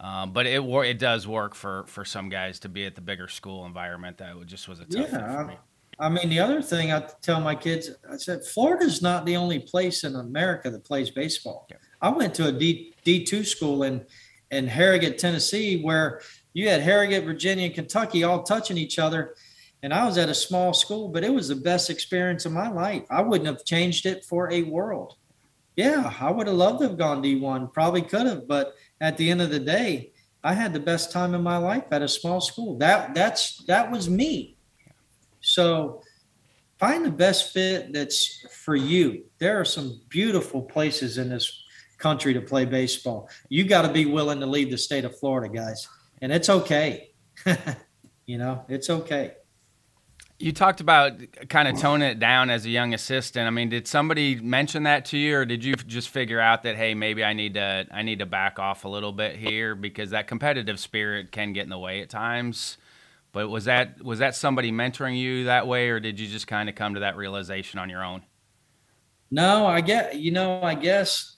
um, 0.00 0.32
but 0.32 0.46
it 0.46 0.60
it 0.60 0.98
does 0.98 1.24
work 1.24 1.54
for 1.54 1.84
for 1.86 2.04
some 2.04 2.28
guys 2.28 2.58
to 2.60 2.68
be 2.68 2.84
at 2.84 2.96
the 2.96 3.00
bigger 3.00 3.28
school 3.28 3.64
environment. 3.64 4.18
That 4.18 4.44
just 4.46 4.66
was 4.66 4.80
a 4.80 4.86
tough 4.86 5.12
yeah, 5.12 5.36
for 5.36 5.44
me. 5.44 5.54
I 6.02 6.08
mean, 6.08 6.28
the 6.28 6.40
other 6.40 6.60
thing 6.60 6.92
I 6.92 7.08
tell 7.22 7.40
my 7.40 7.54
kids, 7.54 7.90
I 8.10 8.16
said, 8.16 8.44
Florida's 8.44 9.02
not 9.02 9.24
the 9.24 9.36
only 9.36 9.60
place 9.60 10.02
in 10.02 10.16
America 10.16 10.68
that 10.68 10.82
plays 10.84 11.10
baseball. 11.10 11.66
Yeah. 11.70 11.76
I 12.00 12.08
went 12.08 12.34
to 12.34 12.48
a 12.48 12.52
D 12.52 12.92
D 13.04 13.24
two 13.24 13.44
school 13.44 13.84
in 13.84 14.04
in 14.50 14.66
Harrogate, 14.66 15.16
Tennessee, 15.16 15.80
where 15.80 16.20
you 16.54 16.68
had 16.68 16.82
Harrogate, 16.82 17.24
Virginia, 17.24 17.66
and 17.66 17.74
Kentucky 17.74 18.24
all 18.24 18.42
touching 18.42 18.76
each 18.76 18.98
other. 18.98 19.36
And 19.84 19.94
I 19.94 20.04
was 20.04 20.18
at 20.18 20.28
a 20.28 20.34
small 20.34 20.74
school, 20.74 21.08
but 21.08 21.24
it 21.24 21.32
was 21.32 21.48
the 21.48 21.56
best 21.56 21.88
experience 21.88 22.44
of 22.46 22.52
my 22.52 22.68
life. 22.68 23.04
I 23.08 23.22
wouldn't 23.22 23.46
have 23.46 23.64
changed 23.64 24.04
it 24.04 24.24
for 24.24 24.52
a 24.52 24.64
world. 24.64 25.14
Yeah, 25.76 26.12
I 26.20 26.30
would 26.30 26.48
have 26.48 26.56
loved 26.56 26.80
to 26.80 26.88
have 26.88 26.98
gone 26.98 27.22
D1, 27.22 27.72
probably 27.72 28.02
could 28.02 28.26
have, 28.26 28.46
but 28.46 28.74
at 29.00 29.16
the 29.16 29.30
end 29.30 29.40
of 29.40 29.50
the 29.50 29.58
day, 29.58 30.12
I 30.44 30.52
had 30.52 30.72
the 30.72 30.80
best 30.80 31.12
time 31.12 31.34
in 31.34 31.42
my 31.42 31.56
life 31.56 31.84
at 31.92 32.02
a 32.02 32.08
small 32.08 32.40
school. 32.40 32.76
That 32.78 33.14
that's 33.14 33.64
that 33.66 33.90
was 33.90 34.10
me. 34.10 34.56
So 35.42 36.02
find 36.78 37.04
the 37.04 37.10
best 37.10 37.52
fit 37.52 37.92
that's 37.92 38.44
for 38.50 38.74
you. 38.74 39.24
There 39.38 39.60
are 39.60 39.64
some 39.64 40.00
beautiful 40.08 40.62
places 40.62 41.18
in 41.18 41.28
this 41.28 41.62
country 41.98 42.34
to 42.34 42.40
play 42.40 42.64
baseball. 42.64 43.28
You 43.48 43.64
got 43.64 43.82
to 43.82 43.92
be 43.92 44.06
willing 44.06 44.40
to 44.40 44.46
leave 44.46 44.70
the 44.70 44.78
state 44.78 45.04
of 45.04 45.16
Florida, 45.18 45.52
guys. 45.52 45.86
And 46.20 46.32
it's 46.32 46.48
okay. 46.48 47.10
you 48.26 48.38
know, 48.38 48.64
it's 48.68 48.90
okay. 48.90 49.34
You 50.38 50.50
talked 50.50 50.80
about 50.80 51.20
kind 51.48 51.68
of 51.68 51.78
toning 51.78 52.08
it 52.08 52.18
down 52.18 52.50
as 52.50 52.64
a 52.64 52.68
young 52.68 52.94
assistant. 52.94 53.46
I 53.46 53.50
mean, 53.50 53.68
did 53.68 53.86
somebody 53.86 54.40
mention 54.40 54.82
that 54.84 55.04
to 55.06 55.16
you, 55.16 55.36
or 55.36 55.44
did 55.44 55.64
you 55.64 55.76
just 55.76 56.08
figure 56.08 56.40
out 56.40 56.64
that 56.64 56.74
hey, 56.74 56.94
maybe 56.94 57.22
I 57.22 57.32
need 57.32 57.54
to 57.54 57.86
I 57.92 58.02
need 58.02 58.18
to 58.18 58.26
back 58.26 58.58
off 58.58 58.84
a 58.84 58.88
little 58.88 59.12
bit 59.12 59.36
here 59.36 59.76
because 59.76 60.10
that 60.10 60.26
competitive 60.26 60.80
spirit 60.80 61.30
can 61.30 61.52
get 61.52 61.62
in 61.62 61.70
the 61.70 61.78
way 61.78 62.02
at 62.02 62.10
times? 62.10 62.76
But 63.32 63.48
was 63.48 63.64
that 63.64 64.02
was 64.02 64.18
that 64.18 64.34
somebody 64.34 64.70
mentoring 64.70 65.18
you 65.18 65.44
that 65.44 65.66
way, 65.66 65.88
or 65.88 66.00
did 66.00 66.20
you 66.20 66.28
just 66.28 66.46
kind 66.46 66.68
of 66.68 66.74
come 66.74 66.94
to 66.94 67.00
that 67.00 67.16
realization 67.16 67.78
on 67.78 67.88
your 67.88 68.04
own? 68.04 68.22
No, 69.30 69.66
I 69.66 69.80
get 69.80 70.18
you 70.18 70.32
know 70.32 70.62
I 70.62 70.74
guess 70.74 71.36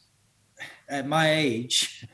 at 0.89 1.07
my 1.07 1.33
age, 1.33 2.07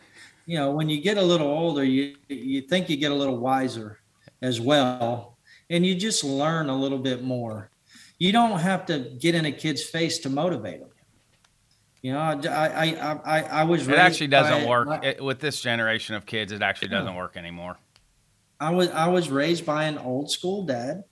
you 0.47 0.59
know, 0.59 0.72
when 0.72 0.89
you 0.89 1.01
get 1.01 1.16
a 1.16 1.22
little 1.22 1.49
older, 1.49 1.83
you 1.83 2.16
you 2.28 2.61
think 2.62 2.91
you 2.91 2.97
get 2.97 3.11
a 3.11 3.14
little 3.14 3.39
wiser 3.39 4.01
as 4.43 4.61
well, 4.61 5.39
and 5.70 5.87
you 5.87 5.95
just 5.95 6.24
learn 6.24 6.68
a 6.68 6.76
little 6.76 6.99
bit 6.99 7.22
more. 7.22 7.70
You 8.18 8.33
don't 8.33 8.59
have 8.59 8.85
to 8.87 8.99
get 9.18 9.35
in 9.35 9.47
a 9.47 9.53
kid's 9.53 9.83
face 9.83 10.18
to 10.20 10.28
motivate 10.28 10.81
them. 10.81 10.91
You 12.03 12.12
know, 12.12 12.18
I 12.18 12.33
I 12.35 12.85
I 12.85 13.20
I, 13.24 13.43
I 13.43 13.64
was. 13.64 13.89
It 13.89 13.97
actually 13.97 14.26
doesn't 14.26 14.68
work 14.68 14.89
my, 14.89 15.01
it, 15.01 15.24
with 15.24 15.39
this 15.39 15.61
generation 15.61 16.16
of 16.16 16.26
kids. 16.26 16.53
It 16.53 16.61
actually 16.61 16.89
doesn't 16.89 17.14
work 17.14 17.37
anymore. 17.37 17.78
I 18.61 18.70
was 18.70 18.90
I 18.90 19.08
was 19.08 19.30
raised 19.30 19.64
by 19.64 19.84
an 19.84 19.96
old 19.98 20.30
school 20.30 20.64
dad. 20.64 21.04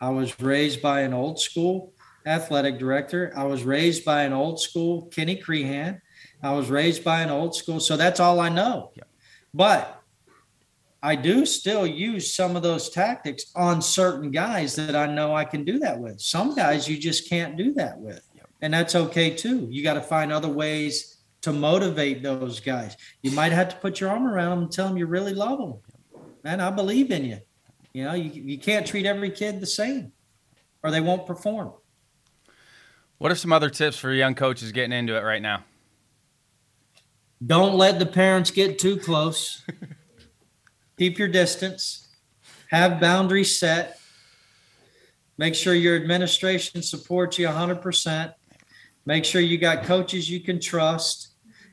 I 0.00 0.08
was 0.08 0.40
raised 0.40 0.80
by 0.80 1.02
an 1.02 1.12
old 1.12 1.38
school 1.38 1.92
athletic 2.26 2.78
director. 2.78 3.32
I 3.36 3.44
was 3.44 3.64
raised 3.64 4.04
by 4.04 4.22
an 4.22 4.32
old 4.32 4.60
school 4.60 5.06
Kenny 5.06 5.40
Crehan. 5.40 6.00
I 6.42 6.52
was 6.52 6.70
raised 6.70 7.04
by 7.04 7.20
an 7.20 7.30
old 7.30 7.54
school, 7.54 7.80
so 7.80 7.96
that's 7.96 8.20
all 8.20 8.40
I 8.40 8.48
know. 8.48 8.92
Yep. 8.96 9.08
But 9.52 10.02
I 11.02 11.14
do 11.14 11.44
still 11.46 11.86
use 11.86 12.32
some 12.32 12.56
of 12.56 12.62
those 12.62 12.90
tactics 12.90 13.52
on 13.54 13.82
certain 13.82 14.30
guys 14.30 14.74
that 14.76 14.96
I 14.96 15.06
know 15.06 15.34
I 15.34 15.44
can 15.44 15.64
do 15.64 15.78
that 15.80 15.98
with. 15.98 16.20
Some 16.20 16.54
guys 16.54 16.88
you 16.88 16.98
just 16.98 17.28
can't 17.28 17.56
do 17.56 17.72
that 17.74 17.98
with. 17.98 18.22
Yep. 18.34 18.48
And 18.62 18.74
that's 18.74 18.94
okay 18.94 19.30
too. 19.30 19.68
You 19.70 19.82
got 19.82 19.94
to 19.94 20.00
find 20.00 20.32
other 20.32 20.48
ways 20.48 21.18
to 21.42 21.52
motivate 21.52 22.22
those 22.22 22.60
guys. 22.60 22.96
You 23.22 23.30
might 23.32 23.52
have 23.52 23.68
to 23.68 23.76
put 23.76 24.00
your 24.00 24.10
arm 24.10 24.26
around 24.26 24.50
them 24.50 24.58
and 24.64 24.72
tell 24.72 24.88
them 24.88 24.96
you 24.96 25.06
really 25.06 25.34
love 25.34 25.58
them 25.58 25.74
man, 26.44 26.60
I 26.60 26.70
believe 26.70 27.10
in 27.10 27.24
you. 27.24 27.38
You 27.92 28.04
know, 28.04 28.14
you, 28.14 28.30
you 28.30 28.58
can't 28.58 28.86
treat 28.86 29.06
every 29.06 29.30
kid 29.30 29.60
the 29.60 29.66
same 29.66 30.12
or 30.82 30.90
they 30.90 31.00
won't 31.00 31.26
perform. 31.26 31.72
What 33.18 33.32
are 33.32 33.36
some 33.36 33.52
other 33.52 33.70
tips 33.70 33.96
for 33.98 34.12
young 34.12 34.34
coaches 34.34 34.72
getting 34.72 34.92
into 34.92 35.16
it 35.16 35.22
right 35.22 35.42
now? 35.42 35.64
Don't 37.44 37.74
let 37.74 37.98
the 37.98 38.06
parents 38.06 38.50
get 38.50 38.78
too 38.78 38.96
close. 38.96 39.64
Keep 40.98 41.18
your 41.18 41.28
distance. 41.28 42.08
Have 42.70 43.00
boundaries 43.00 43.58
set. 43.58 43.98
Make 45.36 45.54
sure 45.54 45.74
your 45.74 45.96
administration 45.96 46.82
supports 46.82 47.38
you 47.38 47.46
100%. 47.46 48.34
Make 49.06 49.24
sure 49.24 49.40
you 49.40 49.56
got 49.56 49.84
coaches 49.84 50.28
you 50.28 50.40
can 50.40 50.60
trust 50.60 51.28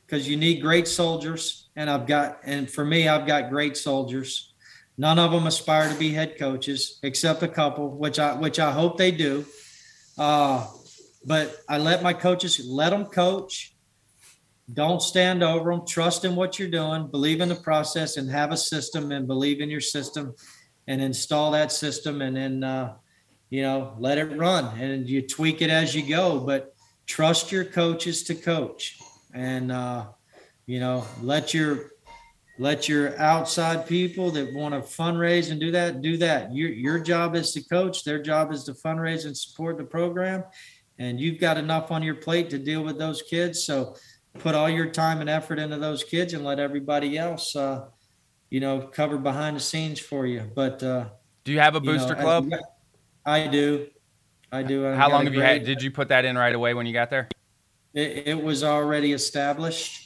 because 0.05 0.27
you 0.27 0.37
need 0.37 0.61
great 0.61 0.87
soldiers. 0.87 1.69
And 1.75 1.89
I've 1.89 2.05
got, 2.05 2.39
and 2.43 2.69
for 2.69 2.85
me, 2.85 3.07
I've 3.07 3.25
got 3.27 3.49
great 3.49 3.75
soldiers. 3.75 4.53
None 4.97 5.19
of 5.19 5.31
them 5.31 5.47
aspire 5.47 5.91
to 5.91 5.99
be 5.99 6.11
head 6.13 6.37
coaches, 6.37 6.99
except 7.03 7.43
a 7.43 7.47
couple, 7.47 7.89
which 7.89 8.17
I 8.19 8.33
which 8.33 8.59
I 8.59 8.71
hope 8.71 8.97
they 8.97 9.11
do. 9.11 9.45
Uh, 10.17 10.67
but 11.25 11.55
I 11.67 11.77
let 11.77 12.03
my 12.03 12.13
coaches 12.13 12.65
let 12.65 12.91
them 12.91 13.05
coach. 13.05 13.75
Don't 14.71 15.01
stand 15.01 15.43
over 15.43 15.71
them. 15.71 15.85
Trust 15.85 16.25
in 16.25 16.35
what 16.35 16.57
you're 16.57 16.69
doing. 16.69 17.07
Believe 17.07 17.41
in 17.41 17.49
the 17.49 17.55
process, 17.55 18.17
and 18.17 18.29
have 18.29 18.51
a 18.51 18.57
system, 18.57 19.11
and 19.11 19.27
believe 19.27 19.59
in 19.59 19.69
your 19.69 19.81
system, 19.81 20.33
and 20.87 21.01
install 21.01 21.51
that 21.51 21.71
system, 21.71 22.21
and 22.21 22.37
then 22.37 22.63
uh, 22.63 22.95
you 23.49 23.61
know, 23.61 23.95
let 23.99 24.17
it 24.17 24.37
run 24.37 24.77
and 24.79 25.07
you 25.07 25.21
tweak 25.21 25.61
it 25.61 25.69
as 25.69 25.95
you 25.95 26.07
go, 26.07 26.39
but 26.39 26.75
trust 27.05 27.51
your 27.51 27.63
coaches 27.63 28.23
to 28.23 28.35
coach 28.35 28.99
and, 29.33 29.71
uh, 29.71 30.05
you 30.65 30.79
know, 30.79 31.05
let 31.21 31.53
your, 31.53 31.91
let 32.57 32.87
your 32.87 33.17
outside 33.19 33.85
people 33.85 34.31
that 34.31 34.53
want 34.53 34.73
to 34.73 34.79
fundraise 34.79 35.51
and 35.51 35.59
do 35.59 35.71
that, 35.71 36.01
do 36.01 36.17
that. 36.17 36.53
Your, 36.53 36.69
your 36.69 36.99
job 36.99 37.35
is 37.35 37.51
to 37.53 37.61
coach. 37.63 38.03
Their 38.03 38.21
job 38.21 38.51
is 38.53 38.63
to 38.65 38.73
fundraise 38.73 39.25
and 39.25 39.37
support 39.37 39.77
the 39.77 39.83
program. 39.83 40.43
And 40.97 41.19
you've 41.19 41.39
got 41.39 41.57
enough 41.57 41.91
on 41.91 42.01
your 42.01 42.15
plate 42.15 42.49
to 42.51 42.57
deal 42.57 42.83
with 42.83 42.97
those 42.97 43.21
kids. 43.21 43.65
So 43.65 43.95
put 44.39 44.55
all 44.55 44.69
your 44.69 44.85
time 44.85 45.19
and 45.19 45.29
effort 45.29 45.59
into 45.59 45.77
those 45.77 46.03
kids 46.03 46.33
and 46.33 46.45
let 46.45 46.59
everybody 46.59 47.17
else, 47.17 47.55
uh, 47.55 47.87
you 48.49 48.61
know, 48.61 48.81
cover 48.81 49.17
behind 49.17 49.57
the 49.57 49.61
scenes 49.61 49.99
for 49.99 50.25
you. 50.25 50.49
But, 50.55 50.81
uh, 50.81 51.09
do 51.43 51.51
you 51.51 51.59
have 51.59 51.75
a 51.75 51.81
booster 51.81 52.15
know, 52.15 52.21
club? 52.21 52.49
I 53.25 53.47
do. 53.47 53.87
I 54.51 54.63
do. 54.63 54.83
How 54.93 55.09
long 55.09 55.25
have 55.25 55.33
you 55.33 55.41
had? 55.41 55.65
Did 55.65 55.81
you 55.81 55.91
put 55.91 56.07
that 56.07 56.23
in 56.23 56.37
right 56.37 56.55
away 56.55 56.73
when 56.73 56.85
you 56.85 56.93
got 56.93 57.09
there? 57.09 57.27
It, 57.93 58.27
it 58.27 58.43
was 58.43 58.63
already 58.63 59.11
established. 59.11 60.04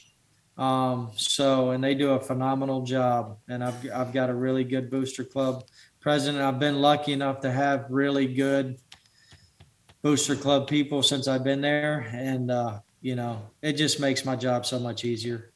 Um, 0.60 1.10
so, 1.16 1.70
and 1.70 1.82
they 1.82 1.94
do 1.94 2.10
a 2.10 2.20
phenomenal 2.20 2.82
job. 2.82 3.38
And 3.48 3.64
I've, 3.64 3.90
I've 3.92 4.12
got 4.12 4.28
a 4.28 4.34
really 4.34 4.62
good 4.62 4.90
booster 4.90 5.24
club 5.24 5.64
president. 6.00 6.44
I've 6.44 6.60
been 6.60 6.80
lucky 6.80 7.14
enough 7.14 7.40
to 7.40 7.50
have 7.50 7.86
really 7.88 8.26
good 8.26 8.78
booster 10.02 10.36
club 10.36 10.68
people 10.68 11.02
since 11.02 11.26
I've 11.28 11.42
been 11.42 11.62
there. 11.62 12.10
And, 12.12 12.50
uh, 12.50 12.80
you 13.00 13.16
know, 13.16 13.40
it 13.62 13.72
just 13.72 14.00
makes 14.00 14.26
my 14.26 14.36
job 14.36 14.66
so 14.66 14.78
much 14.78 15.04
easier. 15.04 15.50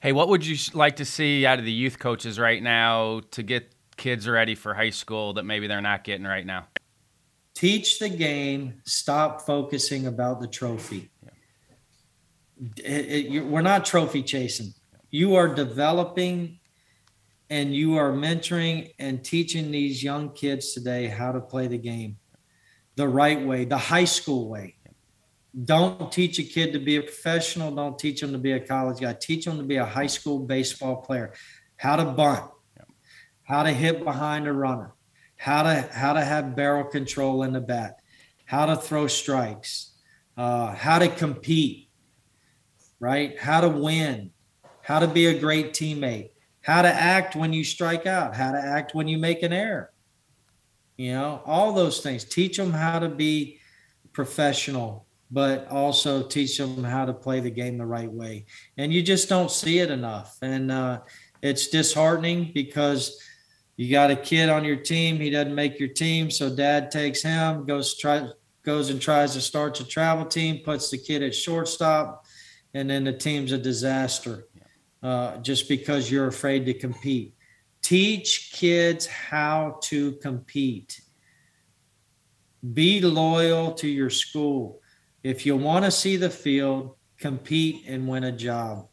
Hey, 0.00 0.12
what 0.12 0.28
would 0.28 0.44
you 0.44 0.56
like 0.74 0.96
to 0.96 1.04
see 1.04 1.46
out 1.46 1.60
of 1.60 1.64
the 1.64 1.72
youth 1.72 1.98
coaches 2.00 2.38
right 2.38 2.62
now 2.62 3.20
to 3.30 3.42
get 3.44 3.72
kids 3.96 4.28
ready 4.28 4.56
for 4.56 4.74
high 4.74 4.90
school 4.90 5.34
that 5.34 5.44
maybe 5.44 5.68
they're 5.68 5.80
not 5.80 6.02
getting 6.02 6.26
right 6.26 6.44
now? 6.44 6.66
Teach 7.54 8.00
the 8.00 8.08
game, 8.08 8.82
stop 8.84 9.42
focusing 9.42 10.08
about 10.08 10.40
the 10.40 10.48
trophy. 10.48 11.10
It, 12.76 13.34
it, 13.34 13.46
we're 13.46 13.62
not 13.62 13.84
trophy 13.84 14.22
chasing. 14.22 14.74
You 15.10 15.34
are 15.36 15.54
developing 15.54 16.60
and 17.50 17.74
you 17.74 17.96
are 17.96 18.12
mentoring 18.12 18.92
and 18.98 19.24
teaching 19.24 19.70
these 19.70 20.02
young 20.02 20.32
kids 20.32 20.72
today 20.72 21.06
how 21.08 21.32
to 21.32 21.40
play 21.40 21.66
the 21.66 21.78
game 21.78 22.16
the 22.96 23.08
right 23.08 23.44
way, 23.44 23.64
the 23.64 23.78
high 23.78 24.04
school 24.04 24.48
way. 24.48 24.76
Don't 25.64 26.10
teach 26.10 26.38
a 26.38 26.42
kid 26.42 26.72
to 26.72 26.78
be 26.78 26.96
a 26.96 27.02
professional. 27.02 27.70
Don't 27.70 27.98
teach 27.98 28.20
them 28.20 28.32
to 28.32 28.38
be 28.38 28.52
a 28.52 28.60
college 28.60 29.00
guy. 29.00 29.12
Teach 29.12 29.44
them 29.44 29.56
to 29.58 29.62
be 29.62 29.76
a 29.76 29.84
high 29.84 30.06
school 30.06 30.40
baseball 30.40 30.96
player. 30.96 31.32
How 31.76 31.96
to 31.96 32.04
bunt, 32.04 32.50
how 33.44 33.62
to 33.62 33.70
hit 33.70 34.04
behind 34.04 34.48
a 34.48 34.52
runner, 34.52 34.94
how 35.36 35.62
to 35.62 35.88
how 35.92 36.14
to 36.14 36.24
have 36.24 36.56
barrel 36.56 36.84
control 36.84 37.42
in 37.44 37.52
the 37.52 37.60
bat, 37.60 38.00
how 38.46 38.66
to 38.66 38.76
throw 38.76 39.06
strikes, 39.06 39.92
uh, 40.36 40.74
how 40.74 40.98
to 40.98 41.08
compete, 41.08 41.83
right? 43.04 43.38
How 43.38 43.60
to 43.60 43.68
win, 43.68 44.30
how 44.80 44.98
to 44.98 45.06
be 45.06 45.26
a 45.26 45.38
great 45.38 45.74
teammate, 45.74 46.30
how 46.62 46.80
to 46.80 46.88
act 46.88 47.36
when 47.36 47.52
you 47.52 47.62
strike 47.62 48.06
out, 48.06 48.34
how 48.34 48.52
to 48.52 48.58
act 48.58 48.94
when 48.94 49.06
you 49.06 49.18
make 49.18 49.42
an 49.42 49.52
error. 49.52 49.92
You 50.96 51.12
know, 51.12 51.42
all 51.44 51.74
those 51.74 52.00
things. 52.00 52.24
Teach 52.24 52.56
them 52.56 52.72
how 52.72 52.98
to 53.00 53.10
be 53.10 53.58
professional, 54.14 55.06
but 55.30 55.68
also 55.68 56.22
teach 56.22 56.56
them 56.56 56.82
how 56.82 57.04
to 57.04 57.12
play 57.12 57.40
the 57.40 57.50
game 57.50 57.76
the 57.76 57.84
right 57.84 58.10
way. 58.10 58.46
And 58.78 58.90
you 58.90 59.02
just 59.02 59.28
don't 59.28 59.50
see 59.50 59.80
it 59.80 59.90
enough. 59.90 60.38
And 60.40 60.72
uh, 60.72 61.00
it's 61.42 61.68
disheartening 61.68 62.52
because 62.54 63.20
you 63.76 63.90
got 63.90 64.10
a 64.10 64.16
kid 64.16 64.48
on 64.48 64.64
your 64.64 64.76
team 64.76 65.16
he 65.16 65.30
doesn't 65.30 65.54
make 65.54 65.80
your 65.80 65.88
team 65.88 66.30
so 66.30 66.48
dad 66.48 66.92
takes 66.92 67.22
him 67.22 67.66
goes 67.66 67.98
try 67.98 68.28
goes 68.64 68.88
and 68.88 69.02
tries 69.02 69.32
to 69.32 69.40
start 69.40 69.80
a 69.80 69.84
travel 69.84 70.24
team 70.24 70.60
puts 70.64 70.90
the 70.90 70.96
kid 70.96 71.24
at 71.24 71.34
shortstop 71.34 72.23
and 72.74 72.90
then 72.90 73.04
the 73.04 73.12
team's 73.12 73.52
a 73.52 73.58
disaster 73.58 74.48
uh, 75.02 75.36
just 75.38 75.68
because 75.68 76.10
you're 76.10 76.26
afraid 76.26 76.66
to 76.66 76.74
compete. 76.74 77.34
Teach 77.82 78.50
kids 78.52 79.06
how 79.06 79.78
to 79.82 80.12
compete. 80.12 81.00
Be 82.72 83.00
loyal 83.00 83.72
to 83.74 83.88
your 83.88 84.10
school. 84.10 84.80
If 85.22 85.46
you 85.46 85.56
want 85.56 85.84
to 85.84 85.90
see 85.90 86.16
the 86.16 86.30
field 86.30 86.96
compete 87.18 87.84
and 87.86 88.08
win 88.08 88.24
a 88.24 88.32
job. 88.32 88.88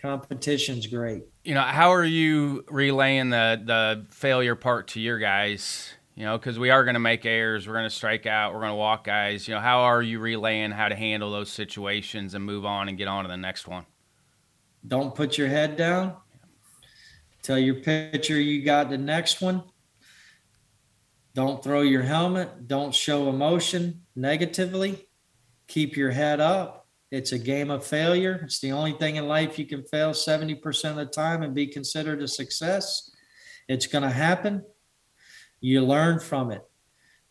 Competition's 0.00 0.86
great. 0.86 1.22
You 1.44 1.54
know, 1.54 1.62
how 1.62 1.92
are 1.92 2.04
you 2.04 2.64
relaying 2.68 3.30
the 3.30 3.62
the 3.64 4.06
failure 4.10 4.54
part 4.54 4.88
to 4.88 5.00
your 5.00 5.18
guys? 5.18 5.94
You 6.14 6.24
know, 6.24 6.38
because 6.38 6.58
we 6.58 6.70
are 6.70 6.84
going 6.84 6.94
to 6.94 7.00
make 7.00 7.26
errors, 7.26 7.66
we're 7.66 7.74
going 7.74 7.84
to 7.84 7.90
strike 7.90 8.24
out, 8.24 8.54
we're 8.54 8.60
going 8.60 8.70
to 8.70 8.76
walk 8.76 9.04
guys. 9.04 9.48
You 9.48 9.54
know, 9.54 9.60
how 9.60 9.80
are 9.80 10.00
you 10.00 10.20
relaying 10.20 10.70
how 10.70 10.88
to 10.88 10.94
handle 10.94 11.32
those 11.32 11.50
situations 11.50 12.34
and 12.34 12.44
move 12.44 12.64
on 12.64 12.88
and 12.88 12.96
get 12.96 13.08
on 13.08 13.24
to 13.24 13.28
the 13.28 13.36
next 13.36 13.66
one? 13.66 13.84
Don't 14.86 15.14
put 15.14 15.36
your 15.36 15.48
head 15.48 15.76
down. 15.76 16.14
Tell 17.42 17.58
your 17.58 17.76
pitcher 17.76 18.40
you 18.40 18.62
got 18.62 18.90
the 18.90 18.98
next 18.98 19.40
one. 19.40 19.64
Don't 21.34 21.64
throw 21.64 21.82
your 21.82 22.02
helmet. 22.02 22.68
Don't 22.68 22.94
show 22.94 23.28
emotion 23.28 24.02
negatively. 24.14 25.08
Keep 25.66 25.96
your 25.96 26.12
head 26.12 26.40
up 26.40 26.84
it's 27.14 27.30
a 27.30 27.38
game 27.38 27.70
of 27.70 27.86
failure. 27.86 28.40
It's 28.42 28.58
the 28.58 28.72
only 28.72 28.90
thing 28.90 29.14
in 29.14 29.28
life 29.28 29.56
you 29.56 29.66
can 29.66 29.84
fail 29.84 30.10
70% 30.10 30.90
of 30.90 30.96
the 30.96 31.06
time 31.06 31.44
and 31.44 31.54
be 31.54 31.68
considered 31.68 32.20
a 32.20 32.26
success. 32.26 33.12
It's 33.68 33.86
going 33.86 34.02
to 34.02 34.10
happen. 34.10 34.64
You 35.64 35.80
learn 35.82 36.20
from 36.20 36.50
it. 36.50 36.62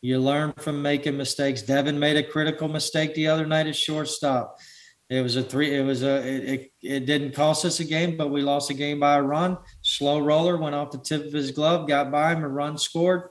You 0.02 0.20
learn 0.20 0.54
from 0.54 0.82
making 0.82 1.18
mistakes. 1.18 1.62
Devin 1.62 2.00
made 2.00 2.18
a 2.18 2.24
critical 2.24 2.68
mistake 2.68 3.14
the 3.14 3.28
other 3.28 3.46
night 3.46 3.68
at 3.68 3.76
shortstop. 3.76 4.58
It 5.08 5.22
was 5.22 5.36
a 5.36 5.44
three. 5.44 5.78
It 5.78 5.84
was 5.84 6.02
a. 6.02 6.28
It, 6.28 6.50
it, 6.50 6.72
it, 6.82 7.06
didn't 7.06 7.36
cost 7.36 7.64
us 7.64 7.80
a 7.80 7.84
game, 7.84 8.18
but 8.18 8.32
we 8.32 8.42
lost 8.42 8.72
a 8.72 8.74
game 8.74 9.00
by 9.00 9.18
a 9.18 9.22
run. 9.22 9.60
Slow 9.84 10.18
roller 10.18 10.58
went 10.58 10.74
off 10.74 10.90
the 10.90 10.98
tip 10.98 11.28
of 11.28 11.32
his 11.32 11.52
glove, 11.52 11.88
got 11.88 12.10
by 12.10 12.34
him, 12.34 12.44
a 12.44 12.50
run 12.50 12.76
scored 12.76 13.30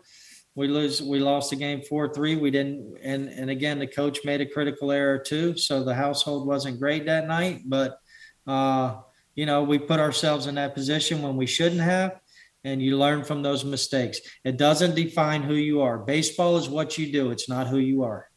we 0.54 0.68
lose 0.68 1.00
we 1.02 1.18
lost 1.18 1.50
the 1.50 1.56
game 1.56 1.80
4-3 1.80 2.38
we 2.38 2.50
didn't 2.50 2.98
and 3.02 3.28
and 3.30 3.48
again 3.48 3.78
the 3.78 3.86
coach 3.86 4.18
made 4.24 4.42
a 4.42 4.46
critical 4.46 4.92
error 4.92 5.18
too 5.18 5.56
so 5.56 5.82
the 5.82 5.94
household 5.94 6.46
wasn't 6.46 6.78
great 6.78 7.06
that 7.06 7.26
night 7.26 7.62
but 7.64 7.98
uh 8.46 8.96
you 9.34 9.46
know 9.46 9.62
we 9.62 9.78
put 9.78 9.98
ourselves 9.98 10.46
in 10.46 10.56
that 10.56 10.74
position 10.74 11.22
when 11.22 11.36
we 11.36 11.46
shouldn't 11.46 11.80
have 11.80 12.20
and 12.64 12.82
you 12.82 12.96
learn 12.96 13.24
from 13.24 13.42
those 13.42 13.64
mistakes. 13.64 14.20
It 14.44 14.56
doesn't 14.56 14.94
define 14.94 15.42
who 15.42 15.54
you 15.54 15.80
are. 15.80 15.98
Baseball 15.98 16.56
is 16.56 16.68
what 16.68 16.98
you 16.98 17.12
do. 17.12 17.30
It's 17.30 17.48
not 17.48 17.66
who 17.66 17.78
you 17.78 18.02
are. 18.02 18.28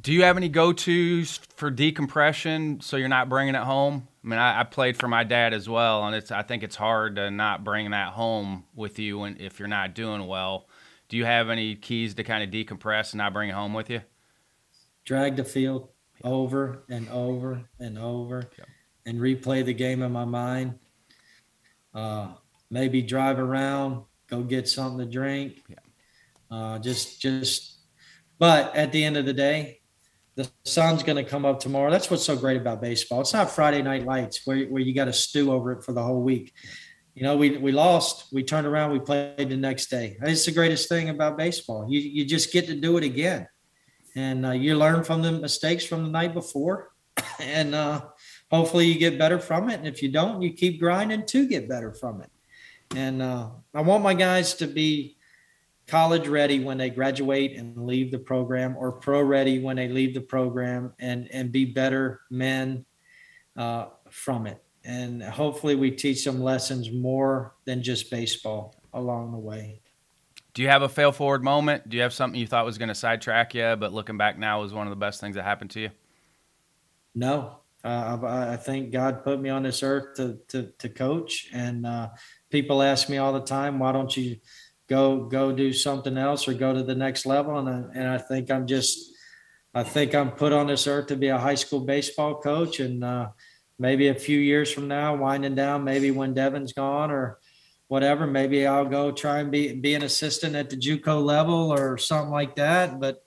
Do 0.00 0.12
you 0.12 0.24
have 0.24 0.36
any 0.36 0.48
go-to's 0.48 1.38
for 1.56 1.70
decompression 1.70 2.80
so 2.80 2.96
you're 2.96 3.08
not 3.08 3.28
bringing 3.28 3.54
it 3.54 3.62
home? 3.62 4.08
I 4.22 4.28
mean 4.28 4.38
i, 4.38 4.60
I 4.60 4.64
played 4.64 4.96
for 4.96 5.08
my 5.08 5.24
dad 5.24 5.54
as 5.54 5.68
well 5.68 6.04
and 6.04 6.16
it's 6.16 6.32
i 6.32 6.42
think 6.42 6.64
it's 6.64 6.74
hard 6.74 7.14
to 7.14 7.30
not 7.30 7.62
bring 7.62 7.92
that 7.92 8.12
home 8.12 8.64
with 8.74 8.98
you 8.98 9.20
when, 9.20 9.36
if 9.40 9.58
you're 9.58 9.68
not 9.68 9.94
doing 9.94 10.26
well. 10.26 10.68
Do 11.08 11.16
you 11.16 11.24
have 11.24 11.48
any 11.48 11.76
keys 11.76 12.14
to 12.14 12.24
kind 12.24 12.42
of 12.42 12.50
decompress 12.50 13.12
and 13.12 13.18
not 13.18 13.32
bring 13.32 13.48
it 13.48 13.54
home 13.54 13.72
with 13.72 13.88
you? 13.88 14.02
Drag 15.04 15.36
the 15.36 15.44
field 15.44 15.88
over 16.24 16.82
and 16.88 17.08
over 17.10 17.62
and 17.78 17.96
over 17.96 18.50
and 19.06 19.20
replay 19.20 19.64
the 19.64 19.72
game 19.72 20.02
in 20.02 20.10
my 20.10 20.24
mind. 20.24 20.78
Uh, 21.94 22.32
maybe 22.70 23.02
drive 23.02 23.38
around, 23.38 24.04
go 24.28 24.42
get 24.42 24.68
something 24.68 24.98
to 24.98 25.10
drink. 25.10 25.62
Yeah. 25.68 25.76
Uh, 26.50 26.78
just, 26.78 27.20
just, 27.20 27.78
but 28.38 28.74
at 28.76 28.92
the 28.92 29.04
end 29.04 29.16
of 29.16 29.26
the 29.26 29.32
day, 29.32 29.80
the 30.34 30.48
sun's 30.64 31.02
going 31.02 31.22
to 31.22 31.28
come 31.28 31.44
up 31.44 31.60
tomorrow. 31.60 31.90
That's 31.90 32.10
what's 32.10 32.24
so 32.24 32.36
great 32.36 32.58
about 32.58 32.82
baseball. 32.82 33.22
It's 33.22 33.32
not 33.32 33.50
Friday 33.50 33.82
night 33.82 34.04
lights 34.04 34.46
where, 34.46 34.66
where 34.66 34.82
you 34.82 34.94
got 34.94 35.06
to 35.06 35.12
stew 35.12 35.50
over 35.50 35.72
it 35.72 35.82
for 35.82 35.92
the 35.92 36.02
whole 36.02 36.22
week 36.22 36.52
you 37.16 37.22
know, 37.22 37.34
we 37.34 37.56
we 37.56 37.72
lost, 37.72 38.30
we 38.30 38.42
turned 38.42 38.66
around, 38.66 38.92
we 38.92 38.98
played 38.98 39.48
the 39.48 39.56
next 39.56 39.86
day. 39.86 40.18
It's 40.20 40.44
the 40.44 40.52
greatest 40.52 40.86
thing 40.86 41.08
about 41.08 41.38
baseball. 41.38 41.86
You 41.88 41.98
you 41.98 42.26
just 42.26 42.52
get 42.52 42.66
to 42.66 42.74
do 42.74 42.98
it 42.98 43.04
again, 43.04 43.48
and 44.14 44.44
uh, 44.44 44.50
you 44.50 44.76
learn 44.76 45.02
from 45.02 45.22
the 45.22 45.32
mistakes 45.32 45.82
from 45.86 46.04
the 46.04 46.10
night 46.10 46.34
before, 46.34 46.90
and 47.40 47.74
uh, 47.74 48.02
hopefully 48.50 48.84
you 48.84 48.98
get 48.98 49.18
better 49.18 49.38
from 49.38 49.70
it. 49.70 49.78
And 49.78 49.86
if 49.88 50.02
you 50.02 50.10
don't, 50.12 50.42
you 50.42 50.52
keep 50.52 50.78
grinding 50.78 51.24
to 51.24 51.48
get 51.48 51.70
better 51.70 51.94
from 51.94 52.20
it. 52.20 52.30
And 52.94 53.22
uh, 53.22 53.50
I 53.74 53.80
want 53.80 54.02
my 54.02 54.14
guys 54.14 54.54
to 54.54 54.66
be 54.66 55.16
college 55.86 56.28
ready 56.28 56.60
when 56.60 56.78
they 56.78 56.90
graduate 56.90 57.56
and 57.56 57.86
leave 57.86 58.10
the 58.10 58.18
program, 58.18 58.76
or 58.76 58.92
pro 58.92 59.22
ready 59.22 59.58
when 59.58 59.76
they 59.76 59.88
leave 59.88 60.14
the 60.14 60.20
program, 60.20 60.92
and 60.98 61.28
and 61.32 61.50
be 61.50 61.64
better 61.64 62.20
men 62.30 62.84
uh, 63.56 63.86
from 64.10 64.46
it 64.46 64.62
and 64.86 65.22
hopefully 65.22 65.74
we 65.74 65.90
teach 65.90 66.24
them 66.24 66.40
lessons 66.40 66.92
more 66.92 67.54
than 67.64 67.82
just 67.82 68.10
baseball 68.10 68.74
along 68.94 69.32
the 69.32 69.38
way. 69.38 69.80
Do 70.54 70.62
you 70.62 70.68
have 70.68 70.82
a 70.82 70.88
fail 70.88 71.12
forward 71.12 71.42
moment? 71.42 71.88
Do 71.88 71.96
you 71.96 72.02
have 72.04 72.14
something 72.14 72.40
you 72.40 72.46
thought 72.46 72.64
was 72.64 72.78
going 72.78 72.88
to 72.88 72.94
sidetrack 72.94 73.52
you, 73.54 73.76
but 73.76 73.92
looking 73.92 74.16
back 74.16 74.38
now 74.38 74.62
was 74.62 74.72
one 74.72 74.86
of 74.86 74.90
the 74.90 74.96
best 74.96 75.20
things 75.20 75.34
that 75.34 75.42
happened 75.42 75.70
to 75.72 75.80
you? 75.80 75.90
No, 77.14 77.58
uh, 77.84 78.18
I, 78.22 78.52
I, 78.52 78.56
think 78.56 78.92
God 78.92 79.24
put 79.24 79.40
me 79.40 79.50
on 79.50 79.64
this 79.64 79.82
earth 79.82 80.16
to 80.16 80.38
to, 80.48 80.72
to 80.78 80.88
coach, 80.88 81.48
and 81.52 81.84
uh, 81.86 82.10
people 82.50 82.82
ask 82.82 83.08
me 83.08 83.18
all 83.18 83.32
the 83.32 83.40
time, 83.40 83.78
why 83.78 83.92
don't 83.92 84.16
you 84.16 84.36
go 84.88 85.24
go 85.24 85.52
do 85.52 85.72
something 85.72 86.16
else 86.16 86.46
or 86.46 86.54
go 86.54 86.72
to 86.72 86.82
the 86.82 86.94
next 86.94 87.26
level. 87.26 87.58
And 87.58 87.68
I, 87.68 87.98
and 87.98 88.08
I 88.08 88.18
think 88.18 88.50
I'm 88.50 88.66
just 88.66 89.12
I 89.74 89.82
think 89.82 90.14
I'm 90.14 90.30
put 90.30 90.54
on 90.54 90.68
this 90.68 90.86
earth 90.86 91.08
to 91.08 91.16
be 91.16 91.28
a 91.28 91.38
high 91.38 91.54
school 91.54 91.80
baseball 91.80 92.36
coach, 92.36 92.80
and 92.80 93.04
uh, 93.04 93.28
maybe 93.78 94.08
a 94.08 94.14
few 94.14 94.38
years 94.38 94.72
from 94.72 94.88
now, 94.88 95.14
winding 95.14 95.54
down, 95.54 95.84
maybe 95.84 96.10
when 96.10 96.32
Devin's 96.32 96.72
gone 96.72 97.10
or 97.10 97.38
whatever, 97.88 98.26
maybe 98.26 98.66
I'll 98.66 98.86
go 98.86 99.12
try 99.12 99.40
and 99.40 99.50
be 99.50 99.74
be 99.74 99.94
an 99.94 100.02
assistant 100.02 100.56
at 100.56 100.70
the 100.70 100.76
JUCO 100.76 101.22
level 101.22 101.72
or 101.72 101.98
something 101.98 102.32
like 102.32 102.56
that. 102.56 102.98
But 102.98 103.18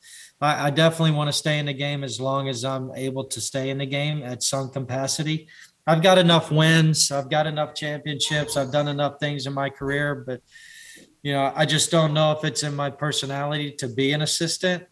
I, 0.42 0.68
I 0.68 0.70
definitely 0.72 1.16
want 1.16 1.28
to 1.28 1.38
stay 1.38 1.60
in 1.60 1.68
the 1.68 1.74
game 1.74 2.04
as 2.04 2.20
long 2.20 2.50
as 2.50 2.66
I'm 2.66 2.92
able 2.96 3.26
to 3.26 3.42
stay 3.42 3.70
in 3.70 3.78
the 3.78 3.86
game 3.86 4.24
at 4.24 4.42
some 4.42 4.70
capacity. 4.70 5.48
I've 5.90 6.04
got 6.04 6.20
enough 6.20 6.52
wins. 6.52 7.12
I've 7.12 7.32
got 7.32 7.48
enough 7.48 7.74
championships. 7.74 8.56
I've 8.56 8.72
done 8.72 8.88
enough 8.88 9.20
things 9.20 9.48
in 9.48 9.54
my 9.54 9.72
career, 9.72 10.14
but 10.14 10.44
you 11.24 11.34
know, 11.34 11.52
I 11.56 11.66
just 11.66 11.90
don't 11.90 12.14
know 12.14 12.32
if 12.32 12.44
it's 12.44 12.62
in 12.62 12.76
my 12.76 12.92
personality 12.92 13.72
to 13.80 13.88
be 13.88 14.12
an 14.12 14.22
assistant. 14.22 14.84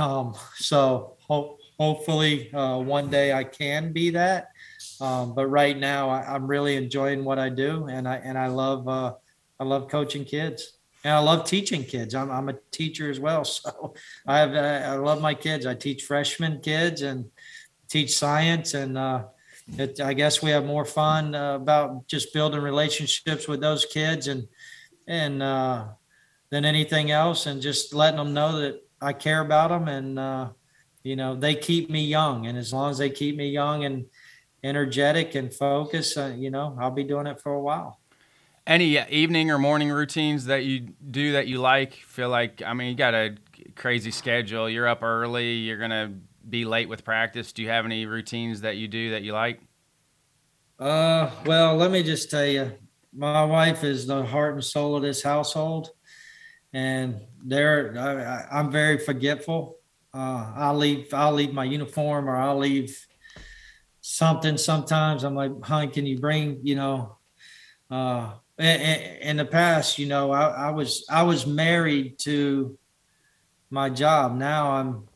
Um, 0.00 0.34
so 0.56 1.16
hope, 1.20 1.60
hopefully 1.78 2.52
uh, 2.52 2.78
one 2.78 3.08
day 3.08 3.32
I 3.32 3.44
can 3.44 3.92
be 3.92 4.10
that. 4.10 4.48
Um, 5.00 5.32
but 5.32 5.46
right 5.46 5.78
now 5.78 6.10
I, 6.10 6.34
am 6.34 6.48
really 6.48 6.74
enjoying 6.74 7.24
what 7.24 7.38
I 7.38 7.48
do, 7.48 7.86
and 7.86 8.08
I 8.08 8.16
and 8.16 8.36
I 8.36 8.48
love 8.48 8.88
uh, 8.88 9.14
I 9.60 9.64
love 9.64 9.88
coaching 9.88 10.24
kids, 10.24 10.78
and 11.04 11.14
I 11.14 11.20
love 11.20 11.44
teaching 11.44 11.84
kids. 11.84 12.16
I'm 12.16 12.32
I'm 12.32 12.48
a 12.48 12.56
teacher 12.72 13.08
as 13.08 13.20
well, 13.20 13.44
so 13.56 13.94
I 14.26 14.40
have 14.40 14.54
I 14.54 14.96
love 14.96 15.20
my 15.20 15.34
kids. 15.34 15.66
I 15.66 15.74
teach 15.74 16.02
freshman 16.02 16.60
kids 16.60 17.02
and 17.02 17.26
teach 17.88 18.16
science, 18.18 18.74
and 18.74 18.98
uh, 18.98 19.24
it, 19.78 20.00
I 20.00 20.12
guess 20.14 20.42
we 20.42 20.50
have 20.50 20.64
more 20.64 20.84
fun 20.84 21.34
uh, 21.34 21.56
about 21.56 22.06
just 22.06 22.32
building 22.32 22.60
relationships 22.60 23.48
with 23.48 23.60
those 23.60 23.84
kids 23.84 24.28
and 24.28 24.46
and 25.06 25.42
uh, 25.42 25.88
than 26.50 26.64
anything 26.64 27.10
else, 27.10 27.46
and 27.46 27.60
just 27.60 27.94
letting 27.94 28.18
them 28.18 28.34
know 28.34 28.60
that 28.60 28.82
I 29.00 29.12
care 29.12 29.40
about 29.40 29.70
them, 29.70 29.88
and 29.88 30.18
uh, 30.18 30.50
you 31.02 31.16
know 31.16 31.34
they 31.34 31.54
keep 31.54 31.90
me 31.90 32.04
young, 32.04 32.46
and 32.46 32.58
as 32.58 32.72
long 32.72 32.90
as 32.90 32.98
they 32.98 33.10
keep 33.10 33.36
me 33.36 33.50
young 33.50 33.84
and 33.84 34.06
energetic 34.62 35.34
and 35.34 35.52
focused, 35.52 36.16
uh, 36.16 36.32
you 36.36 36.50
know 36.50 36.76
I'll 36.78 36.90
be 36.90 37.04
doing 37.04 37.26
it 37.26 37.40
for 37.40 37.52
a 37.52 37.60
while. 37.60 37.98
Any 38.64 38.96
evening 39.08 39.50
or 39.50 39.58
morning 39.58 39.90
routines 39.90 40.44
that 40.44 40.64
you 40.64 40.80
do 41.10 41.32
that 41.32 41.48
you 41.48 41.58
like? 41.58 41.94
Feel 41.94 42.28
like 42.28 42.62
I 42.64 42.74
mean 42.74 42.88
you 42.88 42.94
got 42.94 43.14
a 43.14 43.36
crazy 43.74 44.10
schedule. 44.10 44.68
You're 44.68 44.86
up 44.86 45.02
early. 45.02 45.54
You're 45.54 45.78
gonna 45.78 46.12
be 46.48 46.64
late 46.64 46.88
with 46.88 47.04
practice. 47.04 47.52
Do 47.52 47.62
you 47.62 47.68
have 47.68 47.84
any 47.84 48.06
routines 48.06 48.62
that 48.62 48.76
you 48.76 48.88
do 48.88 49.10
that 49.10 49.22
you 49.22 49.32
like? 49.32 49.60
Uh, 50.78 51.30
well, 51.46 51.76
let 51.76 51.90
me 51.90 52.02
just 52.02 52.30
tell 52.30 52.46
you, 52.46 52.72
my 53.14 53.44
wife 53.44 53.84
is 53.84 54.06
the 54.06 54.24
heart 54.24 54.54
and 54.54 54.64
soul 54.64 54.96
of 54.96 55.02
this 55.02 55.22
household, 55.22 55.90
and 56.72 57.20
there 57.44 57.94
I, 58.50 58.60
am 58.60 58.70
very 58.70 58.98
forgetful. 58.98 59.76
Uh, 60.14 60.52
I'll 60.56 60.76
leave 60.76 61.12
I'll 61.14 61.32
leave 61.32 61.52
my 61.52 61.64
uniform 61.64 62.28
or 62.28 62.36
I'll 62.36 62.58
leave 62.58 63.06
something. 64.00 64.56
Sometimes 64.56 65.24
I'm 65.24 65.34
like, 65.34 65.52
honey, 65.62 65.90
can 65.90 66.06
you 66.06 66.18
bring 66.18 66.60
you 66.62 66.74
know? 66.74 67.18
Uh, 67.90 68.32
in, 68.58 68.66
in 69.20 69.36
the 69.36 69.44
past, 69.44 69.98
you 69.98 70.06
know, 70.06 70.30
I, 70.30 70.48
I 70.48 70.70
was 70.70 71.04
I 71.10 71.22
was 71.22 71.46
married 71.46 72.18
to 72.20 72.78
my 73.70 73.90
job. 73.90 74.36
Now 74.36 74.72
I'm 74.72 75.08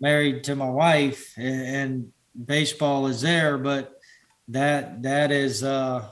married 0.00 0.44
to 0.44 0.56
my 0.56 0.68
wife, 0.68 1.34
and, 1.36 2.12
baseball 2.44 3.08
is 3.08 3.20
there, 3.20 3.58
but 3.58 4.00
that 4.46 5.02
that 5.02 5.32
is 5.32 5.64
uh 5.64 6.08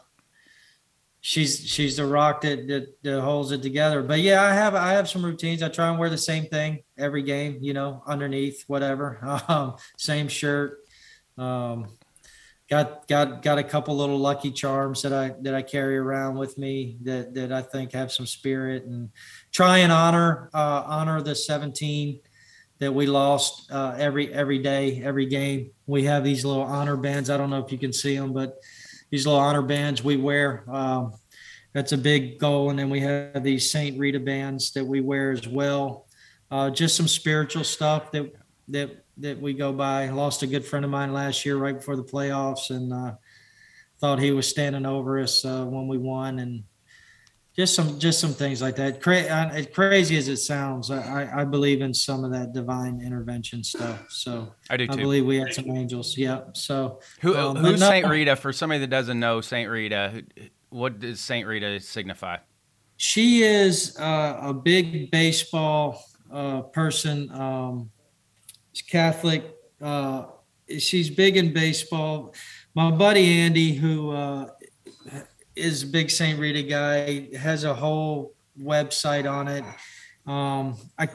she's 1.20 1.66
she's 1.66 1.96
the 1.96 2.06
rock 2.06 2.40
that, 2.40 2.68
that, 2.68 3.02
that 3.02 3.20
holds 3.20 3.50
it 3.50 3.62
together. 3.62 4.02
But 4.02 4.20
yeah, 4.20 4.42
I 4.42 4.52
have 4.52 4.74
I 4.74 4.92
have 4.92 5.08
some 5.08 5.24
routines. 5.24 5.62
I 5.62 5.68
try 5.68 5.88
and 5.88 5.98
wear 5.98 6.10
the 6.10 6.18
same 6.18 6.46
thing 6.46 6.82
every 6.96 7.22
game. 7.22 7.58
You 7.60 7.74
know, 7.74 8.02
underneath 8.06 8.64
whatever, 8.66 9.18
um, 9.48 9.76
same 9.96 10.28
shirt. 10.28 10.78
Um, 11.38 11.88
got 12.68 13.06
got 13.08 13.42
got 13.42 13.58
a 13.58 13.64
couple 13.64 13.96
little 13.96 14.18
lucky 14.18 14.50
charms 14.50 15.02
that 15.02 15.12
I 15.12 15.34
that 15.42 15.54
I 15.54 15.62
carry 15.62 15.96
around 15.96 16.36
with 16.36 16.58
me 16.58 16.98
that 17.02 17.34
that 17.34 17.52
I 17.52 17.62
think 17.62 17.92
have 17.92 18.12
some 18.12 18.26
spirit 18.26 18.84
and 18.84 19.10
try 19.52 19.78
and 19.78 19.92
honor 19.92 20.50
uh, 20.54 20.82
honor 20.86 21.22
the 21.22 21.34
17 21.34 22.20
that 22.78 22.92
we 22.92 23.06
lost 23.06 23.70
uh, 23.70 23.94
every 23.96 24.32
every 24.32 24.58
day 24.58 25.02
every 25.02 25.26
game. 25.26 25.70
We 25.86 26.04
have 26.04 26.24
these 26.24 26.44
little 26.44 26.62
honor 26.62 26.96
bands. 26.96 27.30
I 27.30 27.36
don't 27.36 27.50
know 27.50 27.64
if 27.64 27.72
you 27.72 27.78
can 27.78 27.92
see 27.92 28.16
them, 28.16 28.32
but 28.32 28.58
these 29.10 29.26
little 29.26 29.40
honor 29.40 29.62
bands 29.62 30.02
we 30.04 30.16
wear. 30.16 30.64
Um, 30.68 31.14
that's 31.72 31.92
a 31.92 31.98
big 31.98 32.38
goal. 32.38 32.70
And 32.70 32.78
then 32.78 32.88
we 32.88 33.00
have 33.00 33.42
these 33.42 33.70
Saint 33.70 33.98
Rita 33.98 34.20
bands 34.20 34.72
that 34.72 34.84
we 34.84 35.00
wear 35.00 35.30
as 35.30 35.46
well. 35.46 36.06
Uh, 36.50 36.70
just 36.70 36.96
some 36.96 37.08
spiritual 37.08 37.64
stuff 37.64 38.10
that 38.12 38.32
that 38.68 39.04
that 39.18 39.40
we 39.40 39.54
go 39.54 39.72
by. 39.72 40.04
I 40.04 40.10
lost 40.10 40.42
a 40.42 40.46
good 40.46 40.64
friend 40.64 40.84
of 40.84 40.90
mine 40.90 41.12
last 41.12 41.44
year 41.44 41.56
right 41.56 41.76
before 41.76 41.96
the 41.96 42.04
playoffs, 42.04 42.70
and 42.70 42.92
uh, 42.92 43.14
thought 43.98 44.18
he 44.18 44.30
was 44.30 44.48
standing 44.48 44.86
over 44.86 45.18
us 45.18 45.44
uh, 45.44 45.64
when 45.64 45.88
we 45.88 45.98
won, 45.98 46.38
and 46.38 46.64
just 47.56 47.74
some 47.74 47.98
just 47.98 48.20
some 48.20 48.32
things 48.34 48.60
like 48.60 48.76
that. 48.76 49.00
Cra- 49.00 49.22
as 49.22 49.66
crazy 49.68 50.16
as 50.18 50.28
it 50.28 50.36
sounds, 50.36 50.90
I, 50.90 51.40
I 51.40 51.44
believe 51.44 51.80
in 51.80 51.94
some 51.94 52.22
of 52.22 52.30
that 52.32 52.52
divine 52.52 53.00
intervention 53.00 53.64
stuff. 53.64 54.06
So 54.10 54.52
I 54.68 54.76
do 54.76 54.86
too. 54.86 54.92
I 54.92 54.96
believe 54.96 55.24
we 55.24 55.38
had 55.38 55.54
some 55.54 55.70
angels. 55.70 56.18
Yeah. 56.18 56.42
So 56.52 57.00
who 57.22 57.34
um, 57.34 57.56
who's 57.56 57.80
no, 57.80 57.88
Saint 57.88 58.06
Rita? 58.06 58.36
For 58.36 58.52
somebody 58.52 58.80
that 58.80 58.90
doesn't 58.90 59.18
know 59.18 59.40
Saint 59.40 59.70
Rita, 59.70 60.22
what 60.68 60.98
does 61.00 61.20
Saint 61.20 61.46
Rita 61.46 61.80
signify? 61.80 62.36
She 62.98 63.42
is 63.42 63.98
uh, 63.98 64.38
a 64.42 64.54
big 64.54 65.10
baseball 65.10 66.02
uh, 66.30 66.62
person. 66.62 67.30
Um, 67.32 67.90
she's 68.72 68.86
Catholic. 68.86 69.44
Uh, 69.80 70.24
she's 70.78 71.08
big 71.08 71.38
in 71.38 71.54
baseball. 71.54 72.34
My 72.74 72.90
buddy 72.90 73.40
Andy, 73.40 73.72
who 73.72 74.10
uh, 74.10 74.50
is 75.56 75.82
a 75.82 75.86
big 75.86 76.10
St. 76.10 76.38
Rita 76.38 76.62
guy, 76.62 77.34
has 77.36 77.64
a 77.64 77.74
whole 77.74 78.34
website 78.60 79.30
on 79.30 79.48
it. 79.48 79.64
Um, 80.26 80.76
I, 80.98 81.08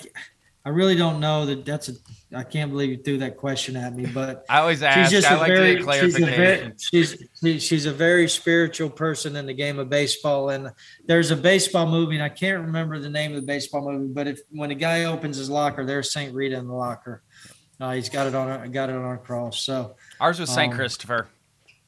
I 0.63 0.69
really 0.69 0.95
don't 0.95 1.19
know 1.19 1.45
that 1.47 1.65
that's 1.65 1.89
a. 1.89 1.93
I 2.33 2.43
can't 2.43 2.71
believe 2.71 2.89
you 2.89 2.97
threw 2.97 3.17
that 3.17 3.35
question 3.35 3.75
at 3.75 3.93
me, 3.95 4.05
but 4.05 4.45
I 4.49 4.59
always 4.59 4.83
ask. 4.83 4.99
She's 4.99 5.21
just 5.21 5.31
I 5.31 5.35
a 5.35 5.39
like 5.39 5.47
very, 5.47 5.83
to 5.83 5.93
She's 5.99 6.15
a 6.15 6.25
very, 6.25 6.73
she's, 6.77 7.63
she's 7.63 7.85
a 7.87 7.91
very 7.91 8.29
spiritual 8.29 8.89
person 8.89 9.35
in 9.35 9.47
the 9.47 9.53
game 9.53 9.79
of 9.79 9.89
baseball, 9.89 10.49
and 10.49 10.71
there's 11.05 11.31
a 11.31 11.35
baseball 11.35 11.87
movie, 11.87 12.15
and 12.15 12.23
I 12.23 12.29
can't 12.29 12.63
remember 12.63 12.99
the 12.99 13.09
name 13.09 13.31
of 13.31 13.41
the 13.41 13.47
baseball 13.47 13.91
movie, 13.91 14.13
but 14.13 14.27
if 14.27 14.39
when 14.51 14.69
a 14.71 14.75
guy 14.75 15.05
opens 15.05 15.37
his 15.37 15.49
locker, 15.49 15.83
there's 15.83 16.13
Saint 16.13 16.33
Rita 16.33 16.57
in 16.57 16.67
the 16.67 16.73
locker. 16.73 17.23
Uh, 17.79 17.93
he's 17.93 18.09
got 18.09 18.27
it 18.27 18.35
on. 18.35 18.71
Got 18.71 18.91
it 18.91 18.95
on 18.95 19.15
a 19.15 19.17
cross. 19.17 19.61
So 19.61 19.95
ours 20.19 20.39
was 20.39 20.51
Saint 20.51 20.71
um, 20.71 20.77
Christopher. 20.77 21.27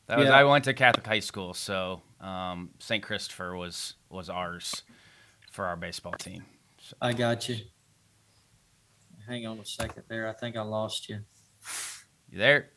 That 0.07 0.17
was. 0.17 0.27
Yeah. 0.27 0.35
I 0.39 0.43
went 0.45 0.63
to 0.65 0.73
Catholic 0.73 1.05
high 1.05 1.19
school, 1.19 1.53
so 1.53 2.01
um, 2.23 2.69
St. 2.79 3.03
Christopher 3.03 3.55
was 3.55 3.95
was 4.09 4.29
ours 4.29 4.83
for 5.51 5.65
our 5.65 5.75
baseball 5.75 6.13
team. 6.13 6.45
So. 6.79 6.95
I 7.01 7.13
got 7.13 7.47
you. 7.49 7.57
Hang 9.27 9.45
on 9.45 9.59
a 9.59 9.65
second 9.65 10.03
there. 10.07 10.27
I 10.27 10.33
think 10.33 10.57
I 10.57 10.61
lost 10.61 11.07
you. 11.09 11.19
You 12.29 12.39
there? 12.39 12.69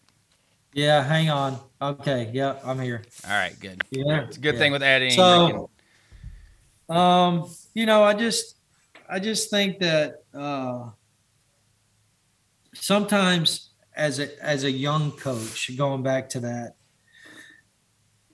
Yeah, 0.73 1.03
hang 1.03 1.31
on. 1.31 1.59
Okay, 1.81 2.31
yeah, 2.35 2.57
I'm 2.65 2.79
here. 2.79 3.03
All 3.25 3.31
right, 3.31 3.59
good. 3.59 3.83
Yeah, 3.91 4.25
it's 4.25 4.37
a 4.37 4.41
good 4.41 4.55
yeah. 4.55 4.61
thing 4.61 4.73
with 4.73 4.83
adding. 4.83 5.11
So, 5.13 5.71
um, 6.89 7.51
you 7.73 7.87
know, 7.87 8.05
I 8.05 8.13
just, 8.13 8.59
I 9.09 9.19
just 9.19 9.49
think 9.49 9.79
that 9.81 10.25
uh, 10.35 10.91
sometimes 12.75 13.71
as 13.97 14.21
a 14.21 14.45
as 14.45 14.65
a 14.65 14.71
young 14.71 15.13
coach, 15.13 15.75
going 15.77 16.03
back 16.03 16.29
to 16.31 16.41
that, 16.41 16.76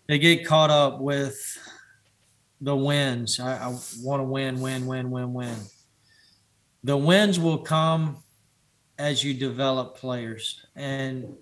they 0.07 0.19
get 0.19 0.47
caught 0.47 0.71
up 0.71 1.01
with 1.01 1.59
the 2.61 2.77
wins. 2.77 3.41
I, 3.41 3.57
I 3.57 3.69
want 4.03 4.21
to 4.21 4.25
win, 4.25 4.61
win, 4.61 4.87
win, 4.87 5.11
win, 5.11 5.33
win. 5.33 5.57
The 6.85 6.97
wins 6.97 7.39
will 7.39 7.59
come 7.59 8.17
as 8.99 9.25
you 9.25 9.35
develop 9.35 9.97
players, 9.97 10.65
and 10.77 11.35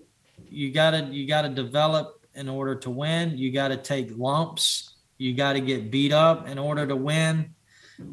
you 0.49 0.71
gotta 0.71 1.05
you 1.11 1.27
gotta 1.27 1.49
develop 1.49 2.21
in 2.35 2.49
order 2.49 2.75
to 2.75 2.89
win. 2.89 3.37
You 3.37 3.51
got 3.51 3.69
to 3.69 3.77
take 3.77 4.17
lumps. 4.17 4.95
You 5.17 5.33
got 5.33 5.53
to 5.53 5.61
get 5.61 5.91
beat 5.91 6.11
up 6.11 6.47
in 6.47 6.57
order 6.57 6.87
to 6.87 6.95
win. 6.95 7.53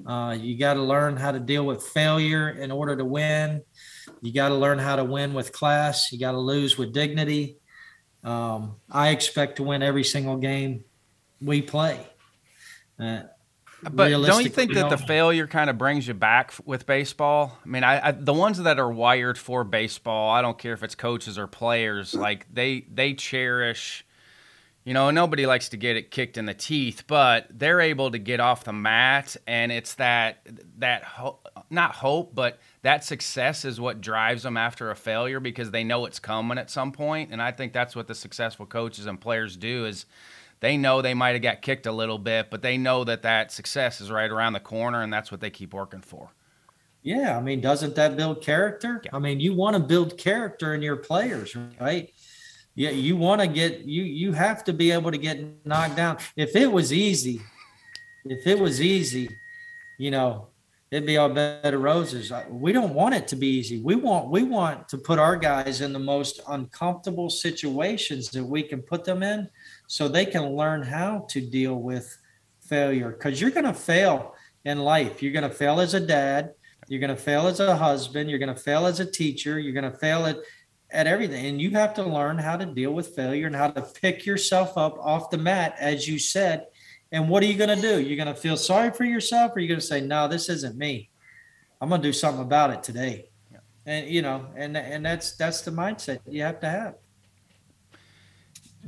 Uh, 0.07 0.37
you 0.39 0.59
got 0.59 0.75
to 0.75 0.83
learn 0.83 1.17
how 1.17 1.33
to 1.33 1.41
deal 1.41 1.65
with 1.65 1.83
failure 1.83 2.51
in 2.51 2.71
order 2.71 2.97
to 2.97 3.05
win. 3.05 3.63
You 4.21 4.33
got 4.33 4.49
to 4.49 4.55
learn 4.55 4.79
how 4.79 4.97
to 4.97 5.05
win 5.05 5.33
with 5.33 5.53
class. 5.53 6.13
You 6.13 6.19
got 6.19 6.33
to 6.33 6.39
lose 6.39 6.77
with 6.77 6.93
dignity. 6.93 7.58
Um, 8.25 8.77
I 8.91 9.11
expect 9.11 9.57
to 9.57 9.63
win 9.63 9.83
every 9.83 10.05
single 10.05 10.37
game 10.37 10.85
we 11.41 11.63
play. 11.63 12.07
Uh, 12.99 13.23
but 13.83 14.09
don't 14.09 14.43
you 14.43 14.51
think 14.51 14.75
that 14.75 14.91
the 14.91 14.99
failure 14.99 15.47
kind 15.47 15.71
of 15.71 15.79
brings 15.79 16.09
you 16.09 16.15
back 16.15 16.53
with 16.65 16.85
baseball? 16.85 17.57
I 17.65 17.69
mean, 17.69 17.85
I, 17.85 18.09
I, 18.09 18.11
the 18.11 18.33
ones 18.33 18.59
that 18.59 18.79
are 18.79 18.91
wired 18.91 19.39
for 19.39 19.63
baseball, 19.63 20.31
I 20.31 20.43
don't 20.43 20.59
care 20.59 20.73
if 20.73 20.83
it's 20.83 20.97
coaches 20.97 21.39
or 21.39 21.47
players, 21.47 22.13
like 22.13 22.53
they 22.53 22.87
they 22.93 23.15
cherish, 23.15 24.05
you 24.85 24.95
know, 24.95 25.13
nobody 25.13 25.47
likes 25.47 25.69
to 25.69 25.77
get 25.77 25.97
it 25.97 26.11
kicked 26.11 26.37
in 26.37 26.47
the 26.47 26.55
teeth, 26.55 27.05
but 27.07 27.47
they're 27.51 27.81
able 27.81 28.11
to 28.11 28.19
get 28.19 28.41
off 28.41 28.65
the 28.65 28.73
mat, 28.73 29.37
and 29.47 29.71
it's 29.71 29.95
that 29.95 30.45
that 30.79 31.05
ho- 31.05 31.39
not 31.71 31.95
hope, 31.95 32.35
but 32.35 32.59
that 32.83 33.05
success 33.05 33.65
is 33.65 33.81
what 33.81 34.01
drives 34.01 34.43
them 34.43 34.57
after 34.57 34.91
a 34.91 34.97
failure 34.97 35.41
because 35.41 35.71
they 35.71 35.85
know 35.85 36.07
it's 36.07 36.19
coming 36.19 36.59
at 36.59 36.71
some 36.71 36.93
point. 36.93 37.31
And 37.33 37.43
I 37.43 37.53
think 37.53 37.73
that's 37.73 37.97
what 37.97 38.07
the 38.07 38.15
successful 38.15 38.67
coaches 38.67 39.07
and 39.07 39.21
players 39.21 39.57
do 39.57 39.85
is 39.85 40.07
they 40.61 40.77
know 40.77 41.03
they 41.03 41.15
might 41.15 41.33
have 41.33 41.43
got 41.43 41.63
kicked 41.63 41.87
a 41.87 41.93
little 41.93 42.19
bit, 42.19 42.51
but 42.51 42.63
they 42.63 42.79
know 42.79 43.05
that 43.05 43.23
that 43.23 43.53
success 43.53 44.01
is 44.01 44.11
right 44.11 44.31
around 44.31 44.53
the 44.53 44.61
corner, 44.61 45.03
and 45.03 45.13
that's 45.13 45.31
what 45.31 45.41
they 45.41 45.51
keep 45.51 45.73
working 45.73 46.01
for. 46.01 46.31
Yeah, 47.03 47.39
I 47.39 47.41
mean, 47.41 47.61
doesn't 47.61 47.95
that 47.95 48.17
build 48.17 48.43
character? 48.43 49.01
Yeah. 49.05 49.11
I 49.13 49.19
mean, 49.19 49.39
you 49.39 49.55
want 49.55 49.75
to 49.75 49.81
build 49.81 50.19
character 50.19 50.75
in 50.75 50.83
your 50.83 50.97
players, 50.97 51.57
right? 51.81 52.13
yeah, 52.79 52.91
you 52.91 53.17
want 53.17 53.41
to 53.41 53.49
get 53.49 53.81
you 53.81 54.05
you 54.05 54.33
have 54.33 54.63
to 54.63 54.73
be 54.73 54.93
able 54.93 55.11
to 55.11 55.19
get 55.19 55.67
knocked 55.67 55.97
down. 55.97 56.17
If 56.37 56.55
it 56.55 56.71
was 56.71 56.93
easy, 56.93 57.41
if 58.25 58.47
it 58.47 58.57
was 58.57 58.81
easy, 58.81 59.29
you 59.99 60.13
know, 60.13 60.47
it'd 60.91 61.07
be 61.07 61.17
all 61.17 61.29
bed 61.29 61.75
of 61.75 61.81
roses. 61.81 62.33
We 62.49 62.73
don't 62.73 62.95
want 62.95 63.15
it 63.15 63.29
to 63.29 63.37
be 63.37 63.47
easy. 63.47 63.81
We 63.81 63.95
want 63.95 64.31
we 64.31 64.43
want 64.43 64.89
to 64.91 64.99
put 64.99 65.19
our 65.19 65.37
guys 65.37 65.81
in 65.81 65.93
the 65.93 65.99
most 65.99 66.41
uncomfortable 66.49 67.31
situations 67.31 68.31
that 68.31 68.45
we 68.45 68.63
can 68.63 68.83
put 68.83 69.05
them 69.05 69.23
in, 69.23 69.49
so 69.87 70.09
they 70.09 70.27
can 70.27 70.55
learn 70.55 70.83
how 70.83 71.27
to 71.31 71.41
deal 71.41 71.77
with 71.77 72.17
failure. 72.61 73.11
Because 73.11 73.41
you're 73.41 73.51
going 73.51 73.65
to 73.65 73.75
fail 73.75 74.35
in 74.65 74.79
life. 74.79 75.23
You're 75.23 75.33
going 75.33 75.49
to 75.49 75.55
fail 75.55 75.81
as 75.81 75.95
a 75.95 76.01
dad. 76.01 76.53
You're 76.89 77.01
going 77.01 77.15
to 77.15 77.23
fail 77.23 77.47
as 77.47 77.61
a 77.61 77.77
husband. 77.77 78.31
You're 78.31 78.39
going 78.39 78.55
to 78.55 78.61
fail 78.61 78.87
as 78.87 79.01
a 79.01 79.11
teacher. 79.11 79.59
You're 79.59 79.79
going 79.79 79.91
to 79.91 79.99
fail 79.99 80.27
at 80.27 80.39
at 80.91 81.07
everything. 81.07 81.45
And 81.45 81.61
you 81.61 81.71
have 81.73 81.93
to 81.95 82.03
learn 82.03 82.39
how 82.39 82.57
to 82.57 82.65
deal 82.65 82.93
with 82.93 83.15
failure 83.15 83.47
and 83.47 83.57
how 83.57 83.71
to 83.71 83.83
pick 83.83 84.25
yourself 84.25 84.79
up 84.79 84.99
off 84.99 85.29
the 85.29 85.37
mat, 85.37 85.75
as 85.79 86.09
you 86.09 86.19
said. 86.19 86.67
And 87.11 87.29
what 87.29 87.43
are 87.43 87.47
you 87.47 87.55
going 87.55 87.75
to 87.75 87.81
do? 87.81 88.01
You're 88.01 88.23
going 88.23 88.35
to 88.35 88.41
feel 88.41 88.57
sorry 88.57 88.91
for 88.91 89.05
yourself, 89.05 89.57
or 89.57 89.61
you're 89.61 89.69
going 89.69 89.81
to 89.81 89.87
say, 89.87 90.01
"No, 90.01 90.29
this 90.29 90.49
isn't 90.49 90.77
me. 90.77 91.11
I'm 91.81 91.89
going 91.89 92.03
to 92.03 92.09
do 92.09 92.13
something 92.13 92.43
about 92.43 92.71
it 92.71 92.83
today." 92.83 93.31
Yeah. 93.51 93.59
And 93.87 94.09
you 94.09 94.23
know, 94.23 94.47
and 94.57 94.77
and 94.77 95.05
that's 95.05 95.33
that's 95.37 95.63
the 95.63 95.71
mindset 95.71 96.21
you 96.27 96.43
have 96.43 96.61
to 96.61 96.69
have. 96.69 96.95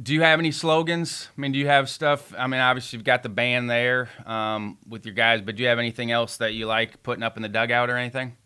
Do 0.01 0.15
you 0.15 0.23
have 0.23 0.39
any 0.39 0.53
slogans? 0.53 1.29
I 1.37 1.41
mean, 1.41 1.53
do 1.53 1.59
you 1.59 1.67
have 1.67 1.91
stuff? 1.91 2.33
I 2.39 2.47
mean, 2.47 2.61
obviously 2.61 2.97
you've 2.97 3.05
got 3.05 3.23
the 3.23 3.29
band 3.29 3.69
there 3.69 4.09
um, 4.25 4.79
with 4.89 5.05
your 5.05 5.15
guys, 5.15 5.41
but 5.43 5.57
do 5.57 5.63
you 5.63 5.69
have 5.69 5.79
anything 5.79 6.11
else 6.11 6.37
that 6.39 6.55
you 6.55 6.67
like 6.67 7.03
putting 7.03 7.23
up 7.23 7.37
in 7.37 7.43
the 7.43 7.49
dugout 7.49 7.91
or 7.91 7.97
anything? 7.97 8.37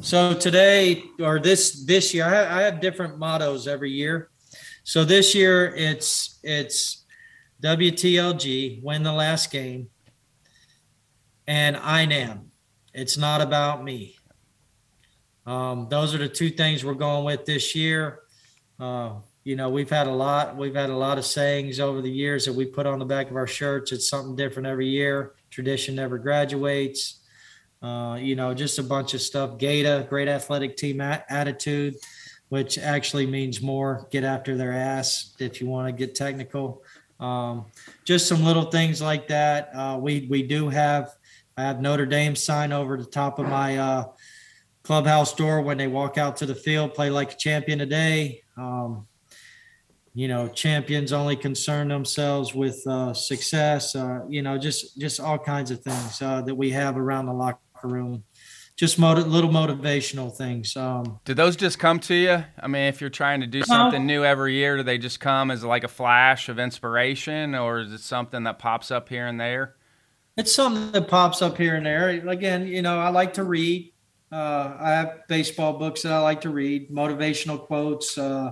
So 0.00 0.34
today 0.34 1.02
or 1.20 1.38
this 1.38 1.84
this 1.86 2.12
year, 2.12 2.26
I, 2.26 2.60
I 2.60 2.62
have 2.62 2.80
different 2.80 3.18
mottos 3.18 3.66
every 3.66 3.90
year. 3.90 4.28
So 4.84 5.04
this 5.04 5.34
year 5.34 5.74
it's 5.74 6.38
it's 6.42 7.05
WTLG, 7.66 8.80
win 8.80 9.02
the 9.02 9.12
last 9.12 9.50
game, 9.50 9.88
and 11.48 11.74
INAM. 11.74 12.52
It's 12.94 13.18
not 13.18 13.40
about 13.40 13.82
me. 13.82 14.14
Um, 15.46 15.88
those 15.90 16.14
are 16.14 16.18
the 16.18 16.28
two 16.28 16.50
things 16.50 16.84
we're 16.84 16.94
going 16.94 17.24
with 17.24 17.44
this 17.44 17.74
year. 17.74 18.20
Uh, 18.78 19.14
you 19.42 19.56
know, 19.56 19.68
we've 19.68 19.90
had 19.90 20.06
a 20.06 20.12
lot. 20.12 20.56
We've 20.56 20.76
had 20.76 20.90
a 20.90 20.96
lot 20.96 21.18
of 21.18 21.24
sayings 21.24 21.80
over 21.80 22.00
the 22.00 22.10
years 22.10 22.44
that 22.44 22.52
we 22.52 22.66
put 22.66 22.86
on 22.86 23.00
the 23.00 23.04
back 23.04 23.30
of 23.30 23.36
our 23.36 23.48
shirts. 23.48 23.90
It's 23.90 24.08
something 24.08 24.36
different 24.36 24.68
every 24.68 24.86
year. 24.86 25.34
Tradition 25.50 25.96
never 25.96 26.18
graduates. 26.18 27.20
Uh, 27.82 28.16
you 28.20 28.36
know, 28.36 28.54
just 28.54 28.78
a 28.78 28.82
bunch 28.84 29.12
of 29.12 29.20
stuff. 29.20 29.58
Gata, 29.58 30.06
great 30.08 30.28
athletic 30.28 30.76
team 30.76 31.00
a- 31.00 31.24
attitude, 31.28 31.96
which 32.48 32.78
actually 32.78 33.26
means 33.26 33.60
more 33.60 34.06
get 34.12 34.22
after 34.22 34.56
their 34.56 34.72
ass 34.72 35.34
if 35.40 35.60
you 35.60 35.66
want 35.66 35.88
to 35.88 35.92
get 35.92 36.14
technical. 36.14 36.84
Um, 37.18 37.66
just 38.04 38.28
some 38.28 38.44
little 38.44 38.64
things 38.70 39.00
like 39.00 39.28
that. 39.28 39.70
Uh, 39.74 39.98
we 40.00 40.26
we 40.28 40.42
do 40.42 40.68
have 40.68 41.10
I 41.56 41.62
have 41.62 41.80
Notre 41.80 42.06
Dame 42.06 42.36
sign 42.36 42.72
over 42.72 42.96
the 42.96 43.06
top 43.06 43.38
of 43.38 43.46
my 43.46 43.78
uh, 43.78 44.04
clubhouse 44.82 45.34
door 45.34 45.62
when 45.62 45.78
they 45.78 45.86
walk 45.86 46.18
out 46.18 46.36
to 46.38 46.46
the 46.46 46.54
field. 46.54 46.94
Play 46.94 47.10
like 47.10 47.32
a 47.32 47.36
champion 47.36 47.78
today. 47.78 48.42
Um, 48.58 49.06
you 50.12 50.28
know, 50.28 50.48
champions 50.48 51.12
only 51.12 51.36
concern 51.36 51.88
themselves 51.88 52.54
with 52.54 52.86
uh, 52.86 53.12
success. 53.12 53.94
Uh, 53.94 54.20
you 54.28 54.42
know, 54.42 54.58
just 54.58 54.98
just 54.98 55.18
all 55.20 55.38
kinds 55.38 55.70
of 55.70 55.80
things 55.80 56.20
uh, 56.20 56.42
that 56.42 56.54
we 56.54 56.70
have 56.70 56.96
around 56.96 57.26
the 57.26 57.32
locker 57.32 57.58
room. 57.82 58.24
Just 58.76 58.98
motiv- 58.98 59.26
little 59.26 59.48
motivational 59.48 60.34
things. 60.34 60.76
Um, 60.76 61.18
do 61.24 61.32
those 61.32 61.56
just 61.56 61.78
come 61.78 61.98
to 62.00 62.14
you? 62.14 62.44
I 62.60 62.66
mean, 62.66 62.82
if 62.82 63.00
you're 63.00 63.08
trying 63.08 63.40
to 63.40 63.46
do 63.46 63.62
something 63.62 64.04
new 64.04 64.22
every 64.22 64.54
year, 64.54 64.76
do 64.76 64.82
they 64.82 64.98
just 64.98 65.18
come 65.18 65.50
as 65.50 65.64
like 65.64 65.82
a 65.82 65.88
flash 65.88 66.50
of 66.50 66.58
inspiration, 66.58 67.54
or 67.54 67.78
is 67.78 67.92
it 67.92 68.00
something 68.00 68.44
that 68.44 68.58
pops 68.58 68.90
up 68.90 69.08
here 69.08 69.26
and 69.26 69.40
there? 69.40 69.76
It's 70.36 70.54
something 70.54 70.92
that 70.92 71.08
pops 71.08 71.40
up 71.40 71.56
here 71.56 71.76
and 71.76 71.86
there. 71.86 72.10
Again, 72.28 72.66
you 72.66 72.82
know, 72.82 72.98
I 72.98 73.08
like 73.08 73.32
to 73.34 73.44
read. 73.44 73.94
Uh, 74.30 74.76
I 74.78 74.90
have 74.90 75.20
baseball 75.28 75.78
books 75.78 76.02
that 76.02 76.12
I 76.12 76.18
like 76.18 76.42
to 76.42 76.50
read, 76.50 76.90
motivational 76.90 77.58
quotes, 77.58 78.18
uh, 78.18 78.50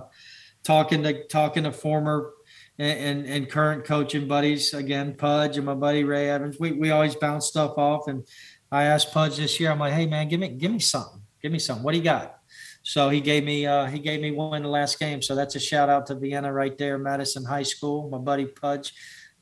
talking 0.63 1.03
to 1.03 1.27
talking 1.27 1.63
to 1.63 1.71
former 1.71 2.31
and, 2.79 2.99
and, 2.99 3.25
and 3.27 3.49
current 3.49 3.85
coaching 3.85 4.27
buddies. 4.27 4.73
Again, 4.73 5.15
Pudge 5.15 5.57
and 5.57 5.65
my 5.65 5.75
buddy 5.75 6.03
Ray 6.03 6.29
Evans. 6.29 6.59
We 6.59 6.71
we 6.71 6.91
always 6.91 7.15
bounce 7.15 7.45
stuff 7.45 7.77
off, 7.77 8.07
and 8.07 8.25
I 8.71 8.83
asked 8.85 9.13
Pudge 9.13 9.37
this 9.37 9.59
year. 9.59 9.71
I'm 9.71 9.79
like, 9.79 9.93
hey 9.93 10.05
man, 10.05 10.27
give 10.27 10.39
me 10.39 10.49
give 10.49 10.71
me 10.71 10.79
something. 10.79 11.21
Give 11.41 11.51
me 11.51 11.59
something. 11.59 11.83
What 11.83 11.91
do 11.91 11.97
you 11.97 12.03
got? 12.03 12.39
So 12.83 13.09
he 13.09 13.19
gave 13.21 13.43
me 13.43 13.65
uh, 13.65 13.85
he 13.85 13.99
gave 13.99 14.21
me 14.21 14.31
one 14.31 14.57
in 14.57 14.63
the 14.63 14.69
last 14.69 14.99
game. 14.99 15.21
So 15.21 15.35
that's 15.35 15.55
a 15.55 15.59
shout 15.59 15.89
out 15.89 16.05
to 16.07 16.15
Vienna 16.15 16.51
right 16.51 16.77
there, 16.77 16.97
Madison 16.97 17.43
High 17.43 17.63
School. 17.63 18.09
My 18.09 18.17
buddy 18.17 18.45
Pudge 18.45 18.93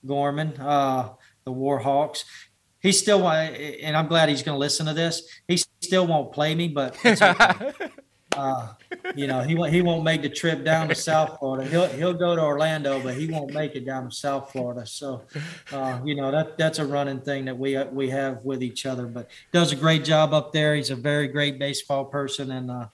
Gorman, 0.05 0.59
uh, 0.59 1.09
the 1.45 1.51
Warhawks. 1.51 2.23
He 2.81 2.91
still 2.91 3.27
and 3.29 3.95
I'm 3.95 4.07
glad 4.07 4.29
he's 4.29 4.43
going 4.43 4.55
to 4.55 4.59
listen 4.59 4.85
to 4.87 4.93
this. 4.93 5.23
He 5.47 5.57
still 5.81 6.05
won't 6.05 6.33
play 6.33 6.53
me, 6.53 6.67
but 6.67 6.97
okay. 7.05 7.71
Uh, 8.37 8.73
you 9.15 9.27
know, 9.27 9.41
he 9.41 9.55
won't 9.55 9.73
he 9.73 9.81
won't 9.81 10.03
make 10.03 10.21
the 10.21 10.29
trip 10.29 10.63
down 10.63 10.87
to 10.89 10.95
South 10.95 11.39
Florida. 11.39 11.69
He'll 11.69 11.87
he'll 11.87 12.13
go 12.13 12.35
to 12.35 12.41
Orlando, 12.41 13.01
but 13.01 13.15
he 13.15 13.27
won't 13.27 13.53
make 13.53 13.75
it 13.75 13.85
down 13.85 14.09
to 14.09 14.15
South 14.15 14.51
Florida. 14.51 14.85
So, 14.85 15.23
uh, 15.71 15.99
you 16.03 16.15
know, 16.15 16.31
that 16.31 16.57
that's 16.57 16.79
a 16.79 16.85
running 16.85 17.21
thing 17.21 17.45
that 17.45 17.57
we 17.57 17.81
we 17.91 18.09
have 18.09 18.43
with 18.43 18.63
each 18.63 18.85
other. 18.85 19.05
But 19.05 19.29
does 19.51 19.71
a 19.71 19.75
great 19.75 20.03
job 20.03 20.33
up 20.33 20.51
there. 20.51 20.75
He's 20.75 20.89
a 20.89 20.95
very 20.95 21.27
great 21.27 21.59
baseball 21.59 22.05
person, 22.05 22.51
and 22.51 22.71
uh, 22.71 22.87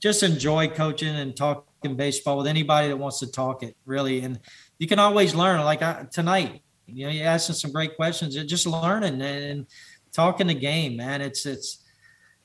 just 0.00 0.22
enjoy 0.22 0.68
coaching 0.68 1.14
and 1.14 1.36
talking 1.36 1.96
baseball 1.96 2.38
with 2.38 2.46
anybody 2.46 2.88
that 2.88 2.96
wants 2.96 3.18
to 3.20 3.30
talk 3.30 3.62
it. 3.62 3.76
Really, 3.86 4.20
and 4.20 4.40
you 4.78 4.86
can 4.86 4.98
always 4.98 5.34
learn. 5.34 5.60
Like 5.64 5.82
I, 5.82 6.06
tonight, 6.10 6.62
you 6.86 7.06
know, 7.06 7.12
you're 7.12 7.26
asking 7.26 7.56
some 7.56 7.72
great 7.72 7.96
questions. 7.96 8.34
Just 8.44 8.66
learning 8.66 9.22
and, 9.22 9.44
and 9.44 9.66
talking 10.12 10.46
the 10.46 10.54
game, 10.54 10.96
man. 10.96 11.20
It's 11.20 11.46
it's 11.46 11.82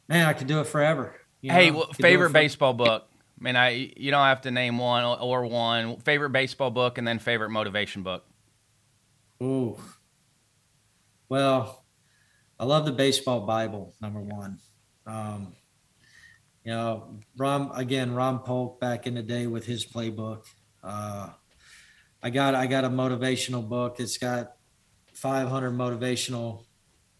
man, 0.07 0.25
I 0.25 0.33
could 0.33 0.47
do 0.47 0.59
it 0.59 0.67
forever. 0.67 1.15
You 1.41 1.51
hey, 1.51 1.71
well, 1.71 1.91
favorite 1.93 2.33
baseball 2.33 2.73
book? 2.73 3.07
I 3.39 3.43
mean, 3.43 3.55
I 3.55 3.93
you 3.95 4.11
don't 4.11 4.25
have 4.25 4.41
to 4.41 4.51
name 4.51 4.77
one 4.77 5.03
or 5.03 5.45
one 5.45 5.97
favorite 5.97 6.31
baseball 6.31 6.71
book 6.71 6.97
and 6.97 7.07
then 7.07 7.19
favorite 7.19 7.49
motivation 7.49 8.01
book. 8.01 8.25
Ooh, 9.41 9.77
well, 11.29 11.85
I 12.59 12.65
love 12.65 12.85
the 12.85 12.91
baseball 12.91 13.41
Bible. 13.41 13.93
Number 14.01 14.21
one, 14.21 14.57
um, 15.05 15.53
you 16.63 16.71
know, 16.71 17.19
Ron 17.37 17.71
again, 17.75 18.15
Ron 18.15 18.39
Polk 18.39 18.79
back 18.79 19.05
in 19.05 19.13
the 19.13 19.21
day 19.21 19.45
with 19.45 19.65
his 19.65 19.85
playbook. 19.85 20.43
Uh, 20.83 21.29
I 22.23 22.31
got 22.31 22.55
I 22.55 22.65
got 22.65 22.83
a 22.83 22.89
motivational 22.89 23.67
book. 23.67 23.99
It's 23.99 24.17
got 24.17 24.53
500 25.13 25.71
motivational 25.71 26.65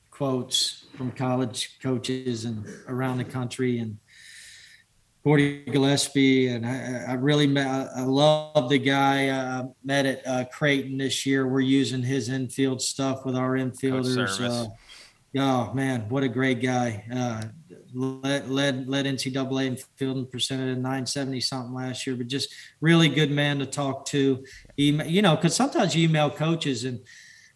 quotes 0.09 0.85
from 0.95 1.11
college 1.11 1.77
coaches 1.83 2.45
and 2.45 2.65
around 2.87 3.19
the 3.19 3.23
country 3.23 3.77
and 3.77 3.99
Gordie 5.27 5.65
Gillespie, 5.65 6.47
and 6.47 6.65
I, 6.65 7.07
I 7.09 7.13
really 7.15 7.47
met, 7.47 7.67
I 7.93 8.03
love 8.03 8.69
the 8.69 8.79
guy. 8.79 9.29
I 9.29 9.65
met 9.83 10.05
at 10.05 10.25
uh, 10.25 10.45
Creighton 10.45 10.97
this 10.97 11.25
year. 11.25 11.45
We're 11.45 11.59
using 11.59 12.01
his 12.01 12.29
infield 12.29 12.81
stuff 12.81 13.25
with 13.25 13.35
our 13.35 13.57
infielders. 13.57 14.39
Uh, 14.39 14.69
oh 15.37 15.73
man, 15.73 16.07
what 16.07 16.23
a 16.23 16.29
great 16.29 16.61
guy! 16.61 17.03
Uh, 17.13 17.43
led 17.93 18.49
led 18.49 18.87
led 18.87 19.05
NCAA 19.05 19.65
in 19.65 19.77
fielding 19.97 20.27
percentage 20.27 20.77
at 20.77 20.77
970 20.77 21.41
something 21.41 21.73
last 21.73 22.07
year, 22.07 22.15
but 22.15 22.27
just 22.27 22.53
really 22.79 23.09
good 23.09 23.29
man 23.29 23.59
to 23.59 23.65
talk 23.65 24.05
to. 24.05 24.45
Email, 24.79 25.07
you 25.07 25.21
know, 25.21 25.35
because 25.35 25.53
sometimes 25.53 25.93
you 25.93 26.07
email 26.07 26.29
coaches 26.29 26.85
and 26.85 27.01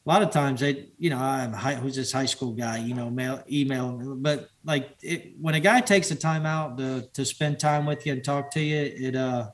a 0.05 0.09
lot 0.09 0.23
of 0.23 0.31
times 0.31 0.61
they, 0.61 0.89
you 0.97 1.11
know, 1.11 1.19
I'm 1.19 1.53
high, 1.53 1.75
who's 1.75 1.95
this 1.95 2.11
high 2.11 2.25
school 2.25 2.53
guy, 2.53 2.77
you 2.77 2.95
know, 2.95 3.09
mail, 3.09 3.43
email, 3.51 4.15
but 4.17 4.49
like 4.63 4.95
it, 5.03 5.33
when 5.39 5.53
a 5.53 5.59
guy 5.59 5.79
takes 5.79 6.09
the 6.09 6.15
time 6.15 6.45
out 6.45 6.77
to, 6.79 7.07
to 7.13 7.23
spend 7.23 7.59
time 7.59 7.85
with 7.85 8.05
you 8.05 8.13
and 8.13 8.23
talk 8.23 8.49
to 8.51 8.59
you, 8.59 8.91
it 8.95 9.15
uh, 9.15 9.49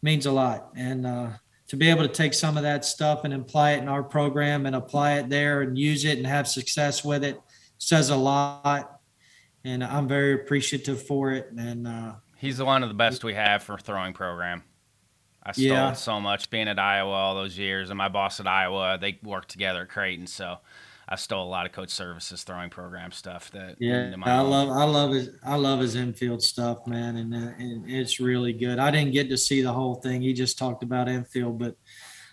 means 0.00 0.26
a 0.26 0.32
lot. 0.32 0.70
And 0.76 1.04
uh, 1.04 1.30
to 1.66 1.76
be 1.76 1.90
able 1.90 2.02
to 2.02 2.12
take 2.12 2.32
some 2.32 2.56
of 2.56 2.62
that 2.62 2.84
stuff 2.84 3.24
and 3.24 3.34
apply 3.34 3.72
it 3.72 3.78
in 3.78 3.88
our 3.88 4.04
program 4.04 4.66
and 4.66 4.76
apply 4.76 5.14
it 5.14 5.28
there 5.28 5.62
and 5.62 5.76
use 5.76 6.04
it 6.04 6.16
and 6.16 6.26
have 6.26 6.46
success 6.46 7.04
with 7.04 7.24
it 7.24 7.40
says 7.78 8.10
a 8.10 8.16
lot. 8.16 9.00
And 9.64 9.82
I'm 9.82 10.06
very 10.06 10.34
appreciative 10.34 11.04
for 11.04 11.32
it. 11.32 11.50
And 11.56 11.88
uh, 11.88 12.14
he's 12.36 12.62
one 12.62 12.82
of 12.82 12.88
the 12.88 12.94
best 12.94 13.24
we 13.24 13.34
have 13.34 13.62
for 13.62 13.78
throwing 13.78 14.12
program. 14.12 14.62
I 15.44 15.52
stole 15.52 15.64
Yeah. 15.66 15.92
so 15.92 16.20
much 16.20 16.50
being 16.50 16.68
at 16.68 16.78
Iowa 16.78 17.10
all 17.12 17.34
those 17.34 17.58
years, 17.58 17.90
and 17.90 17.98
my 17.98 18.08
boss 18.08 18.38
at 18.40 18.46
Iowa, 18.46 18.98
they 19.00 19.18
worked 19.22 19.48
together 19.50 19.82
at 19.82 19.88
Creighton, 19.88 20.26
so 20.28 20.58
I 21.08 21.16
stole 21.16 21.44
a 21.46 21.50
lot 21.50 21.66
of 21.66 21.72
Coach 21.72 21.88
Servais 21.88 22.42
throwing 22.44 22.70
program 22.70 23.10
stuff. 23.10 23.50
That 23.50 23.76
Yeah, 23.80 24.14
my 24.16 24.28
I 24.30 24.38
own. 24.38 24.50
love 24.50 24.68
I 24.70 24.84
love 24.84 25.10
his 25.12 25.30
I 25.44 25.56
love 25.56 25.80
his 25.80 25.96
infield 25.96 26.42
stuff, 26.42 26.86
man, 26.86 27.16
and, 27.16 27.34
uh, 27.34 27.50
and 27.58 27.90
it's 27.90 28.20
really 28.20 28.52
good. 28.52 28.78
I 28.78 28.90
didn't 28.92 29.12
get 29.12 29.28
to 29.30 29.36
see 29.36 29.62
the 29.62 29.72
whole 29.72 29.96
thing. 29.96 30.22
He 30.22 30.32
just 30.32 30.58
talked 30.58 30.82
about 30.84 31.08
infield, 31.08 31.58
but 31.58 31.74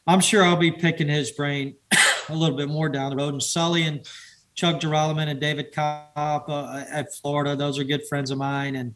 I'm 0.07 0.21
sure 0.21 0.43
I'll 0.43 0.55
be 0.55 0.71
picking 0.71 1.07
his 1.07 1.31
brain 1.31 1.75
a 2.29 2.35
little 2.35 2.55
bit 2.55 2.69
more 2.69 2.89
down 2.89 3.09
the 3.09 3.17
road. 3.17 3.33
And 3.33 3.43
Sully 3.43 3.83
and 3.83 4.05
Chuck 4.55 4.79
Jeroloman 4.79 5.29
and 5.29 5.39
David 5.39 5.73
Kopp 5.73 6.47
uh, 6.47 6.83
at 6.91 7.13
Florida, 7.15 7.55
those 7.55 7.79
are 7.79 7.83
good 7.83 8.05
friends 8.07 8.29
of 8.29 8.37
mine, 8.37 8.75
and 8.75 8.93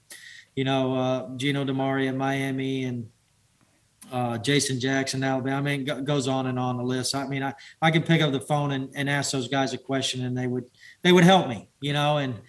you 0.55 0.64
know 0.66 0.95
uh, 0.95 1.30
Gino 1.36 1.66
DiMare 1.66 2.07
at 2.09 2.16
Miami 2.16 2.84
and 2.86 3.07
uh, 4.14 4.38
Jason 4.38 4.80
Jackson, 4.80 5.24
Alabama. 5.24 5.57
I 5.57 5.61
mean, 5.61 5.86
go- 5.86 6.01
goes 6.01 6.28
on 6.28 6.45
and 6.45 6.59
on 6.59 6.78
the 6.78 6.84
list. 6.84 7.16
I 7.16 7.28
mean, 7.28 7.41
I, 7.41 7.53
I 7.82 7.89
could 7.89 8.05
pick 8.05 8.22
up 8.22 8.32
the 8.32 8.39
phone 8.39 8.72
and, 8.72 8.89
and 8.95 9.09
ask 9.09 9.32
those 9.32 9.47
guys 9.47 9.74
a 9.74 9.78
question, 9.78 10.24
and 10.24 10.38
they 10.38 10.45
would 10.45 10.70
they 11.01 11.11
would 11.11 11.24
help 11.24 11.49
me, 11.49 11.68
you 11.82 11.93
know. 11.93 12.20
And 12.20 12.39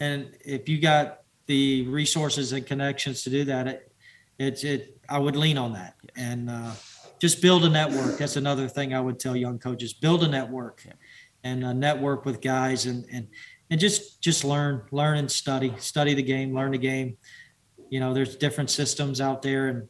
and 0.00 0.36
if 0.44 0.68
you 0.68 0.80
got 0.80 1.20
the 1.46 1.86
resources 1.86 2.52
and 2.52 2.66
connections 2.66 3.22
to 3.22 3.30
do 3.30 3.44
that, 3.44 3.68
it 3.68 3.92
it's 4.38 4.64
it 4.64 4.98
I 5.08 5.18
would 5.20 5.36
lean 5.36 5.58
on 5.58 5.72
that 5.74 5.94
and 6.16 6.50
uh, 6.50 6.72
just 7.20 7.40
build 7.40 7.64
a 7.64 7.68
network. 7.68 8.18
That's 8.18 8.36
another 8.36 8.66
thing 8.66 8.92
I 8.92 9.00
would 9.00 9.20
tell 9.20 9.36
young 9.36 9.60
coaches: 9.60 9.92
build 9.92 10.24
a 10.24 10.28
network 10.28 10.84
and 11.44 11.64
uh, 11.64 11.72
network 11.72 12.24
with 12.24 12.40
guys 12.40 12.86
and 12.86 13.06
and 13.12 13.28
and 13.70 13.80
just 13.80 14.20
just 14.20 14.44
learn, 14.44 14.82
learn 14.90 15.18
and 15.18 15.30
study, 15.30 15.72
study 15.78 16.14
the 16.14 16.22
game, 16.22 16.52
learn 16.52 16.72
the 16.72 16.78
game. 16.78 17.16
You 17.90 18.00
know, 18.00 18.12
there's 18.12 18.34
different 18.34 18.70
systems 18.70 19.20
out 19.20 19.40
there, 19.40 19.68
and 19.68 19.88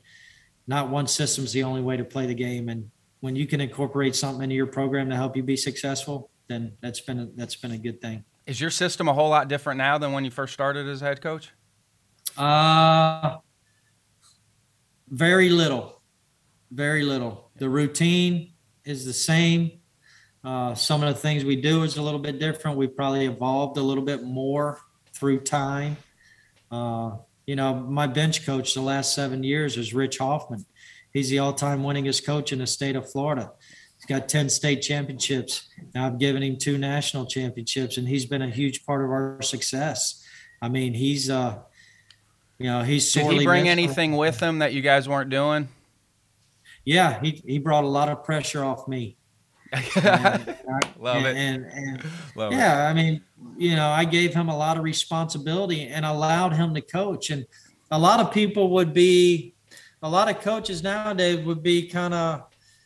not 0.66 0.90
one 0.90 1.06
system 1.06 1.44
is 1.44 1.52
the 1.52 1.64
only 1.64 1.82
way 1.82 1.96
to 1.96 2.04
play 2.04 2.26
the 2.26 2.34
game. 2.34 2.68
And 2.68 2.90
when 3.20 3.36
you 3.36 3.46
can 3.46 3.60
incorporate 3.60 4.16
something 4.16 4.42
into 4.42 4.54
your 4.54 4.66
program 4.66 5.10
to 5.10 5.16
help 5.16 5.36
you 5.36 5.42
be 5.42 5.56
successful, 5.56 6.30
then 6.48 6.72
that's 6.80 7.00
been 7.00 7.20
a, 7.20 7.28
that's 7.34 7.56
been 7.56 7.72
a 7.72 7.78
good 7.78 8.00
thing. 8.00 8.24
Is 8.46 8.60
your 8.60 8.70
system 8.70 9.08
a 9.08 9.12
whole 9.12 9.28
lot 9.28 9.48
different 9.48 9.78
now 9.78 9.98
than 9.98 10.12
when 10.12 10.24
you 10.24 10.30
first 10.30 10.52
started 10.52 10.88
as 10.88 11.00
head 11.00 11.20
coach? 11.20 11.50
Uh 12.36 13.36
very 15.12 15.50
little. 15.50 16.00
Very 16.70 17.02
little. 17.02 17.50
The 17.56 17.68
routine 17.68 18.54
is 18.84 19.04
the 19.04 19.12
same. 19.12 19.72
Uh, 20.42 20.74
some 20.74 21.02
of 21.02 21.14
the 21.14 21.20
things 21.20 21.44
we 21.44 21.56
do 21.56 21.82
is 21.82 21.98
a 21.98 22.02
little 22.02 22.18
bit 22.18 22.40
different. 22.40 22.78
We've 22.78 22.96
probably 22.96 23.26
evolved 23.26 23.76
a 23.76 23.82
little 23.82 24.04
bit 24.04 24.24
more 24.24 24.80
through 25.12 25.40
time. 25.40 25.98
Uh, 26.70 27.18
you 27.46 27.56
know, 27.56 27.74
my 27.74 28.06
bench 28.06 28.46
coach 28.46 28.74
the 28.74 28.80
last 28.80 29.14
seven 29.14 29.42
years 29.42 29.76
is 29.76 29.94
Rich 29.94 30.18
Hofman. 30.18 30.64
He's 31.12 31.28
the 31.28 31.40
all-time 31.40 31.82
winningest 31.82 32.24
coach 32.24 32.52
in 32.52 32.58
the 32.58 32.66
state 32.66 32.96
of 32.96 33.10
Florida. 33.10 33.52
He's 33.96 34.06
got 34.06 34.28
10 34.28 34.48
state 34.48 34.82
championships. 34.82 35.68
Now 35.94 36.06
I've 36.06 36.18
given 36.18 36.42
him 36.42 36.56
two 36.56 36.78
national 36.78 37.26
championships, 37.26 37.98
and 37.98 38.08
he's 38.08 38.26
been 38.26 38.42
a 38.42 38.50
huge 38.50 38.84
part 38.86 39.04
of 39.04 39.10
our 39.10 39.40
success. 39.42 40.24
I 40.60 40.68
mean, 40.68 40.94
he's 40.94 41.28
uh, 41.28 41.58
you 42.58 42.66
know, 42.66 42.82
he's 42.82 43.12
Did 43.12 43.30
he 43.30 43.44
bring 43.44 43.68
anything 43.68 44.16
with 44.16 44.40
him 44.40 44.60
that 44.60 44.72
you 44.72 44.82
guys 44.82 45.08
weren't 45.08 45.30
doing? 45.30 45.68
Yeah, 46.84 47.20
he 47.20 47.42
he 47.44 47.58
brought 47.58 47.84
a 47.84 47.88
lot 47.88 48.08
of 48.08 48.24
pressure 48.24 48.64
off 48.64 48.88
me. 48.88 49.16
Uh, 50.72 50.80
Love 50.98 51.24
and, 51.24 51.26
it. 51.26 51.36
And, 51.36 51.66
and 51.66 52.02
Love 52.36 52.52
it. 52.52 52.56
yeah, 52.56 52.86
I 52.88 52.94
mean, 52.94 53.22
you 53.58 53.74
know, 53.76 53.88
I 53.88 54.04
gave 54.04 54.32
him 54.34 54.48
a 54.48 54.56
lot 54.56 54.76
of 54.78 54.84
responsibility 54.84 55.86
and 55.88 56.04
allowed 56.06 56.52
him 56.54 56.74
to 56.74 56.80
coach. 56.80 57.30
And 57.30 57.44
a 57.90 57.98
lot 57.98 58.20
of 58.20 58.32
people 58.32 58.70
would 58.70 58.92
be, 58.94 59.54
a 60.02 60.08
lot 60.08 60.30
of 60.30 60.40
coaches 60.40 60.82
nowadays 60.82 61.44
would 61.44 61.62
be 61.62 61.86
kind 61.88 62.14
of 62.14 62.42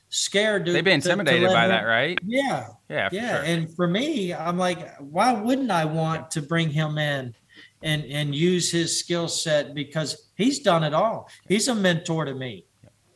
scared 0.09 0.67
to. 0.67 0.73
They'd 0.73 0.81
be 0.85 0.91
to- 0.93 1.01
to 1.01 1.11
intimidated 1.11 1.49
by 1.51 1.65
him- 1.65 1.71
that, 1.71 1.83
right? 1.83 2.19
Yeah, 2.25 2.69
Yeah, 2.89 3.09
yeah. 3.13 3.37
sure. 3.37 3.45
And 3.45 3.75
for 3.75 3.87
me, 3.87 4.33
I'm 4.35 4.57
like, 4.59 4.97
why 4.99 5.33
wouldn't 5.33 5.71
I 5.71 5.85
want 5.85 6.31
to 6.33 6.43
bring 6.43 6.71
him 6.71 6.99
in 6.99 7.35
and 7.83 8.05
and 8.07 8.35
use 8.35 8.71
his 8.71 8.99
skill 8.99 9.29
set 9.29 9.75
because 9.75 10.29
he's 10.35 10.61
done 10.61 10.83
it 10.83 10.95
all. 10.95 11.29
He's 11.49 11.69
a 11.69 11.75
mentor 11.75 12.25
to 12.25 12.35
me. 12.35 12.65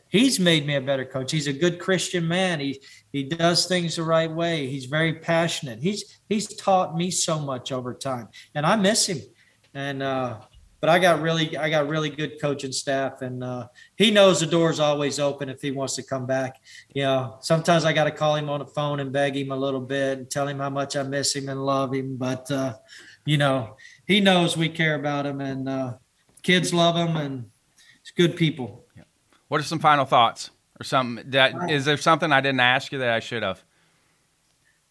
He's 0.09 0.39
made 0.41 0.67
me 0.67 0.75
a 0.75 0.81
better 0.81 1.05
coach. 1.05 1.31
He's 1.33 1.47
a 1.47 1.53
good 1.53 1.79
Christian 1.79 2.27
man. 2.29 2.61
He 2.61 2.81
he 3.13 3.25
does 3.25 3.67
things 3.67 3.97
the 3.97 4.05
right 4.05 4.31
way. 4.31 4.67
He's 4.67 4.85
very 4.87 5.15
passionate. 5.15 5.81
He's 5.81 6.21
he's 6.29 6.55
taught 6.55 6.97
me 6.97 7.11
so 7.11 7.39
much 7.39 7.73
over 7.73 7.95
time, 7.95 8.29
and 8.55 8.65
I 8.65 8.77
miss 8.77 9.07
him. 9.09 9.21
And 9.75 10.03
uh, 10.03 10.41
but 10.81 10.89
I 10.89 10.99
got 10.99 11.21
really 11.21 11.57
I 11.57 11.71
got 11.71 11.89
really 11.89 12.09
good 12.09 12.41
coaching 12.41 12.73
staff, 12.73 13.23
and 13.23 13.43
uh, 13.43 13.67
he 13.97 14.11
knows 14.11 14.41
the 14.41 14.47
door's 14.47 14.79
always 14.79 15.19
open 15.19 15.49
if 15.49 15.61
he 15.61 15.73
wants 15.73 15.97
to 15.97 16.03
come 16.03 16.25
back. 16.25 16.61
You 16.95 17.03
know, 17.03 17.39
sometimes 17.41 17.85
I 17.85 17.93
got 17.93 18.05
to 18.05 18.13
call 18.13 18.37
him 18.37 18.49
on 18.49 18.61
the 18.61 18.67
phone 18.67 19.01
and 19.01 19.13
beg 19.13 19.37
him 19.37 19.51
a 19.51 19.57
little 19.57 19.81
bit 19.81 20.19
and 20.19 20.31
tell 20.31 20.47
him 20.47 20.59
how 20.59 20.71
much 20.71 20.97
I 20.97 21.03
miss 21.03 21.35
him 21.35 21.49
and 21.49 21.65
love 21.65 21.93
him. 21.93 22.17
But 22.17 22.51
uh, 22.51 22.75
you 23.27 23.39
know, 23.39 23.77
he 24.07 24.21
knows 24.21 24.57
we 24.57 24.69
care 24.69 24.95
about 24.95 25.27
him, 25.27 25.41
and 25.41 25.69
uh, 25.69 25.95
kids 26.43 26.73
love 26.73 26.97
him, 26.97 27.17
and 27.17 27.51
it's 28.01 28.13
good 28.13 28.37
people. 28.37 28.87
What 29.49 29.61
are 29.61 29.65
some 29.65 29.81
final 29.81 30.05
thoughts 30.05 30.51
or 30.81 30.85
something 30.85 31.31
that 31.31 31.71
is 31.71 31.85
there 31.85 31.97
something 31.99 32.33
I 32.33 32.41
didn't 32.41 32.61
ask 32.61 32.91
you 32.91 32.99
that 32.99 33.11
I 33.11 33.21
should 33.21 33.43
have? 33.43 33.63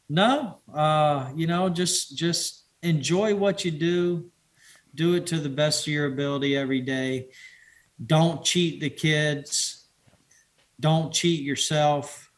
No, 0.07 0.59
uh, 0.73 1.29
you 1.35 1.47
know, 1.47 1.69
just 1.69 2.15
just 2.15 2.65
enjoy 2.83 3.35
what 3.35 3.65
you 3.65 3.71
do. 3.71 4.31
Do 4.95 5.15
it 5.15 5.27
to 5.27 5.39
the 5.39 5.49
best 5.49 5.87
of 5.87 5.93
your 5.93 6.05
ability 6.05 6.55
every 6.55 6.81
day. 6.81 7.29
Don't 8.03 8.43
cheat 8.43 8.79
the 8.79 8.89
kids. 8.89 9.87
Don't 10.79 11.13
cheat 11.13 11.41
yourself. 11.43 12.31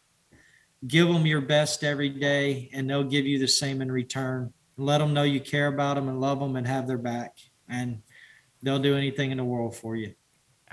Give 0.86 1.08
them 1.08 1.26
your 1.26 1.42
best 1.42 1.84
every 1.84 2.10
day, 2.10 2.70
and 2.74 2.90
they'll 2.90 3.04
give 3.04 3.26
you 3.26 3.38
the 3.38 3.48
same 3.48 3.82
in 3.82 3.92
return. 3.92 4.52
Let 4.78 4.98
them 4.98 5.14
know 5.14 5.24
you 5.24 5.40
care 5.40 5.68
about 5.68 5.96
them 5.96 6.10
and 6.10 6.20
love 6.20 6.40
them 6.40 6.56
and 6.56 6.66
have 6.66 6.88
their 6.88 6.98
back, 6.98 7.38
and 7.70 8.02
they'll 8.64 8.80
do 8.80 8.96
anything 8.96 9.32
in 9.32 9.38
the 9.38 9.44
world 9.44 9.76
for 9.76 9.96
you. 9.96 10.16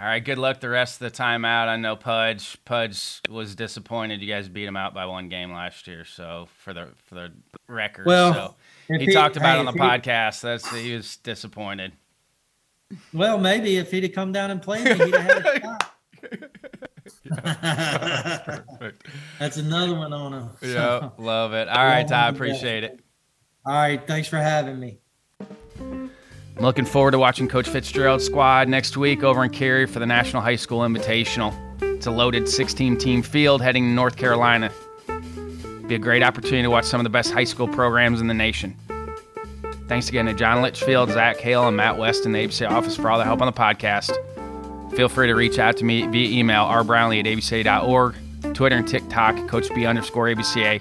All 0.01 0.07
right, 0.07 0.25
good 0.25 0.39
luck 0.39 0.61
the 0.61 0.69
rest 0.69 0.95
of 0.95 0.99
the 1.01 1.11
time 1.11 1.45
out. 1.45 1.69
I 1.69 1.75
know 1.77 1.97
Pudge 1.97 2.57
Pudge 2.65 3.21
was 3.29 3.57
disappointed. 3.57 4.23
You 4.23 4.29
guys 4.29 4.49
beat 4.49 4.67
him 4.67 4.77
out 4.77 4.95
by 4.95 5.07
one 5.07 5.29
game 5.29 5.53
last 5.53 5.89
year, 5.89 6.05
so 6.05 6.47
for 6.59 6.73
the 6.73 6.89
for 7.07 7.17
the 7.17 7.33
record. 7.67 8.07
Well, 8.07 8.33
so 8.33 8.55
If 8.89 9.01
he, 9.01 9.13
talked 9.13 9.37
about 9.37 9.55
hey, 9.55 9.57
it 9.57 9.59
on 9.59 9.65
the 9.67 9.73
he- 9.73 9.79
podcast. 9.79 10.41
That's 10.43 10.69
he 10.73 10.95
was 10.95 11.17
disappointed. 11.17 11.93
Well, 13.13 13.39
maybe 13.39 13.77
if 13.77 13.91
he'd 13.91 14.05
have 14.05 14.13
come 14.13 14.31
down 14.33 14.51
and 14.53 14.63
played 14.63 14.85
me, 14.85 15.05
he'd 15.07 15.15
have 15.17 15.45
had 15.45 15.47
a 15.47 15.61
shot. 15.61 15.95
That's 19.39 19.57
another 19.57 19.95
one 19.97 20.13
on 20.13 20.33
him. 20.33 20.51
Yeah, 20.63 21.11
love 21.19 21.53
it. 21.55 21.69
All 21.69 21.85
right, 21.85 22.07
Ty, 22.07 22.29
appreciate 22.29 22.85
it. 22.85 23.01
All 23.67 23.75
right. 23.75 24.05
Thanks 24.07 24.29
for 24.29 24.39
having 24.39 24.79
me. 24.81 24.99
I'm 26.59 26.65
looking 26.65 26.87
forward 26.87 27.13
to 27.13 27.21
watching 27.21 27.47
Coach 27.47 27.69
Fitz-Gerald's 27.69 28.25
squad 28.25 28.69
next 28.69 28.97
week 28.97 29.23
over 29.23 29.45
in 29.45 29.51
Cary 29.51 29.87
for 29.87 30.01
the 30.01 30.07
National 30.07 30.43
High 30.43 30.57
School 30.57 30.81
Invitational. 30.81 31.55
It's 31.81 32.07
a 32.07 32.11
loaded 32.11 32.49
16 32.49 32.97
team 32.97 33.23
field 33.23 33.63
heading 33.63 33.85
to 33.85 33.91
North 33.91 34.17
Carolina. 34.17 34.73
Be 35.87 35.95
a 35.95 36.01
great 36.01 36.25
opportunity 36.25 36.63
to 36.63 36.71
watch 36.71 36.85
some 36.85 36.99
of 36.99 37.05
the 37.05 37.11
best 37.11 37.31
high 37.33 37.45
school 37.45 37.69
programs 37.69 38.21
in 38.21 38.27
the 38.27 38.35
nation. 38.35 38.77
Thanks 39.87 40.09
again 40.09 40.27
to 40.27 40.35
John 40.35 40.61
Litchfield, 40.61 41.11
Zach 41.11 41.37
Hale, 41.39 41.69
and 41.69 41.77
Matt 41.77 41.97
West 41.97 42.27
in 42.27 42.33
the 42.33 42.45
ABC 42.45 42.69
office 42.69 42.97
for 42.97 43.09
all 43.09 43.19
the 43.19 43.25
help 43.25 43.41
on 43.41 43.47
the 43.47 43.53
podcast. 43.53 44.11
Feel 44.97 45.09
free 45.09 45.29
to 45.29 45.35
reach 45.35 45.61
out 45.61 45.77
to 45.77 45.85
me 45.85 46.09
via 46.09 46.41
email, 46.41 46.65
rbrownlee 46.65 47.21
at 47.21 47.27
abca.org, 47.27 48.17
Twitter 48.55 48.77
and 48.77 48.89
TikTok, 48.89 49.47
Coach 49.47 49.73
B 49.77 49.87
underscore 49.87 50.27
ABCA, 50.27 50.81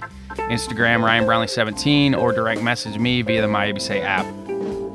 Instagram, 0.50 1.04
Ryan 1.04 1.26
Brownlee17, 1.26 2.18
or 2.18 2.32
direct 2.32 2.64
message 2.64 2.98
me 2.98 3.22
via 3.22 3.44
the 3.44 3.48
MyABCA 3.48 4.02
app. 4.02 4.47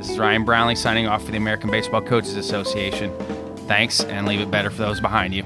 This 0.03 0.11
is 0.11 0.18
Ryan 0.18 0.44
Brownlee 0.44 0.74
signing 0.74 1.07
off 1.07 1.24
for 1.24 1.30
the 1.30 1.36
American 1.36 1.70
Baseball 1.70 2.03
Coaches 2.03 2.34
Association. 2.34 3.16
Thanks, 3.68 4.03
and 4.03 4.26
leave 4.26 4.40
it 4.40 4.50
better 4.50 4.68
for 4.68 4.78
those 4.78 5.00
behind 5.00 5.32
you. 5.32 5.44